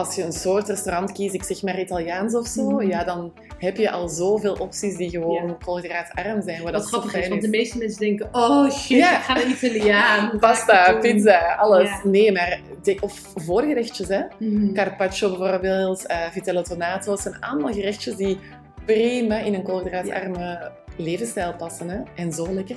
als 0.00 0.14
je 0.14 0.22
een 0.22 0.32
soort 0.32 0.68
restaurant 0.68 1.12
kiest, 1.12 1.34
ik 1.34 1.42
zeg 1.42 1.62
maar 1.62 1.80
Italiaans 1.80 2.34
of 2.34 2.46
zo, 2.46 2.70
Mhm. 2.70 2.88
ja, 2.88 3.04
dan 3.04 3.32
heb 3.58 3.76
je 3.76 3.90
al 3.90 4.08
zoveel 4.08 4.52
opties 4.54 4.96
die 4.96 5.10
gewoon 5.10 5.46
Ja. 5.46 5.56
koolhydraatarm 5.64 6.42
zijn. 6.42 6.62
Wat, 6.62 6.84
grappig 6.86 7.14
is, 7.14 7.28
want 7.28 7.42
de 7.42 7.48
meeste 7.48 7.78
mensen 7.78 7.98
denken, 8.00 8.28
oh 8.32 8.70
shit, 8.70 8.98
Ja. 8.98 9.16
ik 9.18 9.22
ga 9.24 9.34
naar 9.34 9.46
Italiaan. 9.48 10.30
Pasta, 10.40 10.92
pizza, 11.00 11.54
alles. 11.54 11.88
Ja. 11.88 12.00
Nee, 12.04 12.32
maar 12.32 12.60
of 13.00 13.32
voorgerechtjes, 13.34 14.08
hè. 14.08 14.20
Mhm. 14.38 14.72
Carpaccio 14.72 15.36
bijvoorbeeld, 15.36 16.06
eh 16.06 16.18
vitello 16.30 16.62
tonato, 16.62 17.16
zijn 17.16 17.40
allemaal 17.40 17.72
gerechtjes 17.72 18.16
die 18.16 18.38
prima 18.84 19.38
in 19.38 19.54
een 19.54 19.62
koolhydraatarme 19.62 20.70
levensstijl 20.96 21.54
passen. 21.56 21.88
Hè? 21.88 21.98
En 22.14 22.32
zo 22.32 22.52
lekker. 22.54 22.76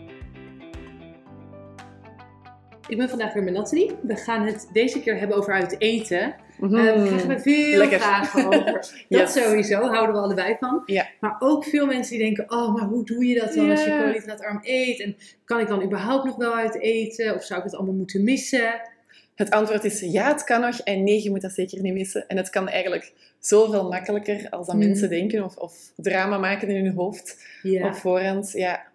Ik 2.91 2.97
ben 2.97 3.09
vandaag 3.09 3.33
weer 3.33 3.43
met 3.43 3.53
Nathalie. 3.53 3.91
We 4.01 4.15
gaan 4.15 4.45
het 4.45 4.69
deze 4.73 5.01
keer 5.01 5.19
hebben 5.19 5.37
over 5.37 5.53
uit 5.53 5.75
eten. 5.81 6.35
Mhm. 6.59 6.75
Eh, 6.75 6.93
we 7.01 7.07
krijgen 7.07 7.29
er 7.29 7.39
veel 7.41 7.77
Lekker. 7.77 7.99
vragen 7.99 8.45
over. 8.45 8.63
Dat 8.73 8.93
Yes. 9.07 9.33
sowieso, 9.33 9.81
houden 9.81 10.15
we 10.15 10.21
allebei 10.21 10.55
van. 10.59 10.83
Ja. 10.85 11.07
Maar 11.19 11.35
ook 11.39 11.63
veel 11.65 11.85
mensen 11.85 12.17
die 12.17 12.23
denken, 12.25 12.51
oh, 12.51 12.73
maar 12.73 12.83
hoe 12.87 13.05
doe 13.05 13.25
je 13.25 13.39
dat 13.39 13.53
dan 13.53 13.69
als 13.71 13.83
je 13.83 13.89
koolhydraatarm 14.03 14.59
eet? 14.61 14.99
En 14.99 15.15
kan 15.45 15.59
ik 15.59 15.67
dan 15.67 15.83
überhaupt 15.83 16.25
nog 16.25 16.35
wel 16.35 16.55
uit 16.55 16.79
eten? 16.79 17.35
Of 17.35 17.43
zou 17.43 17.59
ik 17.59 17.65
het 17.65 17.75
allemaal 17.75 17.95
moeten 17.95 18.23
missen? 18.23 18.81
Het 19.35 19.49
antwoord 19.51 19.83
is 19.83 19.99
ja, 19.99 20.27
het 20.27 20.43
kan 20.43 20.61
nog. 20.61 20.79
En 20.79 21.03
nee, 21.03 21.23
je 21.23 21.29
moet 21.29 21.41
dat 21.41 21.51
zeker 21.51 21.81
niet 21.81 21.93
missen. 21.93 22.27
En 22.27 22.37
het 22.37 22.49
kan 22.49 22.69
eigenlijk 22.69 23.13
zoveel 23.39 23.87
makkelijker 23.89 24.47
als 24.49 24.67
dat 24.67 24.75
Mhm. 24.75 24.85
mensen 24.87 25.09
denken 25.09 25.43
of, 25.43 25.55
of 25.57 25.73
drama 25.95 26.37
maken 26.37 26.67
in 26.69 26.85
hun 26.85 26.93
hoofd 26.95 27.43
Ja. 27.61 27.87
op 27.87 27.95
voorhand. 27.95 28.51
Ja. 28.51 28.89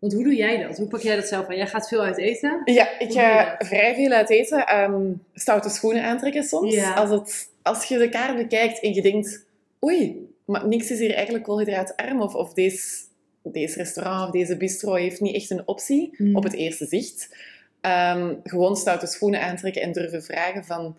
Want 0.00 0.12
hoe 0.12 0.24
doe 0.24 0.34
jij 0.34 0.62
dat? 0.62 0.76
Hoe 0.76 0.86
pak 0.88 1.00
jij 1.00 1.16
dat 1.16 1.26
zelf 1.26 1.48
aan? 1.48 1.56
Jij 1.56 1.66
gaat 1.66 1.88
veel 1.88 2.02
uit 2.02 2.18
eten? 2.18 2.62
Ja, 2.64 2.98
ik 2.98 3.06
Hoe 3.06 3.16
ga 3.16 3.56
vrij 3.58 3.94
veel 3.94 4.10
uit 4.10 4.30
eten. 4.30 4.66
Ehm, 4.66 5.12
stoute 5.34 5.68
schoenen 5.68 6.04
aantrekken 6.04 6.44
soms. 6.44 6.74
Ja. 6.74 6.94
Als, 6.94 7.10
het, 7.10 7.48
als 7.62 7.84
je 7.84 7.98
de 7.98 8.08
kaart 8.08 8.36
bekijkt 8.36 8.80
en 8.80 8.94
je 8.94 9.02
denkt, 9.02 9.44
oei, 9.84 10.28
maar 10.44 10.68
niks 10.68 10.90
is 10.90 10.98
hier 10.98 11.14
eigenlijk 11.14 11.44
koolhydraatarm. 11.44 12.20
Of, 12.20 12.34
of 12.34 12.52
deze, 12.52 12.80
deze 13.42 13.76
restaurant 13.76 14.26
of 14.26 14.30
deze 14.30 14.56
bistro 14.56 14.94
heeft 14.94 15.20
niet 15.20 15.34
echt 15.34 15.50
een 15.50 15.68
optie 15.68 16.14
Mm. 16.16 16.36
op 16.36 16.42
het 16.42 16.54
eerste 16.54 16.86
zicht. 16.86 17.36
Ehm, 17.80 18.34
gewoon 18.44 18.76
stoute 18.76 19.06
schoenen 19.06 19.42
aantrekken 19.42 19.82
en 19.82 19.92
durven 19.92 20.22
vragen 20.22 20.64
van... 20.64 20.96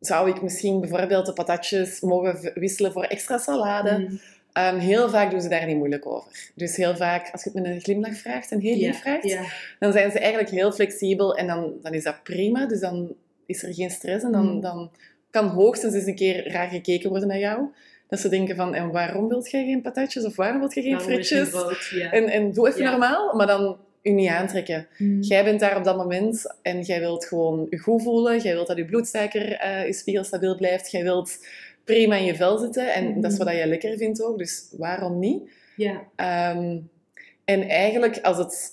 Zou 0.00 0.28
ik 0.30 0.42
misschien 0.42 0.80
bijvoorbeeld 0.80 1.26
de 1.26 1.32
patatjes 1.32 2.00
mogen 2.00 2.52
wisselen 2.54 2.92
voor 2.92 3.02
extra 3.04 3.38
salade? 3.38 3.98
Mm. 3.98 4.20
Ehm, 4.54 4.78
heel 4.78 5.08
vaak 5.08 5.30
doen 5.30 5.40
ze 5.40 5.48
daar 5.48 5.66
niet 5.66 5.76
moeilijk 5.76 6.06
over. 6.06 6.50
Dus 6.54 6.76
heel 6.76 6.96
vaak, 6.96 7.28
als 7.32 7.44
je 7.44 7.50
het 7.52 7.62
met 7.62 7.72
een 7.72 7.80
glimlach 7.80 8.16
vraagt 8.16 8.50
en 8.50 8.60
heel 8.60 8.76
lief 8.76 9.00
vraagt, 9.00 9.24
Ja. 9.24 9.42
dan 9.78 9.92
zijn 9.92 10.10
ze 10.10 10.18
eigenlijk 10.18 10.50
heel 10.50 10.72
flexibel 10.72 11.36
en 11.36 11.46
dan, 11.46 11.72
dan 11.82 11.94
is 11.94 12.02
dat 12.02 12.22
prima. 12.22 12.66
Dus 12.66 12.80
dan 12.80 13.14
is 13.46 13.62
er 13.62 13.74
geen 13.74 13.90
stress 13.90 14.24
en 14.24 14.32
dan, 14.32 14.46
Mm. 14.54 14.60
dan 14.60 14.90
kan 15.30 15.46
hoogstens 15.46 15.94
eens 15.94 16.06
een 16.06 16.14
keer 16.14 16.50
raar 16.52 16.68
gekeken 16.68 17.10
worden 17.10 17.28
naar 17.28 17.38
jou. 17.38 17.60
Dat 18.08 18.18
ze 18.20 18.28
denken 18.28 18.56
van, 18.56 18.74
en 18.74 18.90
waarom 18.90 19.28
wilt 19.28 19.50
jij 19.50 19.64
geen 19.64 19.82
patatjes 19.82 20.24
of 20.24 20.36
waarom 20.36 20.58
wilt 20.58 20.74
je 20.74 20.82
geen 20.82 21.00
frietjes? 21.00 21.50
Ja. 21.90 22.10
En, 22.12 22.28
en 22.28 22.52
doe 22.52 22.68
even 22.68 22.84
normaal, 22.84 23.34
maar 23.36 23.46
dan 23.46 23.76
je 24.02 24.10
niet 24.12 24.28
aantrekken. 24.28 24.86
Mm. 24.98 25.20
Jij 25.22 25.44
bent 25.44 25.60
daar 25.60 25.76
op 25.76 25.84
dat 25.84 25.96
moment 25.96 26.54
en 26.62 26.80
jij 26.80 27.00
wilt 27.00 27.24
gewoon 27.24 27.66
je 27.70 27.78
goed 27.78 28.02
voelen. 28.02 28.40
Jij 28.40 28.52
wilt 28.54 28.66
dat 28.66 28.76
je 28.76 28.84
bloedsuiker, 28.84 29.52
eh 29.52 29.86
je 29.86 29.92
spiegel 29.92 30.24
stabiel 30.24 30.56
blijft. 30.56 30.90
Jij 30.90 31.02
wilt 31.02 31.38
prima 31.84 32.16
in 32.16 32.24
je 32.24 32.34
vel 32.34 32.58
zitten 32.58 32.94
en 32.94 33.10
Mhm. 33.10 33.20
dat 33.20 33.32
is 33.32 33.38
wat 33.38 33.46
jij 33.48 33.66
lekker 33.66 33.96
vindt 33.96 34.22
ook. 34.22 34.38
Dus 34.38 34.68
waarom 34.78 35.18
niet? 35.18 35.50
Ja. 35.76 36.00
Ehm, 36.16 36.78
en 37.44 37.68
eigenlijk, 37.68 38.18
als, 38.18 38.38
het, 38.38 38.72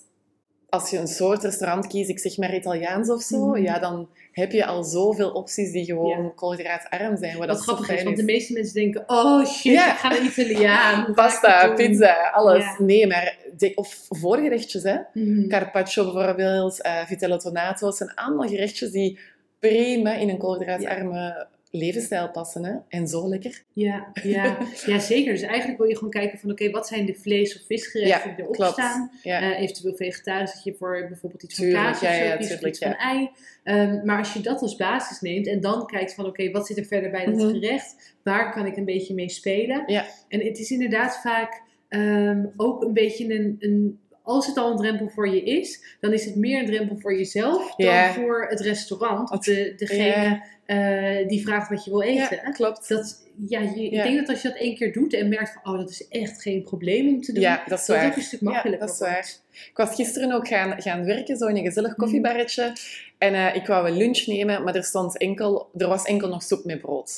als 0.70 0.90
je 0.90 0.98
een 0.98 1.08
soort 1.08 1.44
restaurant 1.44 1.88
kiest, 1.88 2.10
ik 2.10 2.20
zeg 2.20 2.38
maar 2.38 2.56
Italiaans 2.56 3.10
of 3.10 3.22
zo, 3.22 3.46
Mhm. 3.48 3.62
ja, 3.64 3.80
dan 3.80 4.10
heb 4.32 4.52
je 4.52 4.66
al 4.66 4.84
zoveel 4.84 5.32
opties 5.32 5.72
die 5.72 5.86
gewoon 5.86 6.24
Ja. 6.24 6.32
koolhydraatarm 6.36 7.18
zijn. 7.18 7.38
Wat, 7.38 7.48
Wat 7.48 7.60
grappig 7.60 7.90
is, 7.90 8.04
want 8.04 8.18
de 8.18 8.24
meeste 8.24 8.54
mensen 8.54 8.74
denken, 8.74 9.04
oh 9.08 9.46
shit, 9.46 9.74
Ja. 9.74 9.92
ik 9.92 9.98
ga 9.98 10.10
naar 10.10 10.24
Italiaan. 10.26 11.14
Pasta, 11.14 11.74
pizza, 11.74 12.30
alles. 12.30 12.64
Ja. 12.64 12.76
Nee, 12.78 13.08
maar... 13.08 13.38
de- 13.58 13.72
of 13.76 14.06
voorgerechtjes, 14.10 14.84
hè. 14.84 14.98
Mhm. 15.14 15.48
Carpaccio 15.48 16.14
bijvoorbeeld, 16.14 16.82
eh 16.82 17.06
vitello 17.06 17.38
tonato. 17.38 17.92
Zijn 17.92 18.14
allemaal 18.16 18.48
gerechtjes 18.48 18.92
die 18.92 19.20
prima 19.60 20.14
in 20.14 20.30
een 20.30 20.38
koolhydraatarme 20.38 21.48
levensstijl 21.72 22.30
passen. 22.32 22.64
Hè? 22.66 22.74
En 22.88 23.08
zo 23.08 23.30
lekker. 23.30 23.64
Ja, 23.74 24.12
ja, 24.24 24.58
ja, 24.86 25.00
zeker. 25.00 25.32
Dus 25.34 25.42
eigenlijk 25.42 25.80
wil 25.80 25.88
je 25.90 25.96
gewoon 25.96 26.10
kijken 26.10 26.40
van, 26.40 26.52
oké, 26.52 26.70
wat 26.70 26.88
zijn 26.88 27.06
de 27.06 27.14
vlees- 27.14 27.56
of 27.56 27.66
visgerechten 27.66 28.30
Ja, 28.30 28.36
die 28.36 28.44
erop 28.44 28.56
klopt. 28.56 28.72
staan? 28.72 29.12
Ja. 29.24 29.42
Eh, 29.42 29.60
eventueel 29.62 29.96
vegetarisch, 29.96 30.54
dat 30.54 30.64
je 30.64 30.74
voor 30.74 31.06
bijvoorbeeld 31.10 31.44
iets 31.44 31.56
Tuurlijk, 31.56 31.78
van 31.78 31.92
kaas 31.92 32.02
of 32.02 32.08
ja, 32.26 32.38
tuurlijk, 32.38 32.66
iets 32.66 32.80
van 32.80 32.96
ei. 32.96 33.30
Ehm, 33.64 34.06
maar 34.06 34.18
als 34.18 34.34
je 34.34 34.42
dat 34.42 34.62
als 34.62 34.76
basis 34.76 35.22
neemt 35.22 35.48
en 35.48 35.62
dan 35.62 35.86
kijkt 35.86 36.14
van, 36.14 36.26
oké, 36.26 36.52
wat 36.52 36.68
zit 36.68 36.78
er 36.78 36.86
verder 36.86 37.12
bij 37.12 37.26
dat 37.26 37.36
Mhm. 37.36 37.50
gerecht? 37.50 38.16
Waar 38.24 38.54
kan 38.54 38.66
ik 38.66 38.78
een 38.78 38.86
beetje 38.86 39.14
mee 39.14 39.30
spelen? 39.30 39.84
Ja. 39.88 40.06
En 40.28 40.40
het 40.46 40.60
is 40.60 40.72
inderdaad 40.72 41.18
vaak 41.22 41.62
ehm, 41.88 42.46
ook 42.58 42.84
een 42.84 42.94
beetje 42.94 43.34
een, 43.34 43.56
een... 43.60 44.00
Als 44.32 44.48
het 44.48 44.58
al 44.58 44.72
een 44.72 44.78
drempel 44.78 45.10
voor 45.10 45.30
je 45.30 45.44
is, 45.44 45.84
dan 46.00 46.14
is 46.14 46.26
het 46.26 46.36
meer 46.36 46.60
een 46.60 46.66
drempel 46.66 46.98
voor 47.00 47.16
jezelf 47.18 47.76
dan 47.76 48.14
voor 48.14 48.46
het 48.50 48.60
restaurant. 48.60 49.32
Of 49.32 49.40
de, 49.40 49.74
degene 49.78 50.44
eh, 50.66 51.28
die 51.28 51.42
vraagt 51.42 51.70
wat 51.70 51.84
je 51.86 51.92
wil 51.92 52.02
eten. 52.02 52.40
ja, 52.44 52.52
klopt. 52.52 52.88
Dat, 52.90 53.30
ja, 53.48 53.60
je, 53.60 53.84
ik 53.84 53.92
denk 54.04 54.18
dat 54.20 54.30
als 54.30 54.42
je 54.42 54.48
dat 54.48 54.58
één 54.58 54.76
keer 54.76 54.94
doet 54.94 55.14
en 55.14 55.30
merkt 55.30 55.54
van, 55.62 55.74
oh, 55.74 55.80
dat 55.80 55.90
is 55.90 56.08
echt 56.08 56.42
geen 56.42 56.64
probleem 56.64 57.08
om 57.08 57.22
te 57.22 57.32
doen, 57.34 57.42
Ja, 57.42 57.64
dat 57.68 57.80
is 57.80 57.86
dat 57.86 58.04
ook 58.06 58.16
een 58.16 58.22
stuk 58.22 58.40
Ja, 58.40 58.50
makkelijker 58.52 58.88
dat 58.88 58.96
is 58.96 59.00
waar. 59.02 59.32
Ik 59.52 59.72
was 59.78 59.96
gisteren 59.96 60.32
ook 60.32 60.48
gaan, 60.48 60.82
gaan 60.82 61.06
werken, 61.06 61.38
zo 61.38 61.48
in 61.48 61.56
een 61.56 61.64
gezellig 61.66 61.90
Mhm. 61.92 62.00
koffiebarretje. 62.00 62.74
En 63.18 63.34
eh, 63.34 63.56
ik 63.56 63.68
wou 63.68 63.88
een 63.90 63.98
lunch 63.98 64.26
nemen, 64.26 64.64
maar 64.64 64.76
er, 64.76 64.84
stond 64.84 65.18
enkel, 65.18 65.70
er 65.78 65.88
was 65.88 66.04
enkel 66.04 66.28
nog 66.30 66.44
soep 66.44 66.66
met 66.66 66.82
brood. 66.82 67.12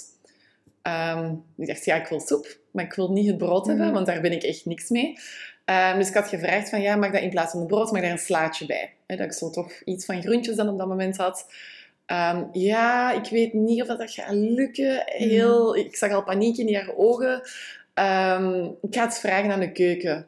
Ehm, 0.81 1.31
ik 1.57 1.68
dacht, 1.68 1.85
ja, 1.85 1.95
ik 1.95 2.07
wil 2.07 2.19
soep, 2.19 2.57
maar 2.72 2.84
ik 2.85 2.94
wil 2.94 3.12
niet 3.12 3.28
het 3.28 3.38
brood 3.38 3.66
hebben, 3.68 3.85
Mhm. 3.85 3.94
want 3.94 4.06
daar 4.06 4.22
ben 4.22 4.31
ik 4.31 4.44
echt 4.44 4.66
niks 4.66 4.90
mee. 4.90 5.18
Ehm, 5.66 5.97
dus 5.97 6.07
ik 6.07 6.13
had 6.13 6.28
gevraagd 6.28 6.69
van, 6.69 6.81
ja, 6.81 6.96
mag 6.96 7.12
dat 7.12 7.22
in 7.22 7.29
plaats 7.29 7.51
van 7.51 7.59
het 7.59 7.69
brood, 7.69 7.91
mag 7.91 8.01
daar 8.01 8.12
een 8.12 8.18
slaatje 8.18 8.66
bij? 8.66 8.94
Dat 9.06 9.19
ik 9.19 9.34
zo 9.34 9.50
toch 9.50 9.72
iets 9.85 10.06
van 10.06 10.22
groentjes 10.22 10.56
dan 10.56 10.69
op 10.69 10.78
dat 10.78 10.88
moment 10.88 11.18
had. 11.18 11.46
Ehm, 12.06 12.44
ja, 12.51 13.12
ik 13.12 13.29
weet 13.29 13.53
niet 13.53 13.81
of 13.81 13.88
dat, 13.88 14.12
gaat 14.12 14.31
lukken. 14.34 15.03
Heel, 15.06 15.75
Ik 15.75 15.96
zag 15.96 16.12
al 16.12 16.24
paniek 16.24 16.57
in 16.57 16.75
haar 16.75 16.96
ogen. 16.96 17.41
Ehm, 17.94 18.63
ik 18.81 18.96
ga 18.96 19.03
het 19.03 19.19
vragen 19.19 19.51
aan 19.51 19.59
de 19.59 19.72
keuken. 19.72 20.25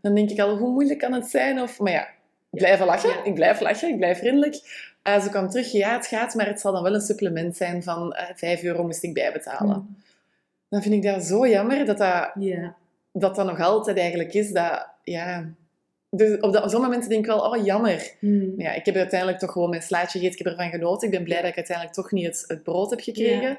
Dan 0.00 0.14
denk 0.14 0.30
ik 0.30 0.40
al, 0.40 0.56
hoe 0.56 0.70
moeilijk 0.70 0.98
kan 0.98 1.12
het 1.12 1.26
zijn? 1.26 1.60
Of, 1.60 1.78
maar 1.78 1.92
ja, 1.92 2.08
blijven 2.50 2.86
lachen. 2.86 3.08
Ja. 3.10 3.24
Ik 3.24 3.34
blijf 3.34 3.60
lachen, 3.60 3.88
ik 3.88 3.96
blijf 3.96 4.18
vriendelijk. 4.18 4.84
Eh, 5.02 5.20
ze 5.20 5.28
kwam 5.28 5.48
terug, 5.48 5.72
ja, 5.72 5.92
het 5.92 6.06
gaat, 6.06 6.34
maar 6.34 6.46
het 6.46 6.60
zal 6.60 6.72
dan 6.72 6.82
wel 6.82 6.94
een 6.94 7.00
supplement 7.00 7.56
zijn 7.56 7.82
van 7.82 8.12
eh 8.12 8.34
5 8.34 8.62
euro 8.62 8.84
moest 8.84 9.02
ik 9.02 9.14
bijbetalen. 9.14 9.96
Dan 10.68 10.82
vind 10.82 10.94
ik 10.94 11.02
dat 11.02 11.24
zo 11.24 11.46
jammer 11.46 11.84
dat 11.84 11.98
dat, 11.98 12.30
Ja. 12.34 12.74
Dat, 13.20 13.36
dat 13.36 13.46
nog 13.46 13.60
altijd 13.60 13.98
eigenlijk 13.98 14.34
is. 14.34 14.52
Dat, 14.52 14.88
ja... 15.02 15.54
dus 16.10 16.40
op, 16.40 16.52
dat, 16.52 16.62
op 16.62 16.70
zo'n 16.70 16.80
momenten 16.80 17.08
denk 17.08 17.20
ik 17.20 17.30
wel, 17.30 17.40
oh, 17.40 17.64
jammer. 17.64 18.12
Hmm. 18.18 18.54
Ja, 18.56 18.72
ik 18.72 18.86
heb 18.86 18.96
uiteindelijk 18.96 19.38
toch 19.38 19.52
gewoon 19.52 19.70
mijn 19.70 19.82
slaatje 19.82 20.18
gegeten, 20.18 20.38
ik 20.38 20.44
heb 20.44 20.52
ervan 20.52 20.70
genoten. 20.70 21.08
Ik 21.08 21.14
ben 21.14 21.24
blij 21.24 21.40
dat 21.40 21.50
ik 21.50 21.56
uiteindelijk 21.56 21.96
toch 21.96 22.12
niet 22.12 22.26
het, 22.26 22.44
het 22.46 22.62
brood 22.62 22.90
heb 22.90 23.00
gekregen. 23.00 23.48
Ja. 23.48 23.58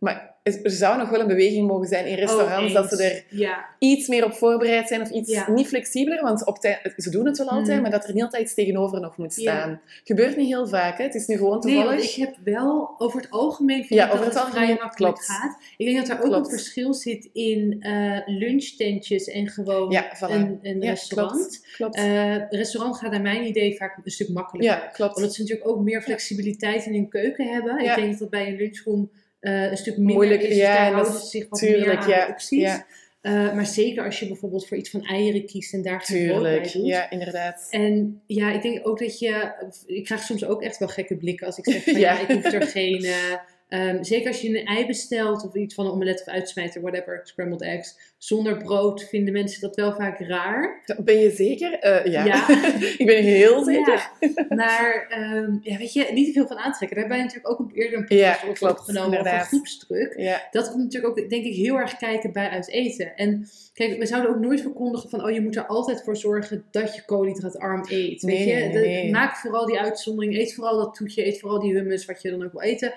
Maar 0.00 0.28
er 0.42 0.70
zou 0.70 0.98
nog 0.98 1.08
wel 1.10 1.20
een 1.20 1.26
beweging 1.26 1.66
mogen 1.68 1.88
zijn 1.88 2.06
in 2.06 2.14
restaurants, 2.14 2.74
Oh, 2.74 2.80
dat 2.80 2.90
ze 2.90 3.02
er 3.04 3.24
Ja. 3.38 3.64
iets 3.78 4.08
meer 4.08 4.24
op 4.24 4.32
voorbereid 4.32 4.88
zijn 4.88 5.00
of 5.00 5.10
iets 5.10 5.32
Ja. 5.32 5.50
niet 5.50 5.66
flexibeler, 5.66 6.22
want 6.22 6.46
op 6.46 6.58
tij- 6.58 6.92
ze 6.96 7.10
doen 7.10 7.26
het 7.26 7.38
wel 7.38 7.48
altijd, 7.48 7.66
Mhm. 7.72 7.80
maar 7.82 7.90
dat 7.90 8.08
er 8.08 8.14
niet 8.14 8.22
altijd 8.22 8.42
iets 8.42 8.54
tegenover 8.54 9.00
nog 9.00 9.16
moet 9.16 9.34
Ja. 9.36 9.40
staan. 9.42 9.80
Gebeurt 10.04 10.36
niet 10.36 10.46
heel 10.46 10.68
vaak, 10.68 10.98
hè? 10.98 11.04
het 11.04 11.14
is 11.14 11.26
nu 11.26 11.36
gewoon 11.36 11.58
Nee, 11.64 11.74
toevallig. 11.74 12.00
want 12.00 12.10
ik 12.10 12.14
heb 12.14 12.36
wel, 12.54 12.94
over 12.98 13.20
het 13.20 13.30
algemeen 13.30 13.84
vind 13.84 14.00
dat 14.00 14.12
het 14.24 14.34
het 14.34 14.48
vrij 14.50 14.76
makkelijk 14.80 15.22
gaat. 15.22 15.58
Ik 15.76 15.86
denk 15.86 15.98
dat 15.98 16.08
er 16.08 16.24
ook 16.24 16.30
Klopt. 16.30 16.44
een 16.46 16.58
verschil 16.58 16.94
zit 16.94 17.28
in 17.32 17.76
eh 17.80 18.18
lunchtentjes 18.26 19.24
en 19.28 19.48
gewoon 19.48 19.94
voilà. 19.96 20.30
een, 20.62 20.80
restaurant. 20.80 21.66
Klopt. 21.76 21.96
Eh, 21.96 22.48
restaurant 22.50 22.96
gaat 22.96 23.10
naar 23.10 23.20
mijn 23.20 23.46
idee 23.46 23.76
vaak 23.76 24.00
een 24.04 24.10
stuk 24.10 24.28
makkelijker. 24.28 24.70
ja, 24.70 24.86
klopt. 24.86 25.16
Omdat 25.16 25.34
ze 25.34 25.40
natuurlijk 25.40 25.68
ook 25.68 25.80
meer 25.80 26.02
flexibiliteit 26.02 26.86
in 26.86 26.92
hun 26.92 27.08
keuken 27.08 27.46
hebben. 27.52 27.78
Ik 27.78 27.94
denk 27.94 28.18
dat 28.18 28.30
bij 28.30 28.46
een 28.48 28.56
lunchroom 28.56 29.10
eh, 29.40 29.70
een 29.70 29.76
stuk 29.76 29.96
minder 29.96 30.14
Moeilijk, 30.14 30.42
is. 30.42 30.56
Ja, 30.56 30.90
houden 30.90 31.12
ze 31.12 31.26
zich 31.26 31.48
wat 31.48 31.58
tuurlijk, 31.58 32.06
meer 32.06 32.22
aan 32.22 32.34
ja, 32.38 32.38
ja. 32.48 32.86
Eh, 33.20 33.54
maar 33.54 33.66
zeker 33.66 34.04
als 34.04 34.20
je 34.20 34.26
bijvoorbeeld 34.26 34.66
voor 34.68 34.76
iets 34.76 34.90
van 34.90 35.04
eieren 35.04 35.46
kiest 35.46 35.72
en 35.72 35.82
daar 35.82 36.00
geen 36.00 36.26
brood 36.26 36.42
bij 36.42 36.62
doet. 36.62 36.86
ja, 36.86 37.10
inderdaad. 37.10 37.66
En 37.70 38.22
ja, 38.26 38.52
ik 38.52 38.62
denk 38.62 38.86
ook 38.88 38.98
dat 38.98 39.18
je... 39.18 39.52
Ik 39.86 40.04
krijg 40.04 40.22
soms 40.22 40.44
ook 40.44 40.62
echt 40.62 40.78
wel 40.78 40.88
gekke 40.88 41.16
blikken 41.16 41.46
als 41.46 41.58
ik 41.58 41.64
zeg 41.64 41.82
van 41.84 41.92
Ja. 41.98 42.12
ja, 42.12 42.20
ik 42.20 42.42
hoef 42.42 42.52
er 42.52 42.62
geen... 42.62 43.04
eh, 43.04 43.36
Ehm, 43.70 44.02
zeker 44.02 44.28
als 44.28 44.40
je 44.40 44.48
een 44.48 44.66
ei 44.66 44.86
bestelt 44.86 45.44
of 45.44 45.54
iets 45.54 45.74
van 45.74 45.86
een 45.86 45.92
omelet 45.92 46.20
of 46.20 46.26
uitsmijter, 46.26 46.80
whatever, 46.80 47.20
scrambled 47.24 47.62
eggs, 47.62 47.98
zonder 48.18 48.56
brood 48.56 49.04
vinden 49.08 49.32
mensen 49.32 49.60
dat 49.60 49.76
wel 49.76 49.92
vaak 49.92 50.20
raar. 50.20 50.82
Ben 51.04 51.18
je 51.18 51.30
zeker? 51.30 51.78
Eh, 51.78 52.12
ja. 52.12 52.24
Ja. 52.24 52.48
ik 52.98 53.06
ben 53.06 53.22
heel 53.22 53.64
zeker. 53.64 54.10
Ja, 54.20 54.46
maar 54.48 55.06
ehm, 55.08 55.56
ja, 55.62 55.76
weet 55.76 55.92
je, 55.92 56.06
niet 56.12 56.26
te 56.26 56.32
veel 56.32 56.46
van 56.46 56.56
aantrekken. 56.56 56.98
Daar 56.98 57.08
hebben 57.08 57.16
wij 57.16 57.26
natuurlijk 57.26 57.50
ook 57.50 57.58
een, 57.58 57.74
eerder 57.74 57.98
een 57.98 58.04
podcast 58.04 58.20
Ja, 58.42 58.48
over 58.48 58.58
klopt, 58.58 58.78
opgenomen 58.78 59.18
over 59.20 59.30
groepsdruk. 59.40 60.14
Ja. 60.16 60.48
Dat 60.50 60.70
komt 60.70 60.82
natuurlijk 60.82 61.18
ook, 61.18 61.28
denk 61.30 61.44
ik, 61.44 61.54
heel 61.54 61.76
erg 61.76 61.96
kijken 61.96 62.32
bij 62.32 62.48
uit 62.48 62.68
eten. 62.68 63.16
En 63.16 63.48
kijk, 63.74 63.98
we 63.98 64.06
zouden 64.06 64.30
ook 64.30 64.40
nooit 64.40 64.60
verkondigen 64.60 65.10
van, 65.10 65.24
oh, 65.24 65.30
je 65.30 65.40
moet 65.40 65.56
er 65.56 65.66
altijd 65.66 66.02
voor 66.02 66.16
zorgen 66.16 66.64
dat 66.70 66.94
je 66.94 67.04
koolhydraatarm 67.04 67.84
eet. 67.88 68.22
Nee, 68.22 68.36
weet 68.36 68.46
je, 68.48 68.54
nee, 68.54 68.72
De- 68.72 68.78
nee. 68.78 69.10
maak 69.10 69.36
vooral 69.36 69.66
die 69.66 69.80
uitzondering, 69.80 70.34
eet 70.36 70.54
vooral 70.54 70.76
dat 70.76 70.94
toetje, 70.94 71.26
eet 71.26 71.40
vooral 71.40 71.60
die 71.60 71.72
hummus, 71.74 72.04
wat 72.04 72.22
je 72.22 72.30
dan 72.30 72.44
ook 72.44 72.52
wil 72.52 72.60
eten. 72.60 72.92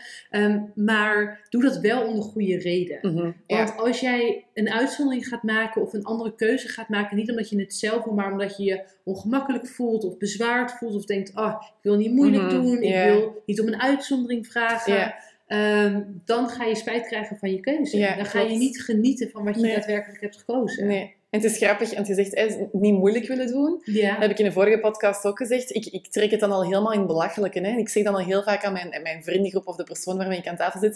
Ehm, 0.76 0.84
maar 0.86 1.46
doe 1.50 1.62
dat 1.62 1.78
wel 1.80 2.08
om 2.08 2.16
de 2.16 2.22
goede 2.22 2.58
reden. 2.58 2.98
Mhm. 3.02 3.32
Want 3.48 3.78
als 3.78 4.00
jij 4.00 4.46
een 4.54 4.70
uitzondering 4.70 5.28
gaat 5.28 5.44
maken 5.44 5.82
of 5.82 5.94
een 5.94 6.04
andere 6.04 6.36
keuze 6.36 6.68
gaat 6.68 6.90
maken, 6.90 7.18
niet 7.18 7.30
omdat 7.30 7.50
je 7.50 7.60
het 7.60 7.74
zelf 7.76 8.04
wil, 8.04 8.14
maar 8.14 8.32
omdat 8.32 8.58
je 8.58 8.64
je 8.64 8.84
ongemakkelijk 9.04 9.68
voelt 9.68 10.04
of 10.04 10.18
bezwaard 10.18 10.72
voelt 10.72 10.96
of 10.96 11.06
denkt, 11.06 11.36
ah, 11.36 11.62
ik 11.62 11.74
wil 11.82 11.96
niet 11.96 12.12
moeilijk 12.14 12.44
Mhm, 12.44 12.52
doen, 12.62 12.82
ik 12.82 13.04
wil 13.04 13.42
niet 13.46 13.62
om 13.62 13.68
een 13.68 13.82
uitzondering 13.82 14.48
vragen, 14.48 15.16
ehm, 15.48 16.02
dan 16.26 16.50
ga 16.50 16.64
je 16.66 16.76
spijt 16.76 17.08
krijgen 17.08 17.38
van 17.38 17.52
je 17.52 17.60
keuze. 17.60 17.98
Ja, 17.98 18.16
dan 18.16 18.26
ga 18.26 18.40
je 18.42 18.58
niet 18.58 18.82
genieten 18.82 19.30
van 19.30 19.44
wat 19.44 19.56
je 19.56 19.62
Nee. 19.62 19.76
daadwerkelijk 19.76 20.22
hebt 20.22 20.38
gekozen. 20.38 20.88
Nee. 20.88 21.16
En 21.34 21.42
het 21.42 21.52
is 21.52 21.58
grappig, 21.58 21.94
want 21.94 22.08
je 22.08 22.14
zegt 22.14 22.34
eh, 22.34 22.54
niet 22.72 22.94
moeilijk 22.94 23.28
willen 23.28 23.48
doen. 23.48 23.82
Ja. 23.84 24.12
Dat 24.12 24.22
heb 24.22 24.32
ik 24.32 24.40
in 24.40 24.46
de 24.46 24.52
vorige 24.52 24.80
podcast 24.80 25.26
ook 25.26 25.38
gezegd. 25.38 25.76
Ik, 25.76 25.86
ik 25.86 26.08
trek 26.08 26.32
het 26.32 26.40
dan 26.40 26.52
al 26.52 26.64
helemaal 26.64 26.92
in 26.92 26.98
het 26.98 27.08
belachelijke. 27.08 27.60
Hè? 27.60 27.68
En 27.68 27.78
ik 27.78 27.90
zeg 27.90 28.04
dan 28.04 28.14
al 28.14 28.20
heel 28.20 28.44
vaak 28.44 28.66
aan 28.66 28.74
mijn, 28.74 29.00
mijn 29.04 29.24
vriendengroep 29.24 29.68
of 29.68 29.76
de 29.76 29.84
persoon 29.84 30.18
waarmee 30.18 30.38
ik 30.38 30.48
aan 30.48 30.56
tafel 30.56 30.80
zit. 30.80 30.96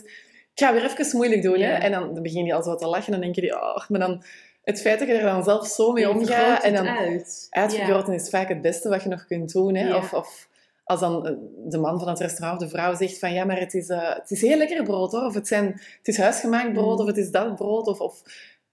Ik 0.53 0.63
ga 0.63 0.73
weer 0.73 0.83
even 0.83 1.17
moeilijk 1.17 1.41
doen. 1.41 1.57
Ja. 1.57 1.67
Hè? 1.67 1.73
En 1.73 1.91
dan, 1.91 2.21
begin 2.21 2.45
je 2.45 2.53
al 2.53 2.63
zo 2.63 2.75
te 2.75 2.87
lachen. 2.87 3.05
En 3.05 3.11
dan 3.11 3.21
denk 3.21 3.35
je, 3.35 3.55
oh, 3.55 3.89
maar 3.89 3.99
dan... 3.99 4.23
Het 4.63 4.81
feit 4.81 4.99
dat 4.99 5.07
je 5.07 5.13
er 5.13 5.23
dan 5.23 5.43
zelf 5.43 5.67
zo 5.67 5.91
mee 5.91 6.09
omgaat... 6.09 6.63
En 6.63 6.73
dan 6.73 6.87
uit. 6.87 7.47
uitvergroten 7.49 8.13
is 8.13 8.29
vaak 8.29 8.47
het 8.47 8.61
beste 8.61 8.89
wat 8.89 9.03
je 9.03 9.09
nog 9.09 9.25
kunt 9.25 9.51
doen. 9.51 9.75
Hè? 9.75 9.95
Of, 9.95 10.13
of 10.13 10.47
als 10.83 10.99
dan 10.99 11.27
eh, 11.27 11.33
de 11.65 11.77
man 11.77 11.99
van 11.99 12.07
het 12.07 12.19
restaurant 12.19 12.61
of 12.61 12.67
de 12.67 12.75
vrouw 12.77 12.95
zegt 12.95 13.19
van... 13.19 13.33
Ja, 13.33 13.45
maar 13.45 13.59
het 13.59 13.73
is, 13.73 13.89
eh, 13.89 14.15
het 14.15 14.31
is 14.31 14.41
heel 14.41 14.57
lekker 14.57 14.83
brood, 14.83 15.11
hoor. 15.11 15.25
Of 15.25 15.33
het, 15.33 15.47
zijn, 15.47 15.65
het 15.97 16.07
is 16.07 16.17
huisgemaakt 16.17 16.73
brood, 16.73 16.95
Mm. 16.97 17.01
of 17.01 17.07
het 17.07 17.17
is 17.17 17.31
dat 17.31 17.55
brood. 17.55 17.87
Of... 17.87 17.99
of 17.99 18.23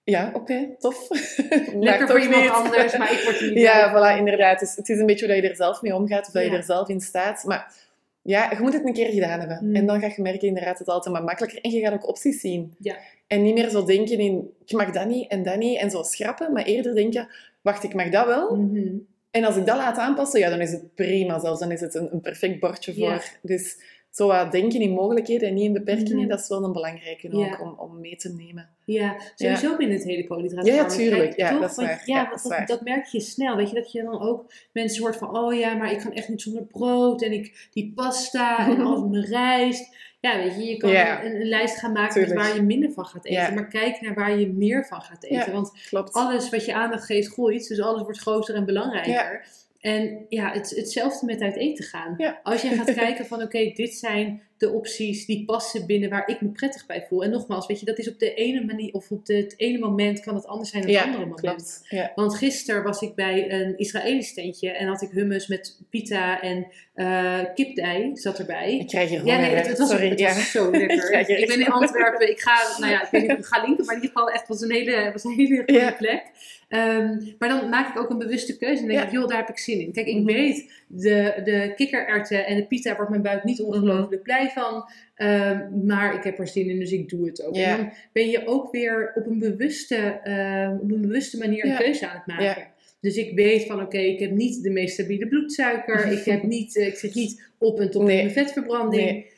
ja, 0.04 0.30
oké, 0.34 0.68
tof. 0.78 1.08
Lekker 1.74 2.08
voor 2.08 2.20
iemand 2.20 2.42
niet. 2.42 2.50
anders, 2.50 2.96
maar 2.96 3.12
ik 3.12 3.20
word 3.24 3.40
er 3.40 3.48
niet 3.48 3.58
Ja, 3.68 3.90
voilà, 3.92 4.18
inderdaad. 4.18 4.60
Dus 4.60 4.76
het 4.76 4.88
is 4.88 4.98
een 4.98 5.06
beetje 5.06 5.26
hoe 5.26 5.34
dat 5.34 5.44
je 5.44 5.50
er 5.50 5.56
zelf 5.56 5.82
mee 5.82 5.94
omgaat, 5.94 6.26
of 6.26 6.32
dat 6.32 6.44
je 6.44 6.50
er 6.50 6.62
zelf 6.62 6.88
in 6.88 7.00
staat. 7.00 7.44
Maar 7.44 7.74
ja, 8.22 8.50
je 8.50 8.60
moet 8.60 8.72
het 8.72 8.86
een 8.86 8.92
keer 8.92 9.12
gedaan 9.12 9.38
hebben. 9.38 9.58
Mm. 9.62 9.74
En 9.74 9.86
dan 9.86 10.00
ga 10.00 10.06
je 10.06 10.22
merken 10.22 10.48
inderdaad 10.48 10.78
dat 10.78 10.86
het 10.86 10.88
altijd 10.88 11.14
maar 11.14 11.24
makkelijker. 11.24 11.60
En 11.60 11.70
je 11.70 11.80
gaat 11.80 11.92
ook 11.92 12.08
opties 12.08 12.40
zien. 12.40 12.74
Ja. 12.78 12.96
En 13.26 13.42
niet 13.42 13.54
meer 13.54 13.68
zo 13.68 13.84
denken 13.84 14.18
in, 14.18 14.50
ik 14.64 14.72
mag 14.72 14.90
dat 14.90 15.06
niet 15.06 15.30
en 15.30 15.42
dat 15.42 15.56
niet, 15.56 15.78
en 15.78 15.90
zo 15.90 16.02
schrappen. 16.02 16.52
Maar 16.52 16.64
eerder 16.64 16.94
denken, 16.94 17.28
wacht, 17.60 17.82
ik 17.82 17.94
mag 17.94 18.08
dat 18.08 18.26
wel. 18.26 18.56
Mhm. 18.56 18.96
En 19.30 19.44
als 19.44 19.56
ik 19.56 19.66
dat 19.66 19.76
laat 19.76 19.98
aanpassen, 19.98 20.40
ja, 20.40 20.50
dan 20.50 20.60
is 20.60 20.72
het 20.72 20.94
prima 20.94 21.38
zelfs. 21.38 21.60
Dan 21.60 21.70
is 21.70 21.80
het 21.80 21.94
een, 21.94 22.08
een 22.12 22.20
perfect 22.20 22.60
bordje 22.60 22.94
voor. 22.94 23.08
Ja. 23.08 23.20
Dus 23.42 23.76
zo 24.14 24.26
wat 24.26 24.52
denken 24.52 24.80
in 24.80 24.90
mogelijkheden 24.90 25.48
en 25.48 25.54
niet 25.54 25.64
in 25.64 25.72
beperkingen, 25.72 26.16
Mhm. 26.18 26.28
dat 26.28 26.40
is 26.40 26.48
wel 26.48 26.64
een 26.64 26.72
belangrijke 26.72 27.36
Ja. 27.36 27.46
ook 27.52 27.60
om, 27.60 27.74
om 27.78 28.00
mee 28.00 28.16
te 28.16 28.28
nemen. 28.34 28.68
Ja, 28.84 29.16
sowieso 29.34 29.76
binnen 29.76 29.96
het 29.96 30.06
hele 30.06 30.26
koolhydraat. 30.26 30.66
Ja, 30.66 30.74
ja, 30.74 30.86
tuurlijk. 30.86 31.36
Ja, 31.36 31.50
toch? 31.50 31.60
dat 31.60 31.74
Want, 31.74 31.88
waar. 31.88 32.02
Ja, 32.04 32.30
Ja, 32.48 32.64
dat 32.64 32.80
merk 32.82 33.06
je 33.06 33.20
snel. 33.20 33.56
Weet 33.56 33.68
je, 33.68 33.74
dat 33.74 33.92
je 33.92 34.02
dan 34.02 34.20
ook 34.20 34.52
mensen 34.72 35.02
hoort 35.02 35.16
van, 35.16 35.38
oh 35.38 35.54
ja, 35.54 35.74
maar 35.74 35.92
ik 35.92 35.98
kan 35.98 36.12
echt 36.12 36.28
niet 36.28 36.42
zonder 36.42 36.62
brood. 36.64 37.22
En 37.22 37.32
ik, 37.32 37.68
die 37.72 37.92
pasta 37.94 38.68
en 38.70 38.80
al 38.86 39.08
mijn 39.08 39.24
rijst. 39.24 39.96
Ja, 40.20 40.36
weet 40.36 40.54
je, 40.54 40.64
je 40.64 40.76
kan 40.76 40.90
Ja. 40.90 41.24
een, 41.24 41.34
een 41.40 41.48
lijst 41.48 41.78
gaan 41.78 41.92
maken 41.92 42.12
Tuurlijk. 42.14 42.34
met 42.34 42.46
waar 42.46 42.56
je 42.56 42.62
minder 42.62 42.92
van 42.92 43.04
gaat 43.06 43.24
eten. 43.24 43.42
Ja. 43.42 43.50
Maar 43.50 43.68
kijk 43.68 44.00
naar 44.00 44.14
waar 44.14 44.38
je 44.38 44.52
meer 44.52 44.84
van 44.86 45.00
gaat 45.02 45.24
eten. 45.24 45.36
Ja. 45.46 45.52
Want 45.52 45.72
Klopt. 45.88 46.12
alles 46.12 46.50
wat 46.50 46.64
je 46.64 46.74
aandacht 46.74 47.04
geeft, 47.04 47.28
groeit. 47.32 47.68
Dus 47.68 47.80
alles 47.80 48.02
wordt 48.02 48.18
groter 48.18 48.54
en 48.54 48.64
belangrijker. 48.64 49.46
En 49.84 50.26
ja, 50.28 50.52
het, 50.52 50.70
hetzelfde 50.70 51.26
met 51.26 51.40
uit 51.40 51.56
eten 51.56 51.84
gaan. 51.84 52.14
Ja. 52.16 52.40
Als 52.42 52.62
je 52.62 52.68
gaat 52.68 52.94
kijken 53.04 53.26
van, 53.26 53.42
oké, 53.42 53.72
dit 53.74 53.94
zijn 53.94 54.42
de 54.58 54.70
opties 54.70 55.26
die 55.26 55.44
passen 55.44 55.86
binnen 55.86 56.10
waar 56.10 56.28
ik 56.28 56.40
me 56.40 56.48
prettig 56.48 56.86
bij 56.86 57.04
voel. 57.08 57.24
En 57.24 57.30
nogmaals, 57.30 57.66
weet 57.66 57.80
je, 57.80 57.86
dat 57.86 57.98
is 57.98 58.08
op 58.08 58.18
de 58.18 58.34
ene 58.34 58.64
manier, 58.64 58.92
of 58.92 59.10
op 59.10 59.26
de- 59.26 59.34
het 59.34 59.54
ene 59.56 59.78
moment 59.78 60.20
kan 60.20 60.34
het 60.34 60.46
anders 60.46 60.70
zijn 60.70 60.82
dan 60.82 60.92
het 60.94 61.04
andere 61.04 61.22
Ja, 61.24 61.28
moment. 61.28 61.84
Ja. 61.88 62.12
Want 62.14 62.34
gisteren 62.36 62.82
was 62.82 63.00
ik 63.00 63.14
bij 63.14 63.52
een 63.52 63.78
Israëlisch 63.78 64.34
tentje 64.34 64.70
en 64.70 64.86
had 64.86 65.02
ik 65.02 65.10
hummus 65.10 65.46
met 65.46 65.78
pita 65.90 66.40
en 66.40 66.66
eh 66.94 67.40
kipdij 67.54 68.10
zat 68.14 68.38
erbij. 68.38 68.78
Ik 68.78 68.86
krijg 68.86 69.08
hier 69.08 69.18
Ja, 69.24 69.34
honger. 69.34 69.40
nee, 69.48 69.56
het, 69.56 69.66
het 69.66 69.78
was, 69.78 69.88
Sorry. 69.90 70.08
het 70.08 70.18
ja. 70.18 70.34
was 70.34 70.50
zo 70.50 70.70
lekker. 70.76 71.28
Ik 71.38 71.46
ben 71.46 71.60
in 71.60 71.66
Antwerpen. 71.68 72.30
Ik 72.30 72.40
ga, 72.40 72.78
nou 72.80 72.92
ja, 72.92 73.02
ik 73.04 73.08
weet 73.10 73.22
niet 73.22 73.30
of 73.30 73.38
ik 73.38 73.44
ga 73.44 73.64
linken, 73.64 73.84
maar 73.84 73.94
in 73.96 74.02
ieder 74.02 74.16
geval 74.16 74.32
echt 74.34 74.48
was 74.48 74.60
een 74.60 74.70
hele, 74.72 75.10
was 75.12 75.24
een 75.24 75.32
hele 75.34 75.56
goede 75.56 75.72
Ja. 75.72 75.92
plek. 75.92 76.22
Ehm, 76.68 77.16
maar 77.38 77.48
dan 77.48 77.68
maak 77.68 77.88
ik 77.94 78.02
ook 78.02 78.10
een 78.10 78.18
bewuste 78.18 78.56
keuze 78.56 78.82
en 78.82 78.88
denk 78.88 78.98
Ja. 79.00 79.06
ik, 79.06 79.12
joh, 79.12 79.28
daar 79.28 79.38
heb 79.38 79.48
ik 79.48 79.58
zin 79.58 79.80
in. 79.80 79.92
Kijk, 79.92 80.06
ik 80.06 80.14
Mhm. 80.16 80.24
weet, 80.24 80.72
de, 80.96 81.40
de 81.44 81.72
kikkererwten 81.76 82.46
en 82.46 82.56
de 82.56 82.66
pita 82.66 82.96
wordt 82.96 83.10
mijn 83.10 83.22
buik 83.22 83.44
niet 83.44 83.60
ongelooflijk 83.60 84.22
blij 84.22 84.50
van. 84.54 84.88
Ehm, 85.14 85.86
maar 85.86 86.14
ik 86.14 86.24
heb 86.24 86.38
er 86.38 86.48
zin 86.48 86.68
in, 86.68 86.78
dus 86.78 86.92
ik 86.92 87.08
doe 87.08 87.26
het 87.26 87.44
ook. 87.44 87.56
En 87.56 87.76
dan 87.76 87.92
ben 88.12 88.28
je 88.28 88.46
ook 88.46 88.72
weer 88.72 89.12
op 89.14 89.26
een 89.26 89.38
bewuste, 89.38 89.96
ehm, 90.22 90.74
op 90.82 90.90
een 90.90 91.00
bewuste 91.00 91.38
manier 91.38 91.64
een 91.64 91.76
keuze 91.76 92.08
aan 92.08 92.16
het 92.16 92.26
maken. 92.26 92.66
Dus 93.00 93.16
ik 93.16 93.34
weet 93.34 93.66
van, 93.66 93.82
oké, 93.82 93.98
ik 93.98 94.18
heb 94.18 94.30
niet 94.30 94.62
de 94.62 94.70
meest 94.70 94.94
stabiele 94.94 95.28
bloedsuiker. 95.28 96.06
ik, 96.18 96.24
heb 96.24 96.42
niet, 96.42 96.76
eh, 96.76 96.86
ik 96.86 96.96
zit 96.96 97.14
niet 97.14 97.50
op 97.58 97.80
en 97.80 97.90
top 97.90 98.02
Nee. 98.02 98.20
in 98.20 98.30
vetverbranding. 98.30 99.10
Nee. 99.10 99.32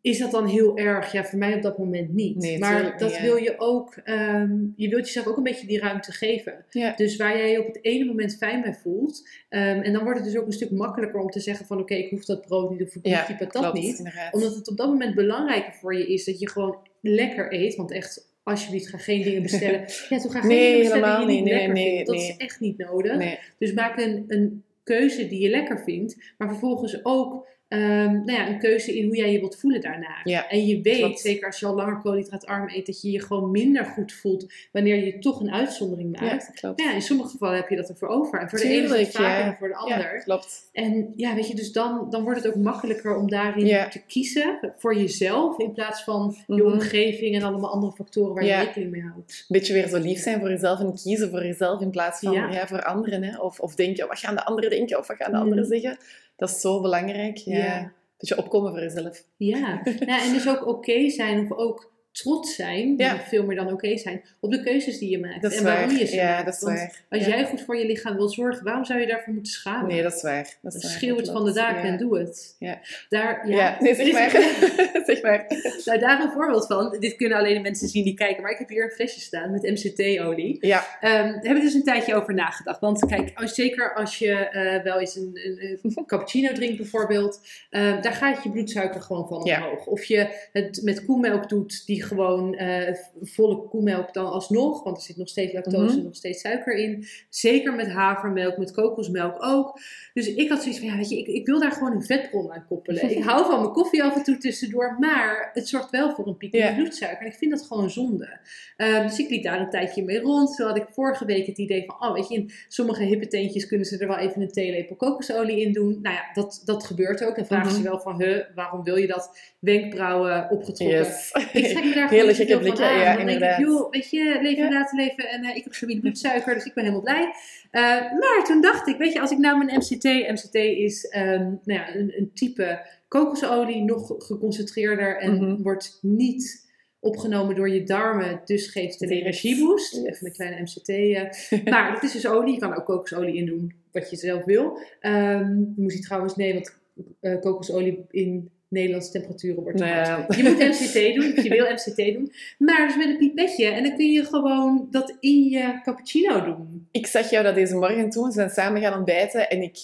Is 0.00 0.18
dat 0.18 0.30
dan 0.30 0.46
heel 0.46 0.78
erg? 0.78 1.12
Ja, 1.12 1.24
voor 1.24 1.38
mij 1.38 1.54
op 1.54 1.62
dat 1.62 1.78
moment 1.78 2.12
niet. 2.12 2.36
Nee, 2.36 2.58
maar 2.58 2.98
dat 2.98 3.10
niet, 3.10 3.20
wil 3.20 3.36
je 3.36 3.54
ook, 3.58 3.94
ehm, 4.04 4.56
je 4.76 4.88
wilt 4.88 5.06
jezelf 5.06 5.26
ook 5.26 5.36
een 5.36 5.42
beetje 5.42 5.66
die 5.66 5.78
ruimte 5.78 6.12
geven. 6.12 6.64
Ja. 6.70 6.92
Dus 6.96 7.16
waar 7.16 7.36
jij 7.36 7.50
je 7.50 7.60
op 7.60 7.66
het 7.66 7.78
ene 7.84 8.04
moment 8.04 8.36
fijn 8.36 8.62
bij 8.62 8.74
voelt. 8.74 9.28
ehm, 9.48 9.80
en 9.80 9.92
dan 9.92 10.02
wordt 10.04 10.18
het 10.18 10.28
dus 10.28 10.38
ook 10.38 10.46
een 10.46 10.52
stuk 10.52 10.70
makkelijker 10.70 11.20
om 11.20 11.30
te 11.30 11.40
zeggen 11.40 11.66
van, 11.66 11.80
oké, 11.80 11.94
ik 11.94 12.10
hoef 12.10 12.24
dat 12.24 12.46
brood 12.46 12.70
niet 12.70 12.82
of 12.82 12.94
ik 12.94 13.06
hoef 13.06 13.26
die 13.26 13.36
patat 13.36 13.62
klopt, 13.62 13.78
niet. 13.78 13.98
inderdaad. 13.98 14.34
Omdat 14.34 14.54
het 14.54 14.68
op 14.68 14.76
dat 14.76 14.88
moment 14.88 15.14
belangrijker 15.14 15.72
voor 15.72 15.94
je 15.94 16.06
is 16.12 16.24
dat 16.24 16.38
je 16.38 16.48
gewoon 16.48 16.76
lekker 17.00 17.52
eet. 17.52 17.76
Want 17.76 17.90
echt, 17.90 18.28
alsjeblieft, 18.42 18.88
ga 18.88 18.98
geen 18.98 19.22
dingen 19.22 19.42
bestellen. 19.42 19.80
Ja, 20.08 20.18
toen 20.18 20.30
ga 20.30 20.40
geen 20.40 20.48
Nee, 20.48 20.58
dingen 20.58 20.78
bestellen 20.78 21.04
helemaal 21.08 21.26
die 21.26 21.36
je 21.36 21.42
niet. 21.42 21.50
Nee, 21.50 21.58
lekker 21.58 21.74
nee, 21.74 21.94
vindt. 21.94 22.06
Dat 22.06 22.16
is 22.16 22.36
echt 22.36 22.60
niet 22.60 22.78
nodig. 22.78 23.38
Dus 23.58 23.72
maak 23.72 23.98
een, 23.98 24.24
een 24.28 24.62
keuze 24.82 25.28
die 25.28 25.40
je 25.40 25.48
lekker 25.48 25.82
vindt, 25.84 26.16
maar 26.38 26.48
vervolgens 26.48 27.04
ook 27.04 27.46
ehm, 27.68 28.12
nou 28.12 28.32
ja, 28.32 28.48
een 28.48 28.58
keuze 28.58 28.98
in 28.98 29.06
hoe 29.06 29.16
jij 29.16 29.32
je 29.32 29.38
wilt 29.40 29.56
voelen 29.56 29.80
daarna. 29.80 30.20
Ja, 30.24 30.48
en 30.48 30.66
je 30.66 30.80
weet, 30.80 30.98
klopt. 30.98 31.20
zeker 31.20 31.46
als 31.46 31.60
je 31.60 31.66
al 31.66 31.74
langer 31.74 32.00
koolhydraatarm 32.00 32.68
eet, 32.68 32.86
dat 32.86 33.02
je 33.02 33.10
je 33.10 33.20
gewoon 33.22 33.50
minder 33.50 33.84
goed 33.84 34.12
voelt 34.12 34.52
wanneer 34.72 35.04
je 35.04 35.18
toch 35.18 35.40
een 35.40 35.50
uitzondering 35.52 36.20
maakt. 36.20 36.50
klopt. 36.54 36.80
Ja, 36.82 36.92
in 36.94 37.02
sommige 37.02 37.28
gevallen 37.30 37.56
heb 37.56 37.68
je 37.68 37.76
dat 37.76 37.88
ervoor 37.88 38.08
over. 38.08 38.40
En 38.40 38.48
voor 38.48 38.58
de 38.58 38.64
ene 38.68 38.84
is 39.00 39.06
het 39.06 39.16
vaker 39.16 39.44
dan 39.44 39.56
voor 39.56 39.68
de 39.68 39.74
ander. 39.76 39.98
Ja, 40.14 40.18
klopt. 40.22 40.68
En 40.72 41.12
ja, 41.16 41.34
weet 41.34 41.48
je, 41.48 41.54
dus 41.54 41.72
dan, 41.72 42.06
dan 42.10 42.22
wordt 42.22 42.42
het 42.42 42.54
ook 42.54 42.62
makkelijker 42.62 43.16
om 43.16 43.28
daarin 43.30 43.90
te 43.90 44.00
kiezen 44.06 44.58
voor 44.78 44.96
jezelf, 44.96 45.58
in 45.58 45.72
plaats 45.72 46.04
van 46.04 46.36
je 46.46 46.54
Mhm. 46.62 46.72
omgeving 46.72 47.34
en 47.34 47.42
allemaal 47.42 47.70
andere 47.70 47.92
factoren 47.92 48.34
waar 48.34 48.44
je 48.44 48.54
rekening 48.54 48.90
mee 48.90 49.02
houdt. 49.02 49.30
Een 49.38 49.44
beetje 49.58 49.72
weer 49.72 49.88
zo 49.88 49.98
lief 49.98 50.18
zijn 50.20 50.40
voor 50.40 50.48
jezelf 50.50 50.80
en 50.80 50.94
kiezen 51.02 51.30
voor 51.30 51.42
jezelf 51.44 51.80
in 51.80 51.90
plaats 51.90 52.20
van 52.20 52.32
Ja. 52.32 52.66
voor 52.66 52.82
anderen. 52.84 53.22
Hè? 53.22 53.38
Of, 53.38 53.60
of 53.60 53.74
denken, 53.74 54.08
wat 54.08 54.18
gaan 54.18 54.34
de 54.34 54.44
anderen 54.44 54.70
denken 54.70 54.98
of 54.98 55.06
wat 55.06 55.16
gaan 55.16 55.30
de 55.30 55.36
Mm. 55.36 55.42
anderen 55.42 55.64
zeggen. 55.64 55.96
Dat 56.36 56.48
is 56.48 56.60
zo 56.60 56.80
belangrijk. 56.80 57.36
Ja. 57.36 57.56
Ja. 57.56 57.92
Dat 58.18 58.28
je 58.28 58.38
opkomen 58.38 58.70
voor 58.70 58.80
jezelf. 58.80 59.22
Ja, 59.36 59.80
nou, 60.06 60.22
en 60.22 60.32
dus 60.32 60.48
ook 60.48 60.66
oké 60.66 61.10
zijn 61.10 61.44
of 61.44 61.58
ook 61.58 61.92
trots 62.16 62.54
zijn, 62.54 62.94
Ja. 62.96 63.20
veel 63.20 63.44
meer 63.44 63.56
dan 63.56 63.72
oké 63.72 63.96
zijn, 63.96 64.22
op 64.40 64.50
de 64.50 64.62
keuzes 64.62 64.98
die 64.98 65.10
je 65.10 65.18
maakt. 65.18 65.42
Dat 65.42 65.52
en 65.52 65.64
waarom 65.64 65.88
waar. 65.90 65.98
je 65.98 66.06
ze 66.06 66.14
Ja, 66.14 66.42
maakt. 66.42 66.60
Want 66.60 66.90
als 67.08 67.24
Ja. 67.24 67.28
jij 67.28 67.44
goed 67.44 67.60
voor 67.60 67.76
je 67.76 67.86
lichaam 67.86 68.16
wil 68.16 68.28
zorgen, 68.28 68.64
waarom 68.64 68.84
zou 68.84 69.00
je 69.00 69.06
daarvoor 69.06 69.32
moeten 69.32 69.52
schamen? 69.52 69.88
Nee, 69.88 70.02
dat 70.02 70.14
is 70.14 70.22
waar. 70.22 70.54
Dat 70.62 70.74
is 70.74 70.82
waar. 70.82 70.92
Schreeuw 70.92 71.16
het 71.16 71.30
van 71.30 71.44
de 71.44 71.52
daken 71.52 71.82
en 71.82 71.96
doe 71.98 72.18
het. 72.18 72.56
Ja. 72.58 72.80
Daar, 73.08 73.48
Ja, 73.48 73.76
nee, 73.80 73.94
zeg 73.94 74.12
maar. 74.12 74.30
zeg 75.10 75.22
maar. 75.22 75.46
Nou, 75.84 75.98
daar 75.98 76.20
een 76.20 76.30
voorbeeld 76.30 76.66
van. 76.66 76.96
Dit 77.00 77.16
kunnen 77.16 77.38
alleen 77.38 77.54
de 77.54 77.60
mensen 77.60 77.88
zien 77.88 78.04
die 78.04 78.14
kijken, 78.14 78.42
maar 78.42 78.52
ik 78.52 78.58
heb 78.58 78.68
hier 78.68 78.84
een 78.84 78.90
flesje 78.90 79.20
staan 79.20 79.50
met 79.50 79.62
MCT-olie. 79.62 80.56
Ja, 80.60 80.84
Ehm, 81.00 81.12
daar 81.32 81.42
heb 81.42 81.56
ik 81.56 81.62
dus 81.62 81.74
een 81.74 81.82
tijdje 81.84 82.14
over 82.14 82.34
nagedacht. 82.34 82.80
Want 82.80 83.06
kijk, 83.06 83.30
als, 83.34 83.54
zeker 83.54 83.94
als 83.94 84.18
je 84.18 84.32
eh, 84.32 84.82
wel 84.82 85.00
eens 85.00 85.16
een, 85.16 85.30
een, 85.44 85.78
een 85.82 86.04
cappuccino 86.06 86.52
drinkt 86.52 86.76
bijvoorbeeld, 86.76 87.40
ehm, 87.70 88.02
daar 88.02 88.12
gaat 88.12 88.42
je 88.42 88.50
bloedsuiker 88.50 89.00
gewoon 89.02 89.28
van 89.28 89.42
omhoog. 89.42 89.86
Of 89.86 90.04
je 90.04 90.48
het 90.52 90.80
met 90.82 91.04
koemelk 91.04 91.48
doet, 91.48 91.86
die 91.86 92.02
gewoon 92.06 92.54
eh, 92.54 92.94
volle 93.22 93.68
koemelk 93.68 94.14
dan 94.14 94.26
alsnog. 94.26 94.82
Want 94.82 94.96
er 94.96 95.02
zit 95.02 95.16
nog 95.16 95.28
steeds 95.28 95.52
lactose 95.52 95.76
en 95.86 95.94
Mhm. 95.94 96.02
nog 96.04 96.14
steeds 96.16 96.40
suiker 96.40 96.74
in. 96.74 97.06
Zeker 97.30 97.74
met 97.74 97.88
havermelk, 97.90 98.56
met 98.56 98.72
kokosmelk 98.72 99.36
ook. 99.44 99.80
Dus 100.14 100.34
ik 100.34 100.48
had 100.48 100.60
zoiets 100.62 100.78
van, 100.80 100.88
ja, 100.88 100.96
weet 100.96 101.08
je, 101.08 101.18
ik, 101.18 101.26
ik 101.26 101.46
wil 101.46 101.60
daar 101.60 101.72
gewoon 101.72 101.92
een 101.92 102.02
vetbron 102.04 102.52
aan 102.52 102.64
koppelen. 102.68 103.10
ik 103.16 103.24
hou 103.24 103.46
van 103.46 103.60
mijn 103.60 103.72
koffie 103.72 104.02
af 104.02 104.16
en 104.16 104.22
toe 104.22 104.38
tussendoor. 104.38 104.96
Maar 105.00 105.50
het 105.52 105.68
zorgt 105.68 105.90
wel 105.90 106.14
voor 106.14 106.26
een 106.26 106.36
piek 106.36 106.52
in 106.52 106.60
Ja. 106.60 106.74
bloedsuiker. 106.74 107.20
En 107.20 107.26
ik 107.32 107.38
vind 107.38 107.50
dat 107.50 107.62
gewoon 107.62 107.90
zonde. 107.90 108.38
Ehm, 108.76 109.06
dus 109.06 109.18
ik 109.18 109.30
liep 109.30 109.42
daar 109.42 109.60
een 109.60 109.70
tijdje 109.70 110.04
mee 110.04 110.20
rond. 110.20 110.50
Zo 110.54 110.66
had 110.66 110.76
ik 110.76 110.86
vorige 110.90 111.24
week 111.24 111.46
het 111.46 111.58
idee 111.58 111.84
van, 111.86 112.08
oh, 112.08 112.14
weet 112.14 112.28
je, 112.28 112.34
in 112.34 112.50
sommige 112.68 113.02
hippe 113.02 113.26
teentjes 113.26 113.66
kunnen 113.66 113.86
ze 113.86 113.98
er 113.98 114.08
wel 114.08 114.16
even 114.18 114.42
een 114.42 114.52
theelepel 114.52 114.96
kokosolie 114.96 115.60
in 115.60 115.72
doen. 115.72 115.98
Nou 116.02 116.14
ja, 116.14 116.22
dat, 116.32 116.62
dat 116.64 116.84
gebeurt 116.84 117.24
ook. 117.24 117.36
En 117.36 117.46
vragen 117.46 117.66
Mhm. 117.66 117.76
ze 117.76 117.82
wel 117.82 117.98
van, 118.00 118.22
huh, 118.22 118.40
waarom 118.54 118.82
wil 118.84 118.96
je 118.96 119.06
dat? 119.06 119.38
Wenkbrauwen 119.60 120.50
opgetrokken. 120.50 120.98
Yes. 120.98 121.30
Ik 121.52 121.66
trek 121.66 121.94
daar 121.96 122.08
Hele 122.10 122.34
gekke 122.34 122.54
aan. 122.54 122.98
ja, 122.98 123.16
Dan 123.16 123.16
denk 123.16 123.28
ik, 123.28 123.34
inderdaad. 123.34 123.60
joh, 123.60 123.90
weet 123.90 124.10
je, 124.10 124.38
leven 124.42 124.64
Ja. 124.64 124.70
laten 124.70 124.98
leven. 124.98 125.28
En 125.28 125.44
eh, 125.44 125.56
ik 125.56 125.64
heb 125.64 125.74
stabiele 125.74 126.00
bloedsuiker, 126.00 126.54
dus 126.54 126.64
ik 126.64 126.74
ben 126.74 126.84
helemaal 126.84 127.04
blij. 127.04 127.32
Eh, 127.70 127.82
maar 128.12 128.42
toen 128.44 128.60
dacht 128.60 128.88
ik, 128.88 128.96
weet 128.96 129.12
je, 129.12 129.20
als 129.20 129.30
ik 129.30 129.38
nou 129.38 129.64
mijn 129.64 129.76
MCT... 129.78 130.04
MCT 130.04 130.54
is 130.54 131.04
ehm, 131.08 131.42
nou 131.42 131.58
ja, 131.80 131.94
een, 131.94 132.12
een 132.16 132.30
type 132.34 132.86
kokosolie, 133.08 133.82
nog 133.84 134.14
geconcentreerder. 134.18 135.16
En 135.16 135.34
Mhm. 135.34 135.62
wordt 135.62 135.98
niet 136.02 136.64
opgenomen 137.00 137.54
door 137.54 137.68
je 137.70 137.82
darmen. 137.82 138.40
Dus 138.44 138.66
geeft 138.68 139.02
een 139.02 139.08
Direct. 139.08 139.24
energieboost. 139.26 139.94
Even 140.06 140.26
een 140.26 140.32
kleine 140.32 140.60
MCT. 140.62 140.88
eh. 140.88 141.64
maar 141.72 141.92
dat 141.92 142.02
is 142.02 142.12
dus 142.12 142.26
olie. 142.28 142.54
Je 142.54 142.60
kan 142.60 142.76
ook 142.76 142.84
kokosolie 142.84 143.34
in 143.36 143.46
doen, 143.46 143.74
wat 143.92 144.10
je 144.10 144.16
zelf 144.16 144.44
wil. 144.44 144.78
Ehm 145.00 145.62
moest 145.76 145.96
je 145.96 146.02
trouwens, 146.02 146.36
nee, 146.36 146.52
want 146.52 146.76
eh, 147.20 147.40
kokosolie 147.40 148.04
in 148.10 148.50
Nederlandse 148.76 149.10
temperaturen 149.10 149.62
wordt 149.62 149.78
Nou. 149.78 150.24
Je 150.36 150.42
moet 150.42 150.58
MCT 150.58 151.14
doen, 151.14 151.44
je 151.44 151.48
wil 151.48 151.72
MCT 151.72 152.14
doen. 152.14 152.32
Maar 152.58 152.86
dus 152.86 152.96
met 152.96 153.06
een 153.06 153.18
pipetje. 153.18 153.66
En 153.66 153.82
dan 153.82 153.96
kun 153.96 154.10
je 154.10 154.24
gewoon 154.24 154.88
dat 154.90 155.16
in 155.20 155.48
je 155.48 155.80
cappuccino 155.82 156.44
doen. 156.44 156.88
Ik 156.90 157.06
zag 157.06 157.30
jou 157.30 157.44
dat 157.44 157.54
deze 157.54 157.74
morgen 157.74 158.10
toen. 158.10 158.26
We 158.26 158.32
zijn 158.32 158.50
samen 158.50 158.80
gaan 158.80 158.94
ontbijten 158.94 159.50
en 159.50 159.62
ik... 159.62 159.76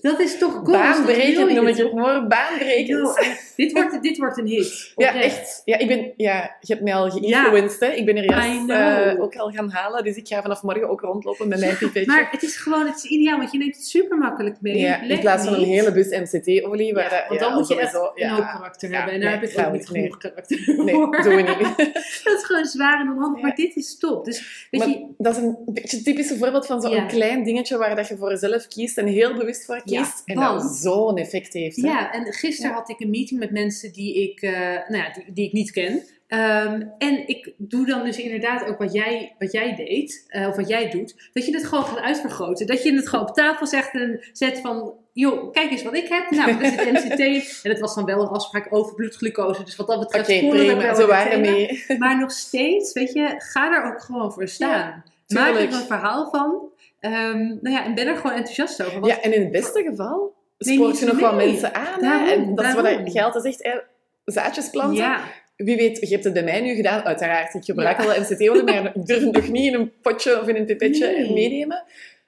Dat 0.00 0.20
is 0.20 0.38
toch 0.38 0.52
wil 0.52 0.72
Baanbrekend 0.72 1.54
noem 1.54 1.66
ik 1.66 1.76
het 1.76 1.92
maar. 1.92 2.26
Baanbrekend. 2.26 3.18
Dit, 3.56 3.72
wordt, 3.72 4.02
dit 4.02 4.18
wordt 4.18 4.38
een 4.38 4.46
hit. 4.46 4.92
Ja, 4.96 5.22
echt. 5.22 5.62
Ja, 5.64 5.78
ik 5.78 5.86
ben, 5.86 6.12
ja, 6.16 6.56
je 6.60 6.72
hebt 6.72 6.84
mij 6.84 6.94
al 6.94 7.10
geïnfluenced. 7.10 7.96
Ik 7.96 8.06
ben 8.06 8.16
er 8.16 8.24
juist 8.24 8.70
eh, 8.70 9.22
ook 9.22 9.36
al 9.36 9.50
gaan 9.50 9.70
halen. 9.70 10.04
Dus 10.04 10.16
ik 10.16 10.28
ga 10.28 10.42
vanaf 10.42 10.62
morgen 10.62 10.88
ook 10.88 11.00
rondlopen 11.00 11.48
met 11.48 11.60
mijn 11.60 11.76
pipetje. 11.76 12.06
Maar 12.06 12.28
het 12.30 12.42
is 12.42 12.56
gewoon, 12.56 12.86
het 12.86 12.96
is 12.96 13.04
ideaal, 13.04 13.38
want 13.38 13.52
je 13.52 13.58
neemt 13.58 13.76
het 13.76 13.86
super 13.86 14.18
makkelijk 14.18 14.56
mee. 14.60 14.78
ja, 14.78 15.02
in 15.02 15.20
plaats 15.20 15.44
van 15.44 15.54
een 15.54 15.64
hele 15.64 15.92
bus 15.92 16.08
MCT-olie. 16.08 16.96
Ja, 16.96 17.24
want 17.28 17.40
dan 17.40 17.54
moet 17.54 17.68
je 17.68 17.80
echt 17.80 18.07
ja. 18.14 18.34
hoop 18.34 18.44
karakter 18.44 18.90
Ja, 18.90 18.96
hebben. 18.96 19.14
En 19.14 19.20
daar 19.20 19.30
nee, 19.30 19.40
heb 19.40 19.58
ik 19.58 19.66
ook 19.66 19.72
niet 19.72 19.86
genoeg 19.88 20.16
karakter 20.16 20.62
Nee, 20.84 20.94
voor. 20.94 21.22
doen 21.22 21.34
we 21.36 21.42
niet. 21.42 21.76
dat 22.24 22.38
is 22.38 22.44
gewoon 22.44 22.64
zwaar 22.64 23.00
en 23.00 23.08
onhandig, 23.12 23.40
Ja. 23.40 23.46
maar 23.46 23.56
dit 23.56 23.76
is 23.76 23.98
top. 23.98 24.24
Dus 24.24 24.66
weet 24.70 24.80
Maar 24.80 24.88
je, 24.90 25.06
dat 25.18 25.36
is 25.36 25.42
een 25.42 25.56
beetje 25.66 25.96
een 25.96 26.02
typisch 26.02 26.32
voorbeeld 26.38 26.66
van 26.66 26.80
zo'n 26.80 27.06
klein 27.06 27.44
dingetje 27.44 27.76
waar 27.78 27.96
dat 27.96 28.08
je 28.08 28.16
voor 28.16 28.30
jezelf 28.30 28.66
kiest 28.68 28.98
en 28.98 29.06
heel 29.06 29.34
bewust 29.34 29.64
voor 29.64 29.82
kiest. 29.84 30.22
en 30.24 30.34
want- 30.38 30.62
dat 30.62 30.76
zo'n 30.76 31.16
effect 31.16 31.52
heeft. 31.52 31.76
hè. 31.76 31.88
Ja, 31.88 32.12
en 32.12 32.32
gisteren 32.32 32.72
had 32.72 32.88
ik 32.90 33.00
een 33.00 33.10
meeting 33.10 33.40
met 33.40 33.50
mensen 33.50 33.92
die 33.92 34.30
ik, 34.30 34.42
eh, 34.42 34.52
nou 34.88 34.96
ja, 34.96 35.12
die, 35.12 35.24
die 35.32 35.46
ik 35.46 35.52
niet 35.52 35.70
ken. 35.70 36.02
Ehm, 36.28 36.82
en 36.98 37.28
ik 37.28 37.52
doe 37.56 37.86
dan 37.86 38.04
dus 38.04 38.18
inderdaad 38.18 38.66
ook 38.66 38.78
wat 38.78 38.92
jij, 38.92 39.34
wat 39.38 39.52
jij 39.52 39.74
deed, 39.74 40.24
eh, 40.28 40.48
of 40.48 40.56
wat 40.56 40.68
jij 40.68 40.90
doet. 40.90 41.30
Dat 41.32 41.46
je 41.46 41.54
het 41.54 41.66
gewoon 41.66 41.84
gaat 41.84 42.00
uitvergroten. 42.00 42.66
Dat 42.66 42.82
je 42.82 42.94
het 42.94 43.08
gewoon 43.08 43.28
op 43.28 43.34
tafel 43.34 43.66
zegt 43.66 43.94
en 43.94 44.20
zet 44.32 44.60
van, 44.60 44.94
joh, 45.12 45.52
kijk 45.52 45.70
eens 45.70 45.82
wat 45.82 45.94
ik 45.94 46.08
heb. 46.08 46.30
Nou, 46.30 46.52
dat 46.52 46.62
is 46.62 46.76
het 46.76 46.92
MCT. 46.92 47.20
en 47.64 47.70
het 47.70 47.80
was 47.80 47.94
dan 47.94 48.04
wel 48.04 48.20
een 48.20 48.28
afspraak 48.28 48.66
over 48.70 48.94
bloedglucose. 48.94 49.64
Dus 49.64 49.76
wat 49.76 49.86
dat 49.86 50.00
betreft 50.00 50.26
het 50.26 50.44
ook 50.44 50.50
prima. 50.50 50.76
wel 50.76 50.96
weer 50.96 51.06
waren 51.06 51.40
mee. 51.40 51.84
Maar 51.98 52.18
nog 52.18 52.30
steeds, 52.30 52.92
weet 52.92 53.12
je, 53.12 53.34
ga 53.38 53.72
er 53.72 53.92
ook 53.92 54.02
gewoon 54.02 54.32
voor 54.32 54.48
staan. 54.48 55.04
Maak 55.26 55.54
er 55.54 55.62
een 55.62 55.72
verhaal 55.72 56.30
van. 56.30 56.70
Ehm, 57.00 57.38
nou 57.38 57.70
ja, 57.70 57.84
en 57.84 57.94
ben 57.94 58.06
er 58.06 58.16
gewoon 58.16 58.36
enthousiast 58.36 58.82
over. 58.82 59.00
Want 59.00 59.12
Ja, 59.12 59.20
en 59.20 59.34
in 59.34 59.40
het 59.40 59.50
beste 59.50 59.82
geval 59.82 60.34
spoort 60.58 60.98
je 60.98 61.06
nog 61.06 61.20
wel 61.20 61.34
mensen 61.34 61.74
aan. 61.74 62.00
Daarom, 62.00 62.28
en 62.28 62.54
dat 62.54 62.64
is 62.64 62.74
daarom. 62.74 63.04
wat 63.04 63.12
je 63.12 63.22
altijd 63.22 63.44
zegt, 63.44 63.62
hè. 63.62 63.78
zaadjes 64.24 64.70
planten. 64.70 64.96
ja, 64.96 65.20
Wie 65.64 65.76
weet, 65.76 66.00
je 66.00 66.06
hebt 66.08 66.24
het 66.24 66.32
bij 66.32 66.42
mij 66.42 66.60
nu 66.60 66.74
gedaan, 66.74 67.02
uiteraard. 67.02 67.54
Ik 67.54 67.64
gebruik 67.64 67.98
Ja. 68.00 68.06
wel 68.06 68.20
MCT-olie, 68.20 68.62
maar 68.62 68.96
ik 68.96 69.06
durf 69.06 69.22
het 69.24 69.32
nog 69.32 69.48
niet 69.48 69.66
in 69.72 69.80
een 69.80 69.92
potje 70.02 70.40
of 70.40 70.48
in 70.48 70.56
een 70.56 70.64
pipetje 70.66 71.06
Nee. 71.06 71.32
meenemen. 71.32 71.84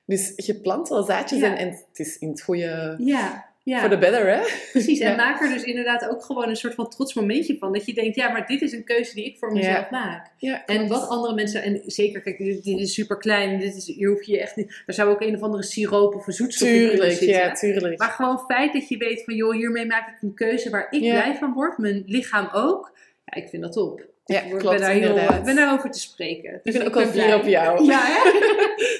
Dus 0.07 0.33
je 0.37 0.55
plant 0.55 0.89
wel 0.89 1.03
zaadjes 1.03 1.41
Ja. 1.41 1.47
en, 1.47 1.57
en 1.57 1.69
het 1.69 1.99
is 1.99 2.19
in 2.19 2.29
het 2.29 2.43
goede... 2.43 2.95
ja, 2.99 3.49
ja. 3.63 3.81
For 3.81 3.89
the 3.91 3.99
better, 3.99 4.35
hè? 4.35 4.41
Precies, 4.73 4.99
en 5.01 5.11
Ja. 5.11 5.17
maak 5.17 5.43
er 5.43 5.49
dus 5.49 5.63
inderdaad 5.63 6.09
ook 6.09 6.25
gewoon 6.25 6.49
een 6.49 6.57
soort 6.57 6.75
van 6.75 6.91
trots 6.91 7.15
momentje 7.15 7.57
van. 7.59 7.73
Dat 7.73 7.87
je 7.87 7.95
denkt, 7.95 8.17
ja, 8.17 8.29
maar 8.33 8.47
dit 8.47 8.63
is 8.63 8.73
een 8.73 8.85
keuze 8.85 9.15
die 9.15 9.25
ik 9.25 9.39
voor 9.39 9.53
mezelf 9.53 9.91
maak. 9.91 10.31
Ja, 10.37 10.65
En 10.67 10.89
wat 10.89 11.09
andere 11.09 11.35
mensen, 11.35 11.63
en 11.63 11.83
zeker, 11.87 12.21
kijk, 12.21 12.39
dit, 12.39 12.65
dit 12.65 12.79
is 12.79 12.95
super 12.95 13.17
klein, 13.17 13.59
dit 13.59 13.77
is, 13.77 13.87
hier 13.87 14.09
hoef 14.09 14.23
je 14.23 14.41
echt 14.41 14.57
niet, 14.57 14.83
er 14.87 14.95
zou 14.95 15.11
ook 15.11 15.21
een 15.21 15.35
of 15.35 15.43
andere 15.43 15.63
siroop 15.63 16.15
of 16.15 16.27
een 16.27 16.33
zoetstof 16.33 16.69
in 16.69 16.75
kunnen 16.75 16.91
Tuurlijk, 16.93 17.13
zitten. 17.19 17.37
ja, 17.39 17.53
tuurlijk. 17.53 17.99
Maar 17.99 18.09
gewoon 18.11 18.37
het 18.37 18.45
feit 18.45 18.73
dat 18.73 18.89
je 18.89 18.97
weet 18.97 19.25
van, 19.25 19.35
joh, 19.35 19.53
hiermee 19.55 19.87
maak 19.87 20.09
ik 20.09 20.23
een 20.23 20.35
keuze 20.35 20.71
waar 20.71 20.87
ik 20.91 21.03
Ja. 21.03 21.23
blij 21.23 21.37
van 21.37 21.53
word, 21.53 21.79
mijn 21.79 22.03
lichaam 22.07 22.49
ook. 22.53 22.99
Ja, 23.25 23.43
ik 23.43 23.49
vind 23.49 23.63
dat 23.63 23.73
top. 23.73 24.09
Ja, 24.25 24.41
ik 24.41 24.49
klopt, 24.49 24.65
ben 24.65 24.81
daar 24.81 24.91
heel, 24.91 25.17
ik 25.17 25.43
ben 25.45 25.57
daarover 25.57 25.91
te 25.91 26.01
spreken. 26.01 26.55
ik 26.55 26.61
Dus 26.63 26.77
ben 26.77 26.87
ook 26.87 26.93
blij. 26.93 27.07
fier 27.07 27.35
op 27.35 27.45
jou. 27.47 27.85
Ja, 27.85 28.01
hè? 28.03 28.29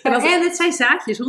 En 0.35 0.43
het 0.43 0.57
zijn 0.57 0.73
zaadjes, 0.73 1.19
100%. 1.19 1.23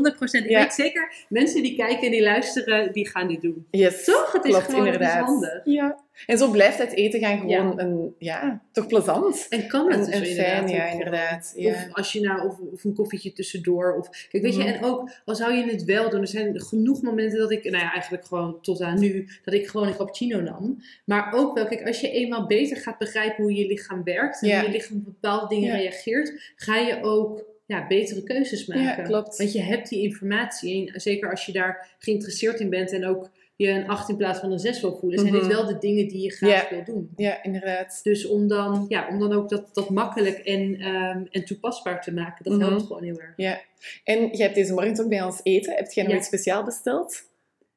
Ik 0.43 0.49
Ja. 0.49 0.59
weet 0.61 0.73
zeker, 0.73 1.13
mensen 1.29 1.61
die 1.63 1.75
kijken 1.75 2.01
en 2.05 2.11
die 2.11 2.21
luisteren, 2.23 2.93
die 2.93 3.07
gaan 3.09 3.27
dit 3.27 3.41
doen. 3.41 3.67
Yes, 3.71 4.03
Toch? 4.03 4.31
Het 4.31 4.45
is 4.45 4.55
gewoon 4.55 4.85
inderdaad. 4.85 5.25
handig. 5.25 5.61
Ja. 5.63 5.97
En 6.25 6.37
zo 6.37 6.51
blijft 6.51 6.77
het 6.77 6.91
eten 6.93 7.19
gaan 7.19 7.39
gewoon 7.39 7.79
een, 7.79 8.15
ja, 8.17 8.61
toch 8.71 8.87
plezant. 8.87 9.45
En 9.49 9.67
kan 9.67 9.91
het 9.91 10.09
En, 10.09 10.19
dus 10.19 10.33
fijn, 10.33 10.67
ja, 10.67 10.85
inderdaad. 10.85 11.53
Ja. 11.55 11.69
Of 11.69 11.87
als 11.91 12.11
je 12.11 12.21
nou, 12.21 12.47
of, 12.47 12.59
of 12.71 12.83
een 12.83 12.93
koffietje 12.93 13.33
tussendoor. 13.33 13.95
Of, 13.97 14.27
kijk, 14.29 14.43
weet 14.43 14.55
je, 14.55 14.59
Mhm. 14.63 14.67
en 14.73 14.83
ook 14.83 15.09
al 15.25 15.35
zou 15.35 15.53
je 15.53 15.65
het 15.71 15.83
wel 15.83 16.09
doen. 16.09 16.21
Er 16.21 16.27
zijn 16.27 16.61
genoeg 16.61 17.01
momenten 17.01 17.39
dat 17.39 17.51
ik, 17.51 17.63
nou 17.63 17.83
ja, 17.83 17.91
eigenlijk 17.93 18.25
gewoon 18.25 18.61
tot 18.61 18.81
aan 18.81 18.99
nu, 18.99 19.27
dat 19.43 19.53
ik 19.53 19.67
gewoon 19.67 19.87
een 19.87 19.95
cappuccino 19.95 20.39
nam. 20.41 20.81
Maar 21.05 21.33
ook 21.33 21.55
wel, 21.55 21.65
kijk, 21.67 21.87
als 21.87 21.99
je 22.01 22.11
eenmaal 22.11 22.45
beter 22.47 22.77
gaat 22.77 22.97
begrijpen 22.97 23.43
hoe 23.43 23.53
je 23.55 23.67
lichaam 23.67 24.03
werkt. 24.03 24.41
En 24.41 24.47
Ja. 24.47 24.59
hoe 24.59 24.69
je 24.69 24.75
lichaam 24.75 24.97
op 24.97 25.05
bepaalde 25.05 25.55
dingen 25.55 25.75
reageert, 25.77 26.53
ga 26.55 26.77
je 26.77 27.03
ook 27.03 27.49
ja, 27.65 27.87
betere 27.87 28.23
keuzes 28.23 28.65
maken. 28.65 28.83
Ja, 28.83 28.95
klopt. 28.95 29.37
Want 29.37 29.53
je 29.53 29.61
hebt 29.61 29.89
die 29.89 30.01
informatie. 30.03 30.91
En 30.93 31.01
zeker 31.01 31.29
als 31.29 31.45
je 31.45 31.51
daar 31.51 31.95
geïnteresseerd 31.99 32.59
in 32.59 32.69
bent 32.69 32.91
en 32.91 33.05
ook 33.05 33.29
je 33.61 33.69
een 33.69 33.87
8 33.87 34.09
in 34.09 34.17
plaats 34.17 34.39
van 34.39 34.51
een 34.51 34.59
6 34.59 34.81
wil 34.81 34.97
voelen, 34.99 35.19
zijn 35.19 35.31
Mhm. 35.33 35.41
dit 35.43 35.53
wel 35.53 35.65
de 35.65 35.77
dingen 35.77 36.07
die 36.07 36.21
je 36.21 36.31
graag 36.31 36.69
wil 36.69 36.83
doen. 36.83 37.09
ja, 37.15 37.43
inderdaad. 37.43 37.99
Dus 38.03 38.27
om 38.27 38.47
dan, 38.47 38.85
ja, 38.87 39.07
om 39.09 39.19
dan 39.19 39.33
ook 39.33 39.49
dat, 39.49 39.69
dat 39.73 39.89
makkelijk 39.89 40.37
en, 40.37 40.75
ehm, 40.79 41.23
en 41.31 41.45
toepasbaar 41.45 42.01
te 42.01 42.13
maken, 42.13 42.43
dat 42.43 42.53
Mhm. 42.57 42.67
helpt 42.67 42.85
gewoon 42.85 43.03
heel 43.03 43.19
erg. 43.19 43.59
En 44.03 44.19
jij 44.27 44.45
hebt 44.45 44.55
deze 44.55 44.73
morgen 44.73 44.99
ook 45.03 45.09
bij 45.09 45.21
ons 45.21 45.39
eten. 45.43 45.75
Heb 45.75 45.91
jij 45.91 46.03
nog 46.03 46.13
Ja. 46.13 46.17
iets 46.19 46.27
speciaal 46.27 46.63
besteld? 46.63 47.21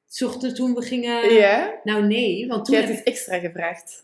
Zochten 0.06 0.54
toen 0.54 0.74
we 0.74 0.82
gingen. 0.82 1.34
ja. 1.34 1.80
Nou 1.84 2.06
nee, 2.06 2.46
want 2.46 2.64
toen. 2.64 2.74
Jij 2.74 2.84
hebt 2.84 2.96
heb 2.96 3.06
iets 3.06 3.16
extra 3.16 3.38
gevraagd. 3.38 4.02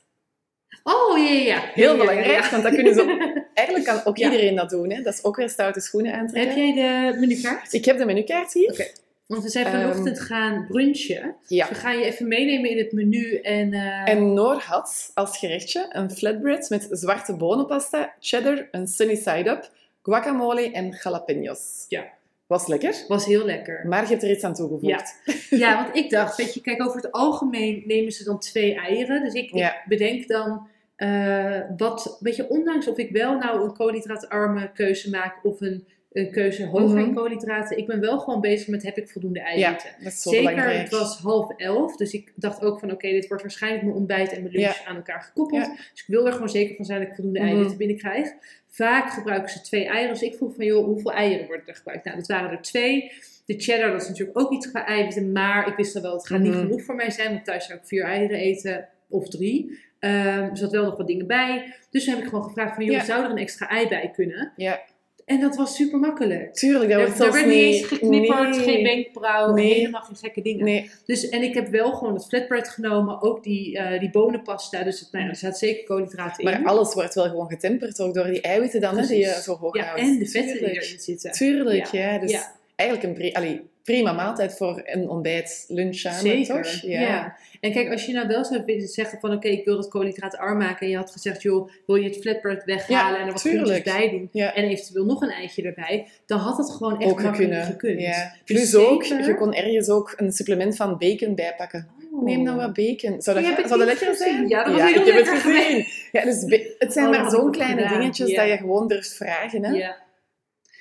Oh 0.82 1.18
ja, 1.18 1.24
ja, 1.24 1.40
ja. 1.44 1.60
Heel 1.74 1.84
Ja, 1.84 1.90
ja, 1.92 1.96
belangrijk, 1.98 2.42
ja. 2.44 2.50
want 2.50 2.62
dat 2.62 2.74
kunnen 2.74 2.94
ze 2.94 3.04
Eigenlijk 3.54 3.88
kan 3.88 4.00
ook 4.04 4.16
Ja. 4.16 4.30
iedereen 4.30 4.54
dat 4.54 4.70
doen. 4.70 4.90
Hè? 4.90 5.02
Dat 5.02 5.14
is 5.14 5.24
ook 5.24 5.36
weer 5.36 5.48
stoute 5.48 5.80
schoenen 5.80 6.12
aantrekken. 6.14 6.66
Heb 6.66 6.74
jij 6.76 7.10
de 7.12 7.18
menukaart? 7.18 7.72
Ik 7.72 7.84
heb 7.84 7.98
de 7.98 8.04
menukaart 8.04 8.52
hier. 8.52 8.70
Oké. 8.70 8.86
Want 9.30 9.42
we 9.42 9.48
zijn 9.48 9.66
Ehm, 9.66 9.80
vanochtend 9.80 10.20
gaan 10.20 10.66
brunchen. 10.68 11.34
Ja. 11.46 11.68
We 11.68 11.74
gaan 11.74 11.98
je 11.98 12.04
even 12.04 12.28
meenemen 12.28 12.70
in 12.70 12.78
het 12.78 12.92
menu 12.92 13.34
en. 13.36 13.72
eh, 13.72 14.08
En 14.08 14.32
Noor 14.34 14.54
had 14.60 15.10
als 15.14 15.38
gerechtje 15.38 15.86
een 15.88 16.10
flatbread 16.10 16.68
met 16.70 16.88
zwarte 16.90 17.36
bonenpasta, 17.36 18.14
cheddar, 18.20 18.68
een 18.70 18.86
sunny 18.86 19.14
side 19.14 19.50
up, 19.50 19.70
guacamole 20.02 20.70
en 20.72 20.98
jalapenos. 21.02 21.84
Ja. 21.88 22.04
Was 22.46 22.66
lekker, 22.66 22.94
was 23.08 23.24
heel 23.26 23.44
lekker. 23.44 23.86
maar 23.88 24.02
je 24.02 24.08
hebt 24.08 24.22
er 24.22 24.30
iets 24.30 24.44
aan 24.44 24.54
toegevoegd. 24.54 25.14
Ja, 25.50 25.82
want 25.82 25.96
ik 25.96 26.10
dacht, 26.10 26.36
weet 26.36 26.54
je, 26.54 26.60
kijk, 26.60 26.82
over 26.82 26.96
het 26.96 27.12
algemeen 27.12 27.82
nemen 27.86 28.12
ze 28.12 28.24
dan 28.24 28.38
twee 28.38 28.74
eieren. 28.74 29.22
Dus 29.22 29.32
ik, 29.34 29.72
bedenk 29.88 30.28
dan 30.28 30.68
eh, 30.96 31.60
wat, 31.76 32.16
weet 32.20 32.36
je, 32.36 32.48
ondanks 32.48 32.88
of 32.88 32.96
ik 32.98 33.10
wel 33.10 33.38
nou 33.38 33.64
een 33.64 33.72
koolhydraatarme 33.74 34.70
keuze 34.72 35.10
maak 35.10 35.44
of 35.44 35.60
een 35.60 35.86
keuze 36.12 36.66
hoger 36.66 36.98
in 36.98 37.04
Mhm. 37.04 37.14
koolhydraten, 37.14 37.78
ik 37.78 37.86
ben 37.86 38.00
wel 38.00 38.18
gewoon 38.18 38.40
bezig 38.40 38.68
met 38.68 38.82
heb 38.82 38.96
ik 38.98 39.08
voldoende 39.08 39.40
eiwitten. 39.40 39.90
Zeker, 40.10 40.38
belangrijk. 40.50 40.80
het 40.80 40.90
was 40.90 41.18
half 41.18 41.56
elf, 41.56 41.96
dus 41.96 42.12
ik 42.12 42.32
dacht 42.36 42.62
ook 42.64 42.78
van 42.80 42.90
oké, 42.92 43.08
dit 43.10 43.26
wordt 43.28 43.42
waarschijnlijk 43.42 43.82
mijn 43.84 43.96
ontbijt 43.96 44.32
en 44.32 44.42
mijn 44.42 44.54
lunch 44.54 44.82
aan 44.84 44.96
elkaar 44.96 45.22
gekoppeld. 45.22 45.64
Ja. 45.66 45.72
Dus 45.92 46.00
ik 46.00 46.04
wil 46.06 46.26
er 46.26 46.32
gewoon 46.32 46.48
zeker 46.48 46.76
van 46.76 46.84
zijn 46.84 46.98
dat 47.00 47.08
ik 47.08 47.14
voldoende 47.14 47.38
Mhm. 47.38 47.48
eiwitten 47.48 47.76
binnenkrijg. 47.76 48.28
Vaak 48.68 49.10
gebruiken 49.12 49.50
ze 49.50 49.60
twee 49.60 49.86
eieren, 49.86 50.12
dus 50.12 50.22
ik 50.22 50.34
vroeg 50.34 50.54
van 50.54 50.64
joh, 50.64 50.84
hoeveel 50.84 51.12
eieren 51.12 51.46
worden 51.46 51.66
er 51.66 51.74
gebruikt? 51.74 52.04
Nou, 52.04 52.16
dat 52.16 52.26
waren 52.26 52.50
er 52.50 52.62
twee. 52.62 53.12
De 53.46 53.54
cheddar, 53.58 53.90
dat 53.92 54.02
is 54.02 54.08
natuurlijk 54.08 54.38
ook 54.38 54.52
iets 54.52 54.70
qua 54.70 54.86
eiwitten, 54.86 55.32
maar 55.32 55.68
ik 55.68 55.76
wist 55.76 55.92
dan 55.92 56.02
wel, 56.02 56.12
het 56.12 56.26
gaat 56.26 56.40
niet 56.40 56.52
Mhm. 56.52 56.60
genoeg 56.60 56.82
voor 56.82 56.94
mij 56.94 57.10
zijn, 57.10 57.30
want 57.32 57.44
thuis 57.44 57.66
zou 57.66 57.78
ik 57.78 57.84
vier 57.86 58.04
eieren 58.04 58.38
eten 58.38 58.88
of 59.08 59.28
drie. 59.28 59.78
Ehm, 59.98 60.14
er 60.42 60.56
zat 60.56 60.70
wel 60.70 60.84
nog 60.84 60.96
wat 60.96 61.06
dingen 61.06 61.26
bij. 61.26 61.74
Dus 61.90 62.04
toen 62.04 62.14
heb 62.14 62.22
ik 62.22 62.28
gewoon 62.28 62.44
gevraagd 62.44 62.74
van, 62.74 62.84
joh, 62.84 63.00
zou 63.00 63.24
er 63.24 63.30
een 63.30 63.36
extra 63.36 63.68
ei 63.68 63.88
bij 63.88 64.10
kunnen? 64.14 64.52
Ja. 64.56 64.80
En 65.30 65.40
dat 65.40 65.56
was 65.56 65.74
super 65.74 65.98
makkelijk. 65.98 66.54
Tuurlijk, 66.54 66.90
dat 66.90 67.00
wordt 67.00 67.20
er 67.20 67.32
werd 67.32 67.46
niet 67.46 67.54
eens 67.54 67.86
geknipperd, 67.86 68.56
nee. 68.56 68.60
geen 68.60 68.82
wenkbrauw, 68.82 69.52
Nee. 69.52 69.74
helemaal 69.74 70.00
geen 70.00 70.16
gekke 70.16 70.42
dingen. 70.42 70.64
Nee, 70.64 70.90
Dus, 71.04 71.28
en 71.28 71.42
ik 71.42 71.54
heb 71.54 71.68
wel 71.68 71.92
gewoon 71.92 72.14
het 72.14 72.26
flatbread 72.26 72.68
genomen, 72.68 73.22
ook 73.22 73.42
die, 73.42 73.78
eh, 73.78 74.00
die 74.00 74.10
bonenpasta. 74.10 74.82
Dus 74.82 75.00
het, 75.00 75.12
nou, 75.12 75.28
er 75.28 75.36
zaat 75.36 75.58
zeker 75.58 75.84
koolhydraten 75.84 76.44
in. 76.44 76.50
maar 76.50 76.64
alles 76.64 76.94
wordt 76.94 77.14
wel 77.14 77.28
gewoon 77.28 77.48
getemperd 77.48 78.00
ook 78.00 78.14
door 78.14 78.26
die 78.26 78.40
eiwitten 78.40 78.80
dan, 78.80 78.98
hè, 78.98 79.06
die 79.06 79.18
je 79.18 79.40
zo 79.42 79.56
hoog 79.56 79.76
ja, 79.76 79.84
houdt. 79.84 80.00
en 80.00 80.18
de 80.18 80.26
vetten 80.26 80.58
die 80.58 80.80
erin 80.80 81.00
zitten. 81.00 81.32
Tuurlijk, 81.32 81.86
ja. 81.86 82.18
Dus 82.18 82.30
Ja. 82.30 82.58
Eigenlijk 82.80 83.18
een 83.18 83.34
allee, 83.34 83.70
prima 83.84 84.12
maaltijd 84.12 84.56
voor 84.56 84.82
een 84.84 85.08
ontbijt, 85.08 85.64
lunch 85.68 85.94
samen, 85.94 86.20
Zeker, 86.20 86.62
toch? 86.62 86.80
ja. 86.82 87.36
En 87.60 87.72
kijk, 87.72 87.90
als 87.90 88.06
je 88.06 88.12
nou 88.12 88.28
wel 88.28 88.44
zou 88.44 88.62
willen 88.64 88.88
zeggen 88.88 89.20
van 89.20 89.32
oké, 89.32 89.48
ik 89.48 89.64
wil 89.64 89.76
dat 89.76 89.88
koolhydraatarm 89.88 90.58
maken. 90.58 90.80
En 90.80 90.88
je 90.88 90.96
had 90.96 91.10
gezegd, 91.10 91.42
joh, 91.42 91.70
wil 91.86 91.96
je 91.96 92.08
het 92.08 92.16
flatbread 92.20 92.64
weghalen 92.64 93.12
Ja, 93.12 93.20
en 93.20 93.26
er 93.26 93.32
wat 93.32 93.40
groentjes 93.40 93.82
bij 93.82 94.10
doen. 94.10 94.28
Ja. 94.32 94.54
En 94.54 94.64
eventueel 94.64 95.04
nog 95.04 95.22
een 95.22 95.30
eitje 95.30 95.62
erbij. 95.62 96.06
Dan 96.26 96.38
had 96.38 96.56
het 96.56 96.70
gewoon 96.70 97.00
echt 97.00 97.10
ook 97.10 97.22
makkelijk 97.22 97.64
gekund. 97.64 98.00
Ja. 98.00 98.32
Dus 98.44 98.70
Plus 98.70 98.74
ook, 98.74 99.04
je 99.04 99.34
kon 99.38 99.54
ergens 99.54 99.88
ook 99.88 100.14
een 100.16 100.32
supplement 100.32 100.76
van 100.76 100.98
bacon 100.98 101.34
bijpakken. 101.34 101.88
Oh. 102.12 102.24
Neem 102.24 102.44
dan 102.44 102.56
wat 102.56 102.74
bacon. 102.74 103.22
Zou 103.22 103.42
dat, 103.42 103.68
zou 103.68 103.78
dat 103.78 103.88
lekker 103.88 104.06
gezien. 104.06 104.16
zijn? 104.16 104.48
Ja, 104.48 104.64
dat 104.64 104.72
was 104.72 104.82
heel 104.82 105.00
ik 105.00 105.12
heb 105.12 105.26
het 105.26 105.28
gezien. 105.28 105.86
Ja, 106.12 106.24
dus 106.24 106.44
het 106.78 106.92
zijn 106.92 107.06
Oh, 107.06 107.20
maar 107.20 107.30
zo'n 107.30 107.50
kleine 107.50 107.82
gedaan, 107.82 107.98
dingetjes 107.98 108.34
dat 108.34 108.48
je 108.48 108.56
gewoon 108.56 108.88
durft 108.88 109.14
vragen. 109.14 109.64
Hè? 109.64 109.72
Ja. 109.72 109.96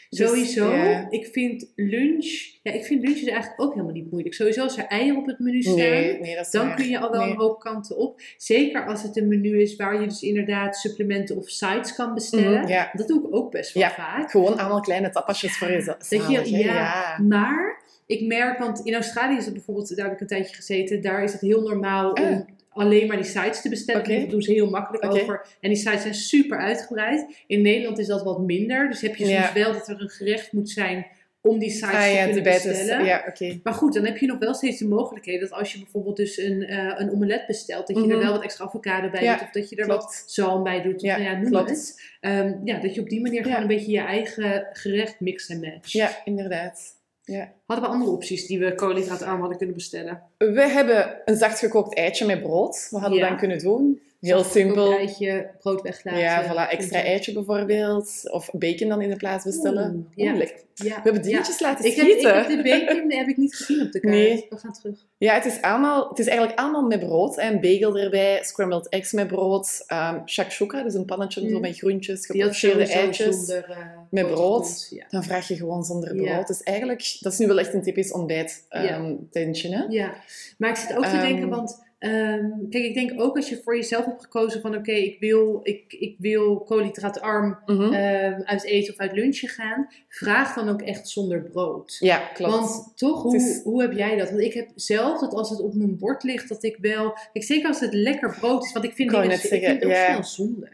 Dus, 0.10 0.28
Sowieso, 0.28 0.74
ja. 0.76 1.08
ik 1.10 1.26
vind 1.32 1.72
lunch, 1.76 2.26
ja, 2.64 2.72
ik 2.72 2.86
vind 2.86 3.02
lunch 3.04 3.18
is 3.18 3.28
eigenlijk 3.28 3.62
ook 3.62 3.72
helemaal 3.74 3.94
niet 3.94 4.12
moeilijk. 4.12 4.36
Sowieso 4.36 4.62
als 4.64 4.78
er 4.78 4.86
eieren 4.86 5.18
op 5.18 5.26
het 5.26 5.40
menu 5.40 5.62
staan, 5.62 5.76
Nee, 5.76 6.38
dan 6.52 6.68
waar. 6.68 6.76
kun 6.76 6.88
je 6.90 7.00
al 7.00 7.12
wel 7.12 7.22
Nee. 7.22 7.30
een 7.32 7.38
hoop 7.38 7.60
kanten 7.60 7.98
op. 7.98 8.22
Zeker 8.38 8.86
als 8.86 9.04
het 9.04 9.18
een 9.18 9.28
menu 9.28 9.62
is 9.62 9.76
waar 9.76 10.02
je 10.02 10.08
dus 10.08 10.22
inderdaad 10.22 10.76
supplementen 10.78 11.36
of 11.38 11.50
sites 11.50 11.96
kan 11.96 12.14
bestellen. 12.14 12.60
Mhm, 12.62 12.68
ja. 12.70 12.90
Dat 12.94 13.08
doe 13.08 13.28
ik 13.28 13.36
ook 13.36 13.52
best 13.52 13.74
wel 13.74 13.84
Ja. 13.84 13.92
vaak. 13.92 14.32
Gewoon 14.32 14.58
allemaal 14.58 14.82
kleine 14.82 15.10
tapasjes 15.10 15.58
voor 15.58 15.68
jezelf. 15.72 16.10
Hè? 16.10 16.16
ja, 16.58 17.18
maar 17.28 17.82
ik 18.06 18.22
merk, 18.28 18.60
want 18.60 18.80
in 18.86 18.94
Australië 18.94 19.38
is 19.38 19.46
het 19.46 19.54
bijvoorbeeld, 19.54 19.96
daar 19.96 20.06
heb 20.06 20.16
ik 20.16 20.22
een 20.22 20.28
tijdje 20.28 20.56
gezeten, 20.56 21.02
daar 21.02 21.24
is 21.24 21.32
het 21.32 21.42
heel 21.42 21.62
normaal 21.62 22.16
Ah. 22.16 22.24
om 22.32 22.46
alleen 22.80 23.08
maar 23.08 23.18
die 23.18 23.26
sites 23.26 23.62
te 23.62 23.70
bestellen. 23.70 24.02
Oké. 24.02 24.20
Dat 24.20 24.30
doen 24.30 24.42
ze 24.42 24.52
heel 24.52 24.70
makkelijk 24.70 25.06
over. 25.06 25.46
En 25.60 25.70
die 25.70 25.78
sites 25.78 26.02
zijn 26.02 26.14
super 26.14 26.58
uitgebreid. 26.58 27.44
In 27.48 27.62
Nederland 27.62 28.00
is 28.00 28.08
dat 28.08 28.24
wat 28.24 28.40
minder. 28.40 28.90
Dus 28.90 29.02
heb 29.02 29.16
je 29.16 29.26
soms 29.26 29.54
wel 29.54 29.74
dat 29.74 29.88
er 29.88 30.02
een 30.02 30.10
gerecht 30.10 30.52
moet 30.52 30.70
zijn 30.70 31.06
om 31.42 31.60
die 31.60 31.70
sites 31.70 31.90
Ah 31.96 32.04
te 32.04 32.10
ja, 32.10 32.24
kunnen 32.26 32.44
bestellen. 32.44 33.06
Ja, 33.06 33.24
oké. 33.28 33.60
Maar 33.64 33.74
goed, 33.74 33.94
dan 33.94 34.06
heb 34.06 34.18
je 34.18 34.26
nog 34.26 34.40
wel 34.40 34.54
steeds 34.54 34.78
de 34.80 34.88
mogelijkheid 34.88 35.40
dat 35.40 35.52
als 35.52 35.74
je 35.74 35.80
bijvoorbeeld 35.80 36.16
dus 36.18 36.38
een, 36.38 36.64
eh, 36.64 36.94
een 36.98 37.12
omelet 37.12 37.46
bestelt, 37.48 37.88
dat 37.88 37.96
je 37.98 38.04
Mhm. 38.04 38.12
er 38.12 38.20
wel 38.20 38.32
wat 38.32 38.44
extra 38.44 38.66
avocado 38.66 39.10
bij 39.10 39.24
Ja, 39.24 39.34
doet. 39.34 39.42
Of 39.44 39.52
dat 39.52 39.70
je 39.70 39.76
er 39.76 39.86
klopt. 39.86 40.04
wat 40.04 40.24
zalm 40.28 40.64
bij 40.64 40.82
doet. 40.82 40.96
Of 40.96 41.02
Ja, 41.02 41.18
nou 41.18 41.30
ja, 41.30 41.38
noem 41.40 41.50
klopt. 41.52 41.70
het. 41.70 42.02
Ehm, 42.20 42.54
ja, 42.64 42.80
dat 42.80 42.96
je 42.96 43.02
op 43.02 43.10
die 43.10 43.22
manier 43.22 43.44
gewoon 43.44 43.62
een 43.62 43.68
beetje 43.68 43.92
je 43.92 44.00
eigen 44.00 44.68
gerecht 44.74 45.20
mix 45.20 45.50
en 45.50 45.60
match. 45.60 45.92
Ja, 45.92 46.10
inderdaad. 46.26 46.98
Ja. 47.30 47.52
Hadden 47.66 47.86
we 47.86 47.92
andere 47.92 48.12
opties 48.12 48.48
die 48.48 48.60
we 48.60 48.76
koolhydraatarm 48.76 49.40
hadden 49.40 49.58
kunnen 49.58 49.76
bestellen? 49.76 50.22
We 50.38 50.62
hebben 50.62 51.22
een 51.26 51.36
zacht 51.36 51.60
gekookt 51.60 51.96
eitje 51.96 52.26
met 52.26 52.42
brood. 52.42 52.88
Wat 52.90 53.02
hadden 53.02 53.20
we 53.20 53.24
Ja. 53.24 53.30
dan 53.30 53.40
kunnen 53.40 53.58
doen? 53.60 54.02
Heel 54.20 54.44
simpel. 54.44 54.94
eitje, 54.94 55.50
brood 55.60 55.82
weglaten. 55.82 56.20
Ja, 56.22 56.44
voilà. 56.44 56.70
Extra 56.72 57.02
eitje 57.04 57.34
bijvoorbeeld. 57.34 58.22
Of 58.32 58.50
bacon 58.52 58.90
dan 58.90 59.02
in 59.02 59.10
de 59.10 59.16
plaats 59.16 59.44
bestellen. 59.44 60.08
Oeh, 60.18 60.34
Oeh, 60.34 60.42
ja. 60.74 60.96
We 60.96 61.00
hebben 61.04 61.22
dingetjes 61.22 61.60
laten 61.60 61.86
Ik 61.86 61.96
heb, 61.96 62.06
ik 62.08 62.22
heb 62.22 62.48
de 62.48 62.62
bacon 62.62 63.12
heb 63.12 63.28
ik 63.28 63.38
niet 63.38 63.56
gezien 63.56 63.82
op 63.86 63.92
de 63.92 64.00
kaart. 64.00 64.14
Nee. 64.14 64.46
We 64.50 64.58
gaan 64.58 64.74
terug. 64.74 65.06
Ja, 65.18 65.34
het 65.34 65.46
is, 65.46 65.62
allemaal, 65.62 66.10
het 66.10 66.20
is 66.20 66.28
eigenlijk 66.28 66.60
allemaal 66.60 66.82
met 66.82 67.00
brood. 67.00 67.38
Een 67.38 67.60
bagel 67.62 67.98
erbij, 67.98 68.40
scrambled 68.44 68.90
eggs 68.90 69.12
met 69.12 69.28
brood, 69.28 69.86
um, 70.14 70.22
shakshuka, 70.28 70.84
dus 70.84 70.94
een 70.94 71.06
pannetje 71.06 71.42
Mm. 71.42 71.50
zo 71.50 71.60
met 71.60 71.78
groentjes, 71.78 72.26
gepocheerde 72.26 72.88
eitjes. 72.88 73.36
zonder, 73.36 73.70
eh, 73.70 73.78
met 74.10 74.28
brood. 74.28 74.94
Dan 75.10 75.24
vraag 75.24 75.48
je 75.48 75.56
gewoon 75.56 75.84
zonder 75.84 76.16
brood. 76.16 76.48
Dus 76.48 76.64
eigenlijk, 76.64 77.18
dat 77.20 77.34
is 77.34 77.40
nu 77.40 77.48
wel 77.48 77.60
echt 77.60 77.74
een 77.74 77.84
typisch 77.84 78.12
ontbijt 78.12 78.66
Ja. 78.70 78.96
um, 78.98 79.28
tentje, 79.32 79.76
hè? 79.76 79.84
Ja, 79.90 80.14
maar 80.58 80.70
ik 80.70 80.76
zit 80.76 80.96
ook 80.98 81.04
te 81.06 81.10
Ehm, 81.10 81.28
denken, 81.28 81.50
want 81.50 81.88
ehm, 82.00 82.46
kijk, 82.70 82.84
ik 82.84 82.94
denk 82.94 83.22
ook 83.22 83.36
als 83.36 83.50
je 83.50 83.62
voor 83.64 83.76
jezelf 83.76 84.06
hebt 84.06 84.22
gekozen 84.22 84.62
van 84.62 84.76
oké, 84.76 84.92
ik, 84.92 85.20
wil, 85.20 85.60
ik, 85.64 85.94
ik 86.00 86.16
wil 86.20 86.60
koolhydraatarm 86.60 87.60
Mhm. 87.66 87.94
ehm, 87.94 88.42
uit 88.44 88.64
eten 88.64 88.94
of 88.94 89.00
uit 89.00 89.12
lunchen 89.14 89.50
gaan, 89.50 89.88
vraag 90.08 90.54
dan 90.56 90.70
ook 90.70 90.82
echt 90.82 91.10
zonder 91.10 91.42
brood. 91.42 91.98
Ja, 92.00 92.18
klopt. 92.34 92.54
Want 92.54 92.92
toch, 92.96 93.22
hoe, 93.24 93.36
is- 93.36 93.62
hoe 93.64 93.82
heb 93.82 93.92
jij 93.94 94.18
dat? 94.18 94.30
Want 94.30 94.42
ik 94.42 94.54
heb 94.54 94.70
zelf 94.76 95.20
dat 95.20 95.34
als 95.34 95.50
het 95.50 95.62
op 95.62 95.74
mijn 95.74 95.98
bord 95.98 96.24
ligt, 96.24 96.50
dat 96.50 96.64
ik 96.64 96.78
wel. 96.82 97.14
Kijk, 97.34 97.46
zeker 97.46 97.68
als 97.68 97.80
het 97.80 97.94
lekker 97.94 98.36
brood 98.40 98.66
is. 98.66 98.72
Want 98.72 98.86
ik 98.86 98.94
vind, 98.94 99.12
Ik 99.12 99.18
ik 99.52 99.62
het 99.68 99.86
ook 99.86 99.92
ja. 99.92 100.06
snel 100.06 100.24
zonde. 100.24 100.70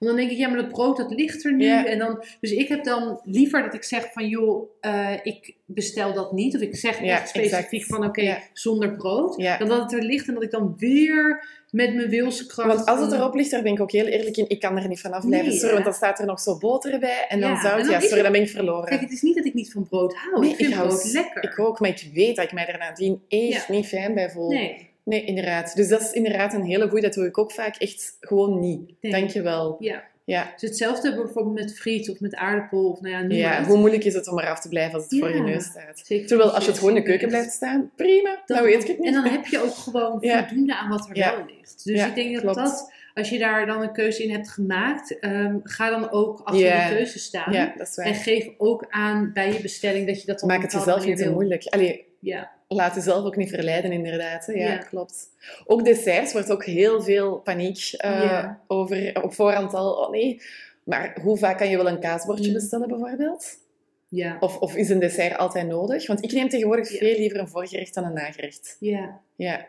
Want 0.00 0.12
dan 0.12 0.20
denk 0.20 0.30
ik, 0.30 0.38
ja, 0.38 0.48
maar 0.48 0.56
dat 0.56 0.68
brood 0.68 0.96
dat 0.96 1.10
ligt 1.10 1.44
er 1.44 1.54
nu. 1.54 1.64
Ja. 1.64 1.86
En 1.86 1.98
dan, 1.98 2.24
dus 2.40 2.50
ik 2.52 2.68
heb 2.68 2.84
dan 2.84 3.20
liever 3.24 3.62
dat 3.62 3.74
ik 3.74 3.84
zeg 3.84 4.12
van, 4.12 4.26
joh, 4.28 4.70
eh, 4.80 5.12
ik 5.22 5.54
bestel 5.66 6.12
dat 6.14 6.32
niet. 6.32 6.54
Of 6.56 6.60
ik 6.60 6.76
zeg 6.76 7.00
Ja, 7.02 7.18
echt 7.18 7.28
specifiek 7.28 7.72
exact. 7.80 7.86
van, 7.86 8.04
oké, 8.04 8.20
Ja. 8.20 8.38
zonder 8.52 8.96
brood. 8.96 9.36
Dan 9.58 9.68
dat 9.68 9.82
het 9.82 9.92
er 9.92 10.02
ligt 10.02 10.28
en 10.28 10.34
dat 10.34 10.42
ik 10.42 10.50
dan 10.50 10.74
weer 10.78 11.44
met 11.70 11.94
mijn 11.94 12.08
wilskracht... 12.08 12.68
Want 12.74 12.86
als 12.88 13.00
het 13.00 13.12
erop 13.12 13.34
ligt, 13.34 13.50
daar 13.50 13.62
ben 13.62 13.72
ik 13.72 13.80
ook 13.80 13.92
heel 13.92 14.06
eerlijk 14.06 14.36
in, 14.36 14.44
ik 14.48 14.60
kan 14.60 14.78
er 14.78 14.88
niet 14.88 15.00
vanaf 15.00 15.26
blijven. 15.26 15.48
Nee, 15.48 15.58
sorry, 15.58 15.72
want 15.72 15.84
dan 15.84 15.94
staat 15.94 16.18
er 16.18 16.26
nog 16.26 16.40
zo 16.40 16.58
boter 16.58 16.98
bij 16.98 17.26
en 17.28 17.40
dan 17.40 17.50
en 17.50 17.62
dan 17.62 17.70
ja, 17.78 18.00
sorry, 18.00 18.14
het- 18.14 18.22
dan 18.22 18.32
ben 18.32 18.42
ik 18.42 18.48
verloren. 18.50 18.84
Kijk, 18.88 19.00
het 19.00 19.12
is 19.12 19.22
niet 19.22 19.36
dat 19.36 19.44
ik 19.44 19.54
niet 19.54 19.72
van 19.72 19.88
brood 19.88 20.14
hou. 20.14 20.40
Nee, 20.40 20.50
ik 20.50 20.56
vind 20.56 20.72
hou 20.74 20.88
brood 20.88 21.12
lekker. 21.12 21.42
Ik 21.44 21.58
ook, 21.58 21.80
maar 21.80 21.88
ik 21.90 22.08
weet 22.14 22.36
dat 22.36 22.44
ik 22.44 22.52
mij 22.52 22.66
er 22.66 22.78
nadien 22.78 23.22
echt 23.28 23.68
niet 23.68 23.86
fijn 23.86 24.14
bij 24.14 24.30
voel. 24.30 24.48
Nee, 24.50 24.88
Nee, 25.04 25.24
inderdaad. 25.24 25.76
Dus 25.76 25.88
dat 25.88 26.00
is 26.00 26.12
inderdaad 26.12 26.54
een 26.54 26.64
hele 26.64 26.88
goeie. 26.88 27.02
Dat 27.02 27.14
doe 27.14 27.26
ik 27.26 27.38
ook 27.38 27.52
vaak 27.52 27.76
echt 27.76 28.16
gewoon 28.20 28.60
niet. 28.60 28.92
Nee. 29.00 29.12
Dankjewel. 29.12 29.76
ja. 29.78 30.08
Ja. 30.24 30.52
Dus 30.52 30.68
hetzelfde 30.68 31.14
bijvoorbeeld 31.14 31.54
met 31.54 31.74
friet 31.78 32.10
of 32.10 32.20
met 32.20 32.34
aardappel 32.34 32.90
of 32.90 33.00
nou 33.00 33.14
ja, 33.14 33.20
noem 33.20 33.30
ja, 33.36 33.64
hoe 33.64 33.78
moeilijk 33.78 34.04
is 34.04 34.14
het 34.14 34.28
om 34.28 34.38
eraf 34.38 34.60
te 34.60 34.68
blijven 34.68 34.94
als 34.94 35.02
het 35.08 35.18
voor 35.18 35.34
je 35.34 35.40
neus 35.42 35.64
staat? 35.64 36.00
Zeker 36.04 36.26
Terwijl 36.26 36.50
als 36.50 36.64
je 36.64 36.70
het 36.70 36.78
gewoon 36.78 36.96
in 36.96 37.02
de 37.02 37.08
keuken 37.08 37.28
blijft 37.28 37.50
staan, 37.52 37.90
prima, 37.96 38.42
dan, 38.46 38.56
Dan- 38.56 38.66
weet 38.66 38.82
ik 38.82 38.88
het 38.88 38.98
niet. 38.98 39.06
En 39.06 39.12
dan 39.12 39.24
heb 39.24 39.46
je 39.46 39.62
ook 39.62 39.74
gewoon 39.74 40.18
Ja. 40.20 40.46
voldoende 40.48 40.76
aan 40.76 40.88
wat 40.88 41.08
er 41.08 41.14
wel 41.14 41.44
ligt. 41.56 41.84
Dus 41.84 42.04
ik 42.06 42.14
denk 42.14 42.32
dat 42.32 42.42
klopt. 42.42 42.56
dat, 42.56 42.92
als 43.14 43.28
je 43.30 43.38
daar 43.38 43.66
dan 43.66 43.82
een 43.82 43.92
keuze 43.92 44.22
in 44.22 44.30
hebt 44.30 44.48
gemaakt, 44.50 45.18
ehm, 45.18 45.56
ga 45.62 45.90
dan 45.90 46.10
ook 46.10 46.40
achter 46.44 46.88
de 46.88 46.94
keuze 46.96 47.18
staan. 47.18 47.52
En 47.96 48.14
geef 48.14 48.48
ook 48.58 48.86
aan 48.88 49.30
bij 49.34 49.52
je 49.52 49.60
bestelling 49.60 50.06
dat 50.06 50.20
je 50.20 50.26
dat 50.26 50.38
dan 50.38 50.48
Maak 50.48 50.56
op 50.58 50.62
het 50.64 50.72
jezelf 50.72 51.06
niet 51.06 51.16
te 51.18 51.30
moeilijk. 51.30 51.64
Allee, 51.66 52.04
Ja, 52.20 52.50
laat 52.76 52.94
jezelf 52.94 53.24
ook 53.24 53.36
niet 53.36 53.50
verleiden, 53.50 53.92
inderdaad. 53.92 54.46
Ja, 54.46 54.52
Ja. 54.54 54.76
klopt. 54.76 55.28
Ook 55.66 55.84
desserts 55.84 56.32
wordt 56.32 56.50
ook 56.50 56.64
heel 56.64 57.02
veel 57.02 57.38
paniek 57.38 57.90
eh, 57.96 58.22
Ja. 58.24 58.60
over 58.66 59.22
op 59.22 59.34
voorhand 59.34 59.74
al. 59.74 59.92
Oh 59.92 60.10
nee. 60.10 60.42
Maar 60.84 61.16
hoe 61.22 61.36
vaak 61.38 61.58
kan 61.58 61.68
je 61.70 61.76
wel 61.76 61.88
een 61.88 62.00
kaasbordje 62.00 62.46
Mm. 62.48 62.52
bestellen, 62.54 62.88
bijvoorbeeld? 62.88 63.58
ja, 64.08 64.36
Of, 64.40 64.58
of 64.58 64.76
is 64.76 64.88
een 64.88 64.98
dessert 64.98 65.36
altijd 65.38 65.66
nodig? 65.66 66.06
Want 66.06 66.22
ik 66.24 66.32
neem 66.32 66.48
tegenwoordig 66.48 66.90
Ja. 66.92 66.98
veel 66.98 67.16
liever 67.18 67.38
een 67.38 67.48
voorgerecht 67.48 67.94
dan 67.94 68.04
een 68.04 68.12
nagerecht. 68.12 68.76
ja. 68.80 69.20
Ja. 69.36 69.66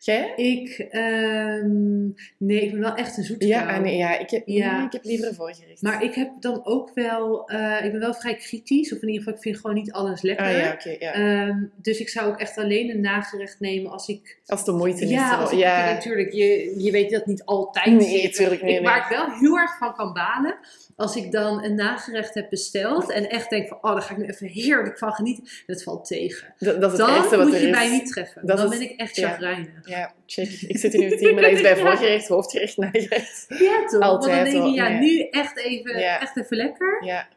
Jij? 0.00 0.32
Ik, 0.36 0.78
ehm, 0.90 2.04
nee, 2.36 2.60
ik 2.62 2.70
ben 2.70 2.80
wel 2.80 2.94
echt 2.94 3.16
een 3.16 3.24
zoete 3.24 3.46
Ja, 3.46 3.62
vrouw. 3.68 3.80
nee, 3.80 3.96
ja, 3.96 4.18
ik 4.18 4.30
heb, 4.30 4.42
Ja. 4.46 4.84
ik 4.86 4.92
heb 4.92 5.04
liever 5.04 5.28
een 5.28 5.34
voorgerecht. 5.34 5.82
Maar 5.82 6.02
ik 6.02 6.14
heb 6.14 6.30
dan 6.40 6.60
ook 6.64 6.90
wel, 6.94 7.48
eh, 7.48 7.84
ik 7.84 7.90
ben 7.90 8.00
wel 8.00 8.14
vrij 8.14 8.34
kritisch. 8.34 8.92
Of 8.92 9.02
in 9.02 9.08
ieder 9.08 9.22
geval, 9.22 9.34
ik 9.36 9.42
vind 9.42 9.56
gewoon 9.56 9.76
niet 9.76 9.92
alles 9.92 10.22
lekker. 10.22 10.46
Ah 10.46 10.52
ja, 10.52 10.76
ja. 10.98 11.12
Ehm, 11.12 11.64
dus 11.76 12.00
ik 12.00 12.08
zou 12.08 12.28
ook 12.32 12.38
echt 12.40 12.58
alleen 12.58 12.90
een 12.90 13.00
nagerecht 13.00 13.60
nemen 13.60 13.90
als 13.90 14.08
ik 14.08 14.38
Als 14.46 14.64
de 14.64 14.72
moeite 14.72 15.02
is. 15.04 15.10
Ja, 15.10 15.34
zo. 15.34 15.40
als 15.40 15.52
ik, 15.52 15.58
ja. 15.58 15.92
natuurlijk. 15.92 16.32
Je, 16.32 16.74
je 16.78 16.90
weet 16.90 17.10
dat 17.10 17.26
niet 17.26 17.44
altijd. 17.44 17.86
Nee, 17.96 18.20
zit. 18.20 18.32
tuurlijk 18.34 18.62
niet. 18.62 18.80
Waar 18.82 18.98
ik 19.10 19.16
wel 19.16 19.30
heel 19.30 19.58
erg 19.58 19.78
van 19.78 19.94
kan 19.94 20.12
balen, 20.12 20.54
als 20.98 21.16
ik 21.16 21.32
dan 21.32 21.64
een 21.64 21.74
nagerecht 21.74 22.34
heb 22.34 22.50
besteld 22.50 23.10
en 23.10 23.28
echt 23.30 23.50
denk 23.50 23.68
van, 23.68 23.78
oh, 23.82 23.92
daar 23.92 24.02
ga 24.02 24.10
ik 24.12 24.16
nu 24.18 24.24
even 24.26 24.46
heerlijk 24.46 24.98
van 24.98 25.12
genieten. 25.12 25.44
En 25.44 25.74
het 25.74 25.82
valt 25.82 26.06
tegen. 26.06 26.54
Dat, 26.58 26.80
dat 26.80 26.92
is 26.92 26.98
het 26.98 27.06
Dan 27.08 27.30
wat 27.38 27.38
moet 27.46 27.54
er 27.54 27.60
je 27.60 27.66
is. 27.66 27.70
mij 27.70 27.90
niet 27.90 28.06
treffen. 28.12 28.46
Dat 28.46 28.56
dan 28.56 28.72
is- 28.72 28.78
ben 28.78 28.90
ik 28.90 28.98
echt 29.00 29.16
ja. 29.16 29.28
chagrijnig. 29.28 29.68
Ja, 29.82 30.12
check. 30.26 30.48
Ik 30.50 30.78
zit 30.78 30.94
in 30.94 31.02
uw 31.02 31.16
team 31.18 31.36
en 31.38 31.42
dat 31.42 31.52
is 31.52 31.60
bij 31.60 31.76
voorgerecht, 31.86 32.28
hoofdgerecht, 32.28 32.76
nagerecht. 32.76 33.44
Ja, 33.48 33.84
toch? 33.86 34.00
Altijd 34.00 34.34
Want 34.34 34.52
dan 34.52 34.62
denk 34.62 34.64
je, 34.64 34.70
ja, 34.82 34.88
nee. 34.88 34.98
nu 34.98 35.28
echt 35.30 35.58
even, 35.58 35.98
Ja. 35.98 36.20
echt 36.20 36.36
even 36.36 36.56
lekker. 36.56 37.04
Ja. 37.04 37.28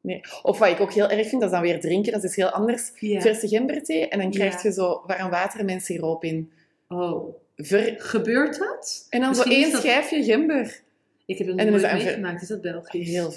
Nee. 0.00 0.20
Of 0.42 0.58
wat 0.58 0.68
ik 0.68 0.80
ook 0.80 0.92
heel 0.92 1.08
erg 1.10 1.28
vind, 1.28 1.40
dat 1.40 1.50
is 1.50 1.56
dan 1.56 1.60
weer 1.66 1.80
drinken. 1.80 2.12
Dat 2.12 2.24
is 2.24 2.36
heel 2.36 2.50
anders. 2.50 2.90
Ja. 2.98 3.20
Verse 3.20 3.48
gemberthee 3.48 4.08
en 4.08 4.18
dan 4.18 4.30
krijg 4.30 4.52
Ja. 4.52 4.58
je 4.62 4.72
zo 4.72 5.02
warm 5.06 5.30
water 5.30 5.64
met 5.64 5.84
siroop 5.84 6.24
in. 6.24 6.52
Oh, 6.88 7.34
Ver... 7.56 7.94
gebeurt 7.98 8.58
dat? 8.58 9.06
En 9.10 9.20
dan 9.20 9.34
zo 9.34 9.40
Misschien 9.42 9.62
één 9.62 9.72
dat- 9.72 9.80
schijfje 9.80 10.24
gember. 10.24 10.80
Ik 11.26 11.38
heb 11.38 11.46
het 11.46 11.56
nog 11.56 11.68
nooit 11.68 11.92
meegemaakt. 11.92 12.42
Is 12.42 12.48
dat 12.48 12.60
Belgisch? 12.60 13.08
Heel... 13.08 13.32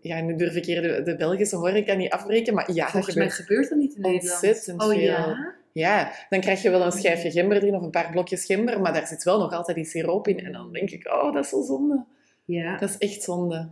Ja, 0.00 0.20
nu 0.20 0.36
durf 0.36 0.54
ik 0.54 0.64
hier 0.64 0.82
de, 0.82 1.02
de 1.02 1.16
Belgische 1.16 1.56
horeca 1.56 1.94
niet 1.94 2.10
afbreken, 2.10 2.54
maar 2.54 2.72
ja, 2.72 2.82
dat 2.82 2.90
Volgens 2.90 3.14
mij 3.14 3.30
gebeurt. 3.30 3.48
gebeurt 3.48 3.68
dat 3.68 3.78
niet 3.78 3.94
in 3.94 4.00
Nederland. 4.00 4.30
Ontzettend 4.30 4.82
oh 4.82 4.88
veel. 4.88 4.98
ja? 4.98 5.54
Ja, 5.72 6.12
dan 6.28 6.40
krijg 6.40 6.62
je 6.62 6.70
wel 6.70 6.84
een 6.84 6.92
schijfje 6.92 7.30
gember 7.30 7.56
erin 7.56 7.74
of 7.74 7.82
een 7.82 7.90
paar 7.90 8.10
blokjes 8.10 8.44
gember, 8.44 8.80
maar 8.80 8.92
daar 8.92 9.06
zit 9.06 9.22
wel 9.22 9.38
nog 9.38 9.52
altijd 9.52 9.76
die 9.76 9.86
siroop 9.86 10.28
in. 10.28 10.44
En 10.44 10.52
dan 10.52 10.72
denk 10.72 10.90
ik, 10.90 11.06
oh, 11.06 11.32
dat 11.32 11.44
is 11.44 11.50
zo 11.50 11.62
zonde. 11.62 12.04
Ja. 12.44 12.76
Dat 12.76 12.88
is 12.88 12.98
echt 12.98 13.22
zonde. 13.22 13.68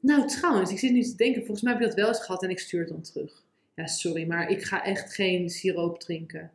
Nou, 0.00 0.26
trouwens, 0.26 0.70
ik 0.70 0.78
zit 0.78 0.92
nu 0.92 1.02
te 1.02 1.16
denken, 1.16 1.40
volgens 1.40 1.62
mij 1.62 1.72
heb 1.72 1.80
je 1.80 1.88
dat 1.88 1.96
wel 1.96 2.08
eens 2.08 2.24
gehad 2.24 2.42
en 2.42 2.50
ik 2.50 2.58
stuur 2.58 2.80
het 2.80 2.88
dan 2.88 3.02
terug. 3.02 3.42
Ja, 3.74 3.86
sorry, 3.86 4.26
maar 4.26 4.48
ik 4.48 4.62
ga 4.62 4.84
echt 4.84 5.14
geen 5.14 5.48
siroop 5.48 6.00
drinken. 6.00 6.50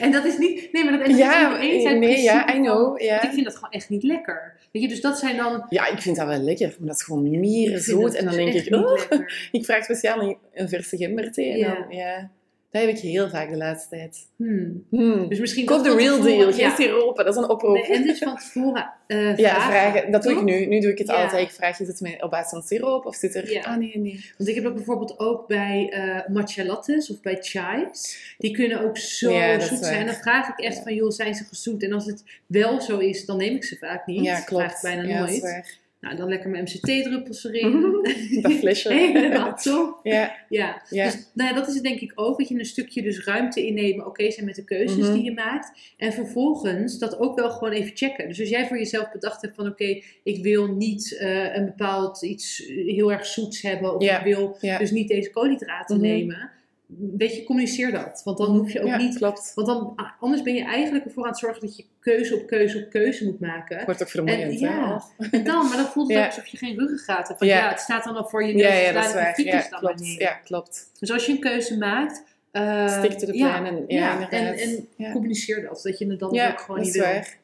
En 0.00 0.12
dat 0.12 0.24
is 0.24 0.38
niet... 0.38 0.72
Nee, 0.72 0.84
maar 0.84 0.98
dat, 0.98 1.06
dat 1.06 1.16
Ja, 1.16 1.58
is 1.58 1.62
niet 1.62 1.72
eens 1.72 1.98
nee, 1.98 2.22
ja, 2.22 2.54
I 2.54 2.60
know, 2.60 3.00
Ik 3.00 3.30
vind 3.32 3.44
dat 3.44 3.54
gewoon 3.54 3.70
echt 3.70 3.88
niet 3.88 4.02
lekker. 4.02 4.54
Weet 4.72 4.82
je, 4.82 4.88
dus 4.88 5.00
dat 5.00 5.18
zijn 5.18 5.36
dan... 5.36 5.66
Ja, 5.68 5.86
ik 5.86 6.00
vind 6.00 6.16
dat 6.16 6.26
wel 6.26 6.38
lekker, 6.40 6.76
maar 6.78 6.88
dat 6.88 6.96
is 6.96 7.02
gewoon 7.02 7.40
meer 7.40 7.62
ik 7.62 7.68
vind 7.68 7.82
zoet. 7.82 8.02
dat 8.02 8.14
En 8.14 8.24
dan 8.24 8.34
denk 8.34 8.52
ik, 8.52 8.74
oh, 8.74 9.00
ik 9.52 9.64
vraag 9.64 9.84
speciaal 9.84 10.22
een, 10.22 10.36
een 10.54 10.68
verse 10.68 10.96
gemberthee. 10.96 11.64
En 11.64 11.74
dan, 11.74 11.96
ja, 11.96 12.30
dat 12.72 12.82
heb 12.82 12.90
ik 12.90 12.98
heel 12.98 13.28
vaak 13.28 13.50
de 13.50 13.56
laatste 13.56 13.88
tijd. 13.88 14.18
Hmm. 14.36 14.84
Hmm. 14.90 15.28
Dus 15.28 15.38
misschien 15.40 15.64
Koop 15.66 15.84
de 15.84 15.94
real 15.94 16.16
tevoren- 16.16 16.38
deal, 16.38 16.52
geen 16.52 16.60
ja. 16.64 16.74
siropen, 16.74 17.24
dat 17.24 17.36
is 17.36 17.42
een 17.42 17.48
oproep. 17.50 17.74
Nee, 17.74 17.86
en 17.86 18.02
dus 18.02 18.18
van 18.18 18.36
tevoren 18.36 18.92
eh 19.06 19.36
ja, 19.36 19.54
vragen. 19.54 19.70
vragen. 19.72 20.12
Dat 20.12 20.22
doe 20.22 20.32
ik 20.32 20.42
nu. 20.42 20.66
Nu 20.66 20.80
doe 20.80 20.90
ik 20.90 20.98
het 20.98 21.06
Ja. 21.06 21.22
altijd. 21.22 21.48
Ik 21.48 21.54
vraag, 21.54 21.80
is 21.80 21.86
het 21.88 22.22
op 22.22 22.30
basis 22.30 22.50
van 22.50 22.62
siroop 22.62 23.06
of 23.06 23.14
zit 23.14 23.34
er... 23.34 23.52
Ja. 23.52 23.62
Ah, 23.62 23.76
nee, 23.76 23.98
nee. 23.98 24.30
Want 24.38 24.48
ik 24.48 24.54
heb 24.54 24.64
dat 24.64 24.74
bijvoorbeeld 24.74 25.18
ook 25.18 25.46
bij 25.48 25.88
eh 25.90 26.32
matcha 26.32 26.64
lattes 26.64 27.10
of 27.10 27.20
bij 27.20 27.36
chais. 27.40 28.34
Die 28.38 28.50
kunnen 28.52 28.80
ook 28.80 28.98
zo 28.98 29.30
zoet 29.60 29.84
zijn. 29.84 30.06
Dan 30.06 30.14
vraag 30.14 30.48
ik 30.48 30.58
echt 30.64 30.82
van, 30.82 30.94
joh, 30.94 31.10
zijn 31.10 31.34
ze 31.34 31.44
gezoet? 31.44 31.82
En 31.82 31.92
als 31.92 32.06
het 32.06 32.24
wel 32.46 32.80
zo 32.80 32.98
is, 32.98 33.24
dan 33.26 33.36
neem 33.36 33.54
ik 33.54 33.64
ze 33.64 33.76
vaak 33.76 34.06
niet. 34.06 34.24
Ja, 34.24 34.40
klopt. 34.40 34.62
Vraag 34.62 34.94
ik 34.94 35.02
bijna 35.02 35.18
nooit. 35.20 35.80
Nou, 36.02 36.16
dan 36.16 36.28
lekker 36.28 36.50
mijn 36.50 36.62
MCT-druppels 36.62 37.44
erin. 37.44 38.02
Dat 38.42 38.52
flesje. 38.52 38.92
Helemaal. 38.94 39.56
Ja, 40.02 40.36
Ja, 40.48 40.82
ja. 40.88 41.04
dus 41.04 41.28
nou 41.34 41.48
ja, 41.50 41.54
dat 41.54 41.68
is 41.68 41.74
het 41.74 41.82
denk 41.82 42.00
ik 42.00 42.12
ook. 42.14 42.38
Dat 42.38 42.48
je 42.48 42.58
een 42.58 42.64
stukje 42.64 43.02
dus 43.02 43.24
ruimte 43.24 43.66
innemen, 43.66 44.06
oké 44.06 44.30
zijn 44.30 44.46
met 44.46 44.54
de 44.54 44.64
keuzes 44.64 45.04
Mhm. 45.06 45.12
die 45.14 45.22
je 45.24 45.32
maakt. 45.32 45.92
En 45.96 46.12
vervolgens 46.12 46.98
dat 46.98 47.18
ook 47.18 47.36
wel 47.36 47.50
gewoon 47.50 47.72
even 47.72 47.90
checken. 47.96 48.28
Dus 48.28 48.40
als 48.40 48.48
jij 48.48 48.66
voor 48.66 48.78
jezelf 48.78 49.10
bedacht 49.12 49.42
hebt 49.42 49.54
van 49.54 49.66
oké, 49.66 50.00
ik 50.22 50.42
wil 50.42 50.66
niet 50.74 51.16
eh, 51.18 51.56
een 51.56 51.64
bepaald 51.64 52.22
iets 52.22 52.62
heel 52.86 53.12
erg 53.12 53.26
zoets 53.26 53.62
hebben. 53.62 53.94
Of 53.94 54.02
Ja, 54.02 54.18
ik 54.18 54.34
wil 54.34 54.56
dus 54.78 54.90
niet 54.90 55.08
deze 55.08 55.30
koolhydraten 55.30 55.96
Mhm. 55.96 56.06
nemen. 56.06 56.50
Weet 56.98 57.34
je, 57.36 57.44
communiceer 57.44 57.92
dat. 57.92 58.20
Want 58.24 58.38
dan 58.38 58.56
hoef 58.56 58.72
je 58.72 58.80
ook 58.80 58.86
ja, 58.86 58.96
niet... 58.96 59.16
klopt. 59.16 59.52
Want 59.54 59.66
dan, 59.66 59.92
ah, 59.96 60.10
anders 60.20 60.42
ben 60.42 60.54
je 60.54 60.64
eigenlijk 60.64 61.04
ervoor 61.04 61.22
aan 61.24 61.28
het 61.30 61.38
zorgen 61.38 61.60
dat 61.60 61.76
je 61.76 61.84
keuze 62.00 62.34
op 62.34 62.46
keuze 62.46 62.78
op 62.84 62.90
keuze 62.90 63.24
moet 63.24 63.40
maken. 63.40 63.84
Wordt 63.84 64.02
ook 64.02 64.08
vermoeiend, 64.08 64.42
En, 64.52 64.58
ja, 64.58 65.02
en 65.30 65.44
dan, 65.44 65.68
maar 65.68 65.76
dan 65.76 65.86
voelt 65.86 66.08
het 66.08 66.16
Ja. 66.16 66.22
ook 66.22 66.28
alsof 66.30 66.46
je 66.46 66.56
geen 66.56 66.78
ruggengraat 66.78 67.26
hebt. 67.26 67.38
Van, 67.38 67.48
Ja. 67.48 67.56
ja. 67.58 67.68
het 67.68 67.80
staat 67.80 68.04
dan 68.04 68.16
al 68.16 68.24
voor 68.24 68.44
je 68.44 68.54
neus. 68.54 68.62
Ja, 68.62 68.74
ja, 68.74 68.92
dat 68.92 69.04
is 69.04 69.12
waar. 69.14 69.40
Ja, 69.42 69.66
dan 69.70 69.80
klopt. 69.80 70.14
Ja, 70.18 70.32
klopt. 70.32 70.90
Dus 70.98 71.10
als 71.10 71.26
je 71.26 71.32
een 71.32 71.40
keuze 71.40 71.78
maakt... 71.78 72.22
eh, 72.50 72.98
Stick 72.98 73.12
to 73.18 73.26
the 73.26 73.32
plan 73.32 73.64
en- 73.66 73.84
ja, 73.86 74.30
en, 74.30 74.54
en 74.98 75.12
communiceer 75.12 75.62
dat. 75.62 75.80
Dat 75.82 75.98
je 75.98 76.06
het 76.06 76.18
dan 76.18 76.40
ook 76.40 76.60
gewoon 76.60 76.80
niet 76.80 76.92
wil. 76.92 77.02
waar. 77.02 77.40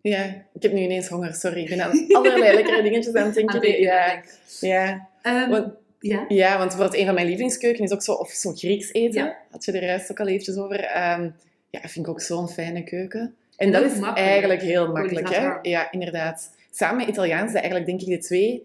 Ja, 0.00 0.24
ik 0.54 0.62
heb 0.62 0.72
nu 0.72 0.80
ineens 0.80 1.08
honger, 1.08 1.34
sorry. 1.34 1.60
Ik 1.62 1.68
ben 1.68 1.80
aan 1.82 2.06
allerlei 2.12 2.54
lekkere 2.54 2.82
dingetjes 2.82 3.14
aan 3.14 3.24
het 3.24 3.34
denken. 3.34 3.60
Aan 3.62 3.80
ja, 3.80 4.22
ja. 4.60 5.08
Ehm, 5.22 5.50
Want- 5.50 5.72
ja? 6.00 6.24
ja, 6.28 6.48
want 6.58 6.68
bijvoorbeeld 6.68 7.00
een 7.00 7.04
van 7.06 7.14
mijn 7.14 7.26
lievelingskeuken 7.26 7.84
is 7.84 7.92
ook 7.92 8.02
zo, 8.02 8.12
of 8.12 8.30
zo 8.30 8.52
Grieks 8.52 8.92
eten. 8.92 9.24
Ja. 9.24 9.36
Had 9.50 9.64
je 9.64 9.72
er 9.72 9.84
juist 9.84 10.10
ook 10.10 10.20
al 10.20 10.26
eventjes 10.26 10.56
over. 10.56 10.80
Ehm, 10.80 11.30
ja, 11.70 11.80
vind 11.80 12.06
ik 12.06 12.08
ook 12.08 12.20
zo'n 12.20 12.48
fijne 12.48 12.84
keuken. 12.84 13.20
En 13.20 13.66
En 13.66 13.72
dat 13.72 13.82
is 13.82 13.98
makkelijk. 13.98 14.30
eigenlijk 14.30 14.62
heel 14.62 14.92
makkelijk, 14.92 15.34
hè? 15.34 15.48
Ja, 15.62 15.90
inderdaad. 15.90 16.50
Samen 16.70 16.96
met 16.96 17.08
Italiaans 17.08 17.50
zijn 17.50 17.62
eigenlijk 17.62 17.86
denk 17.86 18.00
ik 18.00 18.20
de 18.20 18.26
twee. 18.26 18.52
Ik 18.54 18.64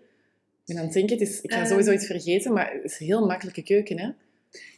ben 0.66 0.78
aan 0.78 0.84
het 0.84 0.94
denken, 0.94 1.18
het 1.20 1.28
is, 1.30 1.42
ik 1.42 1.52
ga 1.52 1.60
Ehm. 1.60 1.68
sowieso 1.68 1.92
iets 1.92 2.06
vergeten, 2.06 2.54
maar 2.54 2.72
het 2.74 2.92
is 2.92 3.00
een 3.00 3.06
heel 3.06 3.26
makkelijke 3.26 3.64
keuken, 3.64 4.00
hè? 4.00 4.10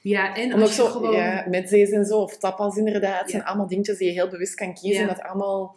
Ja, 0.02 0.36
en 0.36 0.54
ook 0.54 0.62
als 0.62 0.70
je 0.70 0.76
zo, 0.76 0.86
gewoon... 0.88 1.16
ja, 1.16 1.46
met 1.50 1.70
zees 1.70 1.90
en 1.90 2.06
zo, 2.06 2.18
of 2.22 2.38
tapas 2.38 2.78
inderdaad. 2.78 3.24
Ja. 3.24 3.30
zijn 3.30 3.44
allemaal 3.44 3.68
dingetjes 3.68 3.98
die 3.98 4.08
je 4.08 4.14
heel 4.14 4.28
bewust 4.28 4.56
kan 4.56 4.74
kiezen. 4.74 5.02
Ja. 5.02 5.08
Dat 5.08 5.22
allemaal... 5.22 5.76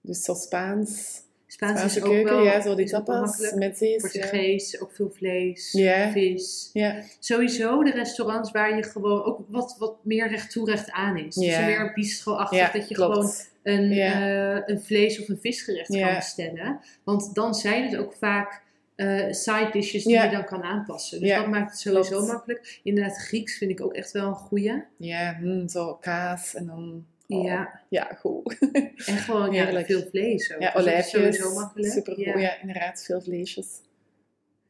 Dus 0.00 0.22
zo 0.22 0.34
Spaans, 0.34 1.20
Spaans 1.46 1.78
Spaanse 1.78 1.98
is 1.98 2.04
ook 2.04 2.10
keuken, 2.10 2.34
wel, 2.34 2.44
ja, 2.44 2.60
zo 2.60 2.74
die 2.74 2.86
tapas 2.88 3.52
met 3.54 3.78
zees. 3.78 4.12
Ja. 4.12 4.20
Portugees, 4.20 4.80
ook 4.80 4.92
veel 4.92 5.10
vlees, 5.10 5.70
vis. 6.12 6.70
Ja. 6.72 7.02
Sowieso 7.20 7.82
de 7.82 7.90
restaurants 7.90 8.50
waar 8.50 8.76
je 8.76 8.82
gewoon 8.82 9.24
ook 9.24 9.44
wat, 9.48 9.76
wat 9.78 9.96
meer 10.04 10.28
recht 10.28 10.50
toe 10.50 10.70
recht 10.70 10.90
aan 10.90 11.16
is. 11.18 11.34
Dus 11.34 11.44
Ja. 11.44 11.66
meer 11.66 11.92
bistro-achtig, 11.94 12.58
ja, 12.58 12.70
dat 12.72 12.88
je 12.88 12.94
klopt. 12.94 13.14
gewoon 13.14 13.30
een, 13.62 13.90
eh, 13.92 14.60
een 14.66 14.80
vlees- 14.82 15.20
of 15.20 15.28
een 15.28 15.38
visgerecht 15.40 15.88
kan 15.98 16.14
bestellen. 16.14 16.80
Want 17.04 17.34
dan 17.34 17.54
zijn 17.54 17.84
het 17.84 17.96
ook 17.96 18.14
vaak 18.14 18.62
eh, 18.94 19.32
side 19.32 19.68
dishes 19.72 20.04
die 20.04 20.20
je 20.20 20.28
dan 20.28 20.44
kan 20.44 20.62
aanpassen. 20.62 21.20
Dus 21.20 21.30
dat 21.30 21.46
maakt 21.48 21.70
het 21.70 21.80
sowieso 21.80 22.10
klopt. 22.16 22.32
makkelijk. 22.32 22.80
Inderdaad, 22.82 23.16
Grieks 23.16 23.58
vind 23.58 23.70
ik 23.70 23.80
ook 23.80 23.92
echt 23.94 24.12
wel 24.12 24.26
een 24.26 24.34
goeie. 24.34 24.82
Ja, 24.96 25.36
hm, 25.40 25.68
zo 25.68 25.94
kaas 25.94 26.54
en 26.54 26.66
dan... 26.66 27.06
oh, 27.26 27.44
Ja. 27.44 27.80
Ja, 27.88 28.04
goed. 28.04 28.58
En 29.06 29.16
gewoon 29.16 29.52
ja, 29.52 29.84
veel 29.84 30.02
vlees 30.10 30.54
ook. 30.54 30.60
Ja, 30.60 30.72
Dus 30.72 30.82
olijfjes, 30.82 31.54
makkelijk. 31.54 31.92
supergoed. 31.92 32.24
Ja. 32.24 32.38
Ja. 32.38 32.60
inderdaad, 32.60 33.04
veel 33.04 33.20
vleesjes. 33.20 33.80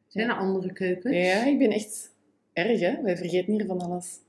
Zijn 0.07 0.29
er 0.29 0.35
andere 0.35 0.73
keukens? 0.73 1.15
Ja, 1.15 1.45
ik 1.45 1.57
ben 1.57 1.71
echt 1.71 2.11
erg, 2.53 2.79
hè. 2.79 3.01
Wij 3.01 3.17
vergeten 3.17 3.53
hier 3.53 3.65
van 3.65 3.79
alles. 3.79 4.19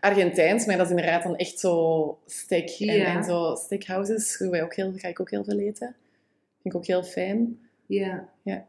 Argentijns, 0.00 0.66
maar 0.66 0.76
dat 0.76 0.84
is 0.84 0.90
inderdaad 0.90 1.22
dan 1.22 1.36
echt 1.36 1.58
zo 1.58 2.18
steak 2.26 2.68
en, 2.68 3.04
en 3.04 3.24
zo 3.24 3.54
steakhouses. 3.54 4.38
Wij 4.38 4.62
ook 4.62 4.74
heel, 4.74 4.92
ga 4.96 5.08
ik 5.08 5.20
ook 5.20 5.30
heel 5.30 5.44
veel 5.44 5.58
eten. 5.58 5.96
Vind 6.62 6.74
ik 6.74 6.76
ook 6.76 6.86
heel 6.86 7.02
fijn. 7.02 7.58
Ja. 7.90 8.28
Ja. 8.42 8.64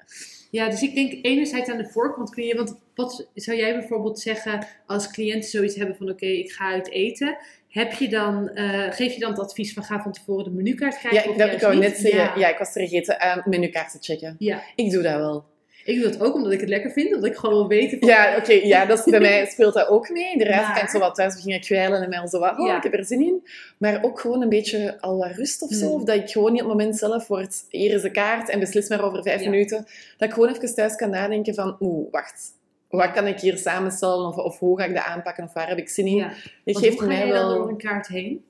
ja, 0.51 0.69
dus 0.69 0.81
ik 0.81 0.95
denk 0.95 1.25
enerzijds 1.25 1.69
aan 1.69 1.77
de 1.77 1.89
voorkant 1.89 2.29
kun 2.29 2.43
je, 2.43 2.55
want 2.55 2.79
wat 2.95 3.27
zou 3.33 3.57
jij 3.57 3.73
bijvoorbeeld 3.73 4.19
zeggen 4.19 4.67
als 4.85 5.11
cliënten 5.11 5.49
zoiets 5.49 5.75
hebben 5.75 5.95
van 5.95 6.09
oké, 6.09 6.25
ik 6.25 6.51
ga 6.51 6.71
uit 6.71 6.89
eten. 6.89 7.37
Heb 7.67 7.93
je 7.93 8.09
dan, 8.09 8.49
eh, 8.49 8.91
geef 8.91 9.13
je 9.13 9.19
dan 9.19 9.29
het 9.29 9.39
advies 9.39 9.73
van 9.73 9.83
ga 9.83 10.01
van 10.01 10.11
tevoren 10.11 10.43
de 10.43 10.49
menukaart 10.49 10.99
kijken? 10.99 11.19
Ja, 11.19 11.23
ik, 11.23 11.29
of 11.29 11.35
dat, 11.35 11.73
ik 11.73 11.79
net 11.79 11.97
zeggen, 11.97 12.19
ja. 12.19 12.35
Ja. 12.35 12.47
ik 12.47 12.57
was 12.57 12.67
er 12.67 12.73
vergeten 12.73 13.17
uh, 13.21 13.45
menukaarten 13.45 14.03
checken. 14.03 14.35
Ja. 14.39 14.63
Ik 14.75 14.91
doe 14.91 15.03
dat 15.03 15.15
wel. 15.15 15.45
Ik 15.85 16.01
doe 16.01 16.09
dat 16.11 16.21
ook 16.21 16.33
omdat 16.35 16.51
ik 16.51 16.59
het 16.59 16.69
lekker 16.69 16.91
vind, 16.91 17.15
omdat 17.15 17.29
ik 17.29 17.35
gewoon 17.37 17.55
wil 17.55 17.67
weten 17.67 17.99
van, 17.99 18.07
Ja, 18.07 18.35
oké, 18.37 18.51
ja, 18.53 18.85
dat 18.85 18.97
is, 18.99 19.03
bij 19.11 19.19
mij 19.29 19.45
speelt 19.45 19.73
dat 19.73 19.87
ook 19.87 20.09
mee. 20.09 20.37
De 20.37 20.43
rest 20.43 20.71
kan 20.73 20.81
ik 20.83 20.89
zo 20.89 20.99
wat 20.99 21.15
thuis 21.15 21.33
beginnen 21.35 21.61
kwijlen 21.61 22.01
en 22.01 22.09
mij 22.09 22.19
al 22.19 22.27
zo 22.27 22.39
wat, 22.39 22.59
oh, 22.59 22.67
Ja. 22.67 22.77
ik 22.77 22.83
heb 22.83 22.93
er 22.93 23.05
zin 23.05 23.21
in. 23.21 23.47
Maar 23.77 24.03
ook 24.03 24.19
gewoon 24.19 24.41
een 24.41 24.49
beetje 24.49 24.97
al 25.01 25.17
wat 25.17 25.31
rust 25.35 25.61
of 25.61 25.71
zo. 25.71 25.85
Mm. 25.87 25.91
Of 25.93 26.03
dat 26.03 26.15
ik 26.15 26.29
gewoon 26.29 26.51
niet 26.51 26.61
op 26.61 26.67
het 26.69 26.77
moment 26.77 26.97
zelf 26.97 27.27
wordt, 27.27 27.65
hier 27.69 27.93
is 27.93 28.01
de 28.01 28.11
kaart 28.11 28.49
en 28.49 28.59
beslis 28.59 28.89
maar 28.89 29.03
over 29.03 29.23
vijf 29.23 29.41
Ja. 29.43 29.49
minuten. 29.49 29.85
Dat 30.17 30.27
ik 30.27 30.33
gewoon 30.33 30.49
even 30.49 30.75
thuis 30.75 30.95
kan 30.95 31.09
nadenken 31.09 31.53
van, 31.53 31.75
oeh, 31.79 32.11
wacht. 32.11 32.59
Wat 32.89 33.11
kan 33.11 33.27
ik 33.27 33.39
hier 33.39 33.57
samenstellen? 33.57 34.27
Of, 34.27 34.35
of 34.35 34.59
hoe 34.59 34.79
ga 34.79 34.85
ik 34.85 34.93
dat 34.93 35.03
aanpakken? 35.03 35.43
Of 35.43 35.53
waar 35.53 35.67
heb 35.67 35.77
ik 35.77 35.89
zin 35.89 36.05
in? 36.07 36.15
Je 36.15 36.27
Want 36.63 36.77
geeft 36.85 37.01
mij 37.01 37.29
dan 37.29 37.49
door 37.49 37.57
wel... 37.59 37.69
een 37.69 37.77
kaart 37.77 38.07
heen? 38.07 38.43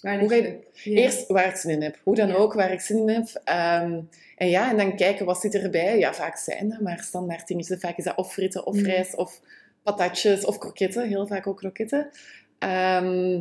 Waar 0.00 0.20
Hoe 0.20 0.34
Ja. 0.72 1.00
Eerst 1.00 1.26
waar 1.26 1.48
ik 1.48 1.56
zin 1.56 1.70
in 1.70 1.82
heb. 1.82 1.98
Hoe 2.02 2.14
dan 2.14 2.28
Ja. 2.28 2.34
ook, 2.34 2.52
waar 2.54 2.72
ik 2.72 2.80
zin 2.80 2.98
in 2.98 3.08
heb. 3.08 3.40
Ehm, 3.44 4.00
en 4.36 4.48
ja, 4.48 4.70
en 4.70 4.76
dan 4.76 4.96
kijken, 4.96 5.26
wat 5.26 5.40
zit 5.40 5.54
erbij? 5.54 5.98
Ja, 5.98 6.14
vaak 6.14 6.36
zijn 6.36 6.68
dat 6.68 6.80
maar 6.80 6.98
standaard 7.02 7.46
dingetjes. 7.48 7.80
Vaak 7.80 7.96
is 7.96 8.04
dat 8.04 8.16
of 8.16 8.32
fritten, 8.32 8.66
of 8.66 8.74
Mm. 8.76 8.84
rijst, 8.84 9.16
of 9.16 9.40
patatjes, 9.82 10.44
of 10.44 10.58
kroketten. 10.58 11.08
Heel 11.08 11.26
vaak 11.26 11.46
ook 11.46 11.56
kroketten. 11.56 12.10
Ehm, 12.58 13.40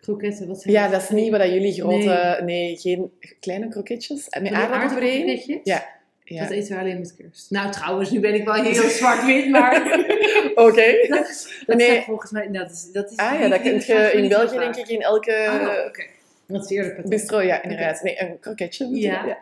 Kroketten, 0.00 0.48
wat 0.48 0.60
zijn 0.62 0.74
ja, 0.74 0.88
dat 0.88 1.02
is 1.02 1.08
niet 1.08 1.30
wat 1.30 1.48
jullie 1.48 1.72
grote... 1.72 2.38
Nee, 2.44 2.66
Nee. 2.66 2.76
geen 2.76 3.12
kleine 3.40 3.68
kroketjes. 3.68 4.28
En 4.28 4.42
met 4.42 4.52
aardappelpuree. 4.52 5.60
Ja. 5.64 5.84
Ja. 6.24 6.42
Dat 6.42 6.50
eten 6.50 6.74
we 6.74 6.80
alleen 6.80 6.98
met 6.98 7.14
kerst. 7.16 7.50
Nou, 7.50 7.70
trouwens, 7.72 8.10
nu 8.10 8.20
ben 8.20 8.34
ik 8.34 8.44
wel 8.44 8.54
heel 8.54 8.88
zwart-wit, 9.00 9.50
maar... 9.50 9.76
Oké. 10.54 10.84
dat 11.08 11.28
is, 11.28 11.62
dat 11.66 11.76
Nee. 11.76 12.02
volgens 12.02 12.30
mij... 12.30 12.50
Dat 12.52 12.70
is, 12.70 12.88
dat 12.92 13.10
is 13.10 13.16
Ah 13.16 13.40
ja, 13.40 13.48
dat 13.48 13.62
die 13.62 13.70
kun 13.70 13.80
gaan 13.80 13.96
je 14.02 14.12
in 14.12 14.28
België 14.28 14.58
denk 14.58 14.76
ik 14.76 14.88
in 14.88 15.00
elke... 15.02 15.46
Oh, 15.48 15.86
oké. 15.86 16.04
Dat 16.46 16.64
is 16.64 16.70
eerlijk. 16.70 16.94
patat. 16.94 17.10
Bistro, 17.10 17.40
ja, 17.42 17.62
inderdaad. 17.62 18.02
Nee, 18.02 18.20
een 18.20 18.38
kroketje. 18.40 18.88
Ja. 18.90 19.24
ja. 19.26 19.38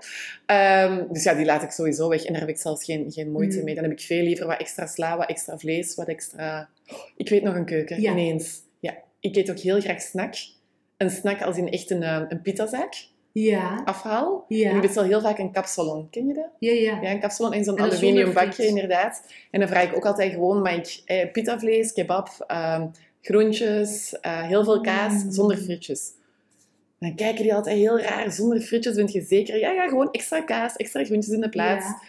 Ehm, 0.47 1.03
dus 1.13 1.23
ja, 1.23 1.35
die 1.35 1.45
laat 1.45 1.63
ik 1.63 1.71
sowieso 1.71 2.09
weg. 2.09 2.25
En 2.25 2.33
daar 2.33 2.41
heb 2.41 2.51
ik 2.51 2.59
zelfs 2.59 2.85
geen, 2.85 3.13
geen 3.13 3.31
moeite 3.31 3.59
Mm. 3.59 3.65
mee. 3.65 3.75
Dan 3.75 3.85
heb 3.85 3.93
ik 3.93 4.01
veel 4.01 4.23
liever 4.23 4.47
wat 4.47 4.61
extra 4.61 4.87
sla, 4.87 5.17
wat 5.17 5.29
extra 5.29 5.59
vlees, 5.59 5.95
wat 5.95 6.09
extra... 6.09 6.69
Oh, 6.91 6.99
ik 7.17 7.29
weet 7.29 7.43
nog 7.43 7.55
een 7.55 7.65
keuken, 7.65 8.01
Ja. 8.01 8.11
ineens. 8.11 8.61
Ja, 8.81 8.95
ik 9.21 9.37
eet 9.37 9.51
ook 9.51 9.59
heel 9.59 9.81
graag 9.81 10.01
snack. 10.01 10.35
Een 10.97 11.11
snack 11.11 11.43
als 11.43 11.57
in 11.57 11.71
echt 11.71 11.91
een, 11.91 12.03
eh, 12.03 12.21
een 12.29 12.43
pittazak, 12.43 12.95
Ja. 13.33 13.83
afhaal. 13.85 14.45
En 14.49 14.57
Ja. 14.57 14.75
ik 14.75 14.81
bestel 14.81 15.03
heel 15.03 15.21
vaak 15.21 15.39
een 15.39 15.53
kapsalon. 15.53 16.11
Ken 16.11 16.27
je 16.27 16.35
dat? 16.35 16.49
Ja, 16.59 16.73
ja. 16.73 16.99
Ja, 17.03 17.11
een 17.11 17.21
kapsalon 17.21 17.53
in 17.55 17.65
zo'n 17.65 17.77
En 17.77 17.85
aluminium 17.85 18.33
bakje, 18.33 18.67
inderdaad. 18.67 19.25
En 19.51 19.61
dan 19.61 19.69
vraag 19.69 19.85
ik 19.85 19.97
ook 19.97 20.07
altijd 20.07 20.33
gewoon, 20.33 20.63
mag 20.63 20.73
ik 20.75 21.03
eh, 21.05 21.33
pittavlees, 21.33 21.93
kebab, 21.93 22.29
ehm, 22.47 22.87
groentjes, 23.23 24.21
eh, 24.21 24.43
heel 24.43 24.65
veel 24.65 24.81
kaas, 24.81 25.25
Mm. 25.25 25.31
zonder 25.33 25.57
frietjes. 25.57 26.11
En 26.99 27.09
dan 27.09 27.17
kijken 27.17 27.43
die 27.43 27.55
altijd 27.55 27.77
heel 27.77 28.01
raar, 28.01 28.33
zonder 28.33 28.61
frietjes 28.61 28.95
bent 28.95 29.13
je 29.13 29.21
zeker? 29.21 29.59
Ja, 29.59 29.71
ja, 29.71 29.89
gewoon 29.89 30.09
extra 30.13 30.41
kaas, 30.41 30.77
extra 30.77 31.05
groentjes 31.05 31.35
in 31.35 31.41
de 31.41 31.49
plaats. 31.49 31.85
Ja. 31.87 32.01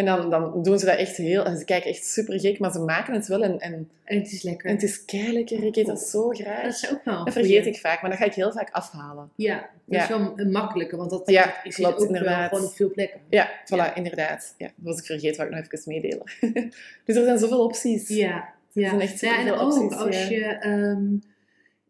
En 0.00 0.06
dan, 0.06 0.30
dan 0.30 0.62
doen 0.62 0.78
ze 0.78 0.86
dat 0.86 0.96
echt 0.98 1.16
heel... 1.16 1.44
En 1.44 1.58
ze 1.58 1.64
kijken 1.64 1.90
echt 1.90 2.04
super 2.06 2.40
gek, 2.40 2.58
maar 2.58 2.72
ze 2.72 2.78
maken 2.78 3.14
het 3.14 3.26
wel. 3.26 3.42
En, 3.42 3.58
en, 3.60 3.88
En 4.04 4.18
het 4.18 4.32
is 4.32 4.42
lekker. 4.42 4.66
en 4.68 4.74
het 4.74 4.82
is 4.82 5.04
keilekker. 5.04 5.64
Ik 5.64 5.76
eet 5.76 5.86
dat 5.86 6.00
zo 6.00 6.28
graag. 6.28 6.62
Dat 6.62 6.72
is 6.72 6.90
ook 6.92 7.04
wel 7.04 7.24
Dat 7.24 7.32
vergeet 7.32 7.66
ik 7.66 7.76
vaak, 7.76 8.00
maar 8.00 8.10
dat 8.10 8.18
ga 8.18 8.24
ik 8.24 8.34
heel 8.34 8.52
vaak 8.52 8.70
afhalen. 8.70 9.30
Ja, 9.34 9.54
dat 9.58 9.68
Ja. 9.84 10.02
is 10.02 10.08
wel 10.08 10.32
een 10.36 10.50
makkelijke, 10.50 10.96
want 10.96 11.10
dat, 11.10 11.22
Ja, 11.30 11.44
dat 11.44 11.54
is 11.62 11.74
klopt, 11.74 12.00
ook 12.00 12.06
inderdaad. 12.06 12.48
gewoon 12.48 12.64
op 12.64 12.72
veel 12.74 12.90
plekken. 12.90 13.20
Ja, 13.30 13.50
voilà, 13.64 13.68
Ja. 13.76 13.94
inderdaad. 13.94 14.54
Ja, 14.58 14.66
dat 14.66 14.74
was 14.84 14.98
ik 14.98 15.04
vergeten, 15.04 15.36
wat 15.36 15.46
ik 15.46 15.52
nog 15.70 15.72
even 15.80 15.92
meedelen. 15.92 16.22
dus 17.04 17.16
er 17.16 17.24
zijn 17.24 17.38
zoveel 17.38 17.64
opties. 17.64 18.08
Ja, 18.08 18.48
ja. 18.72 18.88
zijn 18.88 19.00
echt 19.00 19.20
ja 19.20 19.38
en 19.40 19.52
ook 19.52 19.72
opties, 19.82 19.98
als 19.98 20.28
je... 20.28 20.44
ehm, 20.44 21.04